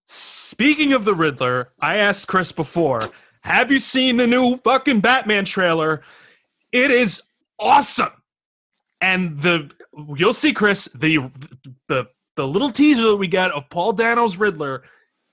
Speaking 0.05 0.93
of 0.93 1.05
the 1.05 1.13
Riddler, 1.15 1.71
I 1.79 1.97
asked 1.97 2.27
Chris 2.27 2.51
before, 2.51 3.11
have 3.41 3.71
you 3.71 3.79
seen 3.79 4.17
the 4.17 4.27
new 4.27 4.57
fucking 4.57 4.99
Batman 4.99 5.45
trailer? 5.45 6.01
It 6.71 6.91
is 6.91 7.21
awesome. 7.59 8.11
And 8.99 9.39
the 9.39 9.71
you'll 10.15 10.33
see 10.33 10.53
Chris, 10.53 10.85
the 10.93 11.31
the 11.87 12.07
the 12.35 12.47
little 12.47 12.71
teaser 12.71 13.03
that 13.03 13.15
we 13.15 13.27
got 13.27 13.51
of 13.51 13.69
Paul 13.69 13.93
Dano's 13.93 14.37
Riddler 14.37 14.83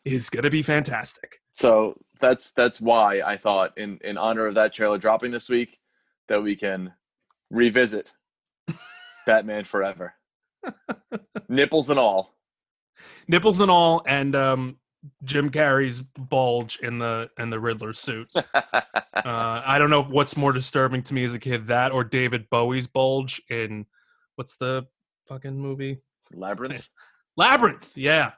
is 0.05 0.31
going 0.31 0.45
to 0.45 0.51
be 0.51 0.63
fantastic. 0.63 1.41
So 1.53 1.99
that's 2.21 2.51
that's 2.53 2.81
why 2.81 3.21
I 3.25 3.37
thought 3.37 3.77
in 3.77 3.99
in 4.03 4.17
honor 4.17 4.47
of 4.47 4.55
that 4.55 4.73
trailer 4.73 4.99
dropping 4.99 5.31
this 5.31 5.49
week 5.49 5.79
that 6.29 6.43
we 6.43 6.57
can 6.57 6.95
revisit 7.51 8.13
Batman 9.27 9.65
Forever. 9.65 10.15
Nipples 11.49 11.91
and 11.91 11.99
all. 11.99 12.38
Nipples 13.27 13.61
and 13.61 13.71
all 13.71 14.03
and 14.07 14.35
um 14.35 14.77
Jim 15.25 15.51
Carrey's 15.51 16.03
bulge 16.03 16.79
in 16.83 16.99
the 16.99 17.31
in 17.39 17.51
the 17.51 17.61
Riddler 17.61 17.93
suit. 17.93 18.33
Uh, 19.15 19.61
I 19.67 19.79
don't 19.79 19.91
know 19.91 20.03
what's 20.03 20.37
more 20.37 20.53
disturbing 20.53 21.03
to 21.03 21.13
me 21.13 21.25
as 21.25 21.35
a 21.35 21.39
kid, 21.39 21.67
that 21.67 21.91
or 21.91 22.05
David 22.05 22.49
Bowie's 22.51 22.87
bulge 22.87 23.43
in 23.51 23.85
what's 24.37 24.57
the 24.57 24.87
fucking 25.27 25.59
movie? 25.59 25.99
Labyrinth. 26.33 26.89
Labyrinth. 27.37 27.97
Yeah. 27.97 28.33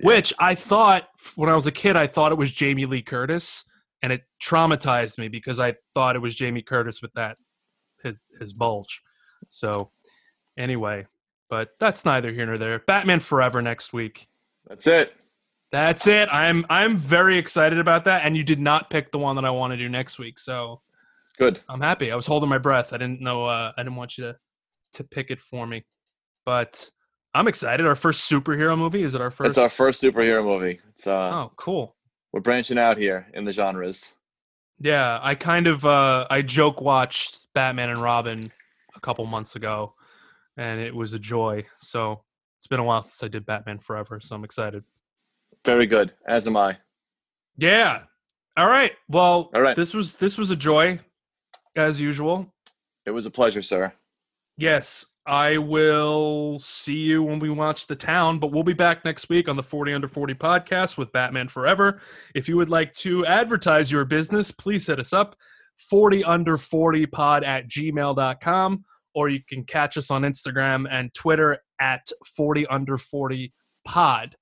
Which 0.00 0.32
I 0.38 0.54
thought 0.54 1.08
when 1.34 1.50
I 1.50 1.54
was 1.54 1.66
a 1.66 1.72
kid, 1.72 1.96
I 1.96 2.06
thought 2.06 2.30
it 2.30 2.38
was 2.38 2.52
Jamie 2.52 2.84
Lee 2.84 3.02
Curtis, 3.02 3.64
and 4.00 4.12
it 4.12 4.22
traumatized 4.42 5.18
me 5.18 5.28
because 5.28 5.58
I 5.58 5.74
thought 5.92 6.14
it 6.14 6.20
was 6.20 6.36
Jamie 6.36 6.62
Curtis 6.62 7.02
with 7.02 7.12
that 7.14 7.36
his, 8.04 8.14
his 8.38 8.52
bulge. 8.52 9.00
So, 9.48 9.90
anyway, 10.56 11.06
but 11.52 11.68
that's 11.78 12.06
neither 12.06 12.32
here 12.32 12.46
nor 12.46 12.56
there. 12.56 12.78
Batman 12.78 13.20
Forever 13.20 13.60
next 13.60 13.92
week. 13.92 14.26
That's 14.66 14.86
it. 14.86 15.14
That's 15.70 16.06
it. 16.06 16.30
I'm 16.32 16.64
I'm 16.70 16.96
very 16.96 17.36
excited 17.36 17.78
about 17.78 18.06
that. 18.06 18.24
And 18.24 18.34
you 18.34 18.42
did 18.42 18.58
not 18.58 18.88
pick 18.88 19.12
the 19.12 19.18
one 19.18 19.36
that 19.36 19.44
I 19.44 19.50
want 19.50 19.74
to 19.74 19.76
do 19.76 19.86
next 19.90 20.18
week, 20.18 20.38
so 20.38 20.80
Good. 21.36 21.60
I'm 21.68 21.82
happy. 21.82 22.10
I 22.10 22.16
was 22.16 22.26
holding 22.26 22.48
my 22.48 22.56
breath. 22.56 22.94
I 22.94 22.96
didn't 22.96 23.20
know. 23.20 23.44
Uh, 23.44 23.70
I 23.76 23.82
didn't 23.82 23.96
want 23.96 24.16
you 24.16 24.24
to 24.24 24.36
to 24.94 25.04
pick 25.04 25.30
it 25.30 25.42
for 25.42 25.66
me, 25.66 25.84
but 26.46 26.88
I'm 27.34 27.48
excited. 27.48 27.84
Our 27.84 27.96
first 27.96 28.30
superhero 28.30 28.78
movie. 28.78 29.02
Is 29.02 29.12
it 29.12 29.20
our 29.20 29.30
first? 29.30 29.48
It's 29.50 29.58
our 29.58 29.68
first 29.68 30.02
superhero 30.02 30.42
movie. 30.42 30.80
It's 30.88 31.06
uh 31.06 31.32
Oh, 31.34 31.52
cool. 31.56 31.96
we're 32.32 32.40
branching 32.40 32.78
out 32.78 32.96
here 32.96 33.28
in 33.34 33.44
the 33.44 33.52
genres. 33.52 34.14
Yeah, 34.80 35.18
I 35.22 35.34
kind 35.34 35.66
of 35.66 35.84
uh, 35.84 36.26
I 36.30 36.40
joke 36.40 36.80
watched 36.80 37.46
Batman 37.52 37.90
and 37.90 38.00
Robin 38.00 38.50
a 38.96 39.00
couple 39.00 39.26
months 39.26 39.54
ago, 39.54 39.94
and 40.56 40.80
it 40.80 40.94
was 40.94 41.12
a 41.12 41.18
joy. 41.18 41.64
So 41.80 42.22
it's 42.58 42.66
been 42.66 42.80
a 42.80 42.84
while 42.84 43.02
since 43.02 43.22
I 43.22 43.28
did 43.28 43.46
Batman 43.46 43.78
Forever, 43.78 44.20
so 44.20 44.36
I'm 44.36 44.44
excited. 44.44 44.84
Very 45.64 45.86
good. 45.86 46.12
As 46.26 46.46
am 46.46 46.56
I. 46.56 46.78
Yeah. 47.56 48.02
All 48.56 48.68
right. 48.68 48.92
Well, 49.08 49.50
All 49.54 49.62
right. 49.62 49.76
This 49.76 49.94
was 49.94 50.16
this 50.16 50.36
was 50.36 50.50
a 50.50 50.56
joy, 50.56 51.00
as 51.76 52.00
usual. 52.00 52.52
It 53.06 53.10
was 53.10 53.26
a 53.26 53.30
pleasure, 53.30 53.62
sir. 53.62 53.92
Yes, 54.56 55.04
I 55.26 55.58
will 55.58 56.58
see 56.58 56.98
you 56.98 57.22
when 57.22 57.38
we 57.38 57.48
watch 57.48 57.86
The 57.86 57.96
Town, 57.96 58.38
but 58.38 58.52
we'll 58.52 58.62
be 58.62 58.74
back 58.74 59.04
next 59.04 59.28
week 59.28 59.48
on 59.48 59.56
the 59.56 59.62
40 59.62 59.94
Under 59.94 60.08
40 60.08 60.34
podcast 60.34 60.96
with 60.96 61.12
Batman 61.12 61.48
Forever. 61.48 62.00
If 62.34 62.48
you 62.48 62.56
would 62.56 62.68
like 62.68 62.92
to 62.94 63.24
advertise 63.26 63.90
your 63.90 64.04
business, 64.04 64.50
please 64.50 64.86
hit 64.86 64.98
us 64.98 65.12
up 65.12 65.36
40 65.78 66.24
under 66.24 66.56
40 66.56 67.06
pod 67.06 67.44
at 67.44 67.68
gmail.com, 67.68 68.84
or 69.14 69.28
you 69.28 69.40
can 69.48 69.64
catch 69.64 69.96
us 69.96 70.10
on 70.10 70.22
Instagram 70.22 70.86
and 70.90 71.12
Twitter 71.14 71.58
at 71.80 72.06
40 72.36 72.66
under 72.66 72.98
40 72.98 73.52
pod. 73.84 74.36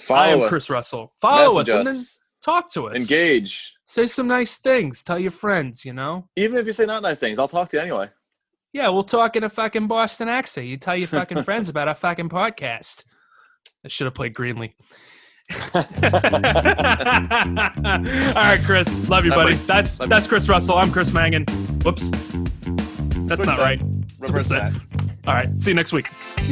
Follow 0.00 0.20
I 0.20 0.28
am 0.28 0.42
us. 0.42 0.48
Chris 0.48 0.70
Russell. 0.70 1.12
Follow 1.20 1.58
Message 1.58 1.74
us, 1.74 1.78
and 1.78 1.86
then 1.86 2.02
talk 2.44 2.72
to 2.72 2.88
us. 2.88 2.96
Engage. 2.96 3.74
Say 3.84 4.06
some 4.06 4.26
nice 4.26 4.58
things. 4.58 5.02
Tell 5.02 5.18
your 5.18 5.30
friends, 5.30 5.84
you 5.84 5.92
know? 5.92 6.28
Even 6.36 6.58
if 6.58 6.66
you 6.66 6.72
say 6.72 6.86
not 6.86 7.02
nice 7.02 7.18
things, 7.18 7.38
I'll 7.38 7.48
talk 7.48 7.68
to 7.70 7.76
you 7.76 7.82
anyway. 7.82 8.08
Yeah, 8.72 8.88
we'll 8.88 9.02
talk 9.02 9.36
in 9.36 9.44
a 9.44 9.50
fucking 9.50 9.86
Boston 9.86 10.28
accent. 10.28 10.66
You 10.66 10.78
tell 10.78 10.96
your 10.96 11.08
fucking 11.08 11.42
friends 11.44 11.68
about 11.68 11.88
our 11.88 11.94
fucking 11.94 12.30
podcast. 12.30 13.04
I 13.84 13.88
should 13.88 14.06
have 14.06 14.14
played 14.14 14.34
Greenly. 14.34 14.74
All 15.74 15.82
right, 18.34 18.60
Chris. 18.64 19.08
Love 19.08 19.24
you, 19.24 19.32
buddy. 19.32 19.52
buddy. 19.52 19.66
That's 19.66 19.98
that's 19.98 20.26
Chris 20.26 20.48
Russell. 20.48 20.76
I'm 20.78 20.92
Chris 20.92 21.12
Mangan. 21.12 21.44
Whoops. 21.84 22.10
That's 23.36 23.44
Switch 23.44 23.46
not 23.46 23.58
that. 23.58 23.64
right. 23.64 23.80
Reverse 24.20 24.46
Switch 24.48 24.58
that. 24.60 24.76
All 25.26 25.34
right. 25.34 25.48
See 25.56 25.70
you 25.70 25.74
next 25.74 25.92
week. 25.92 26.10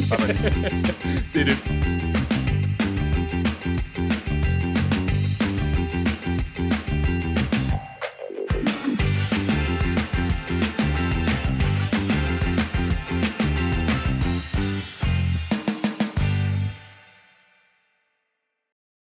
Bye-bye. 0.09 0.33
See 1.29 1.39
you, 1.39 1.45
dude. 1.45 2.40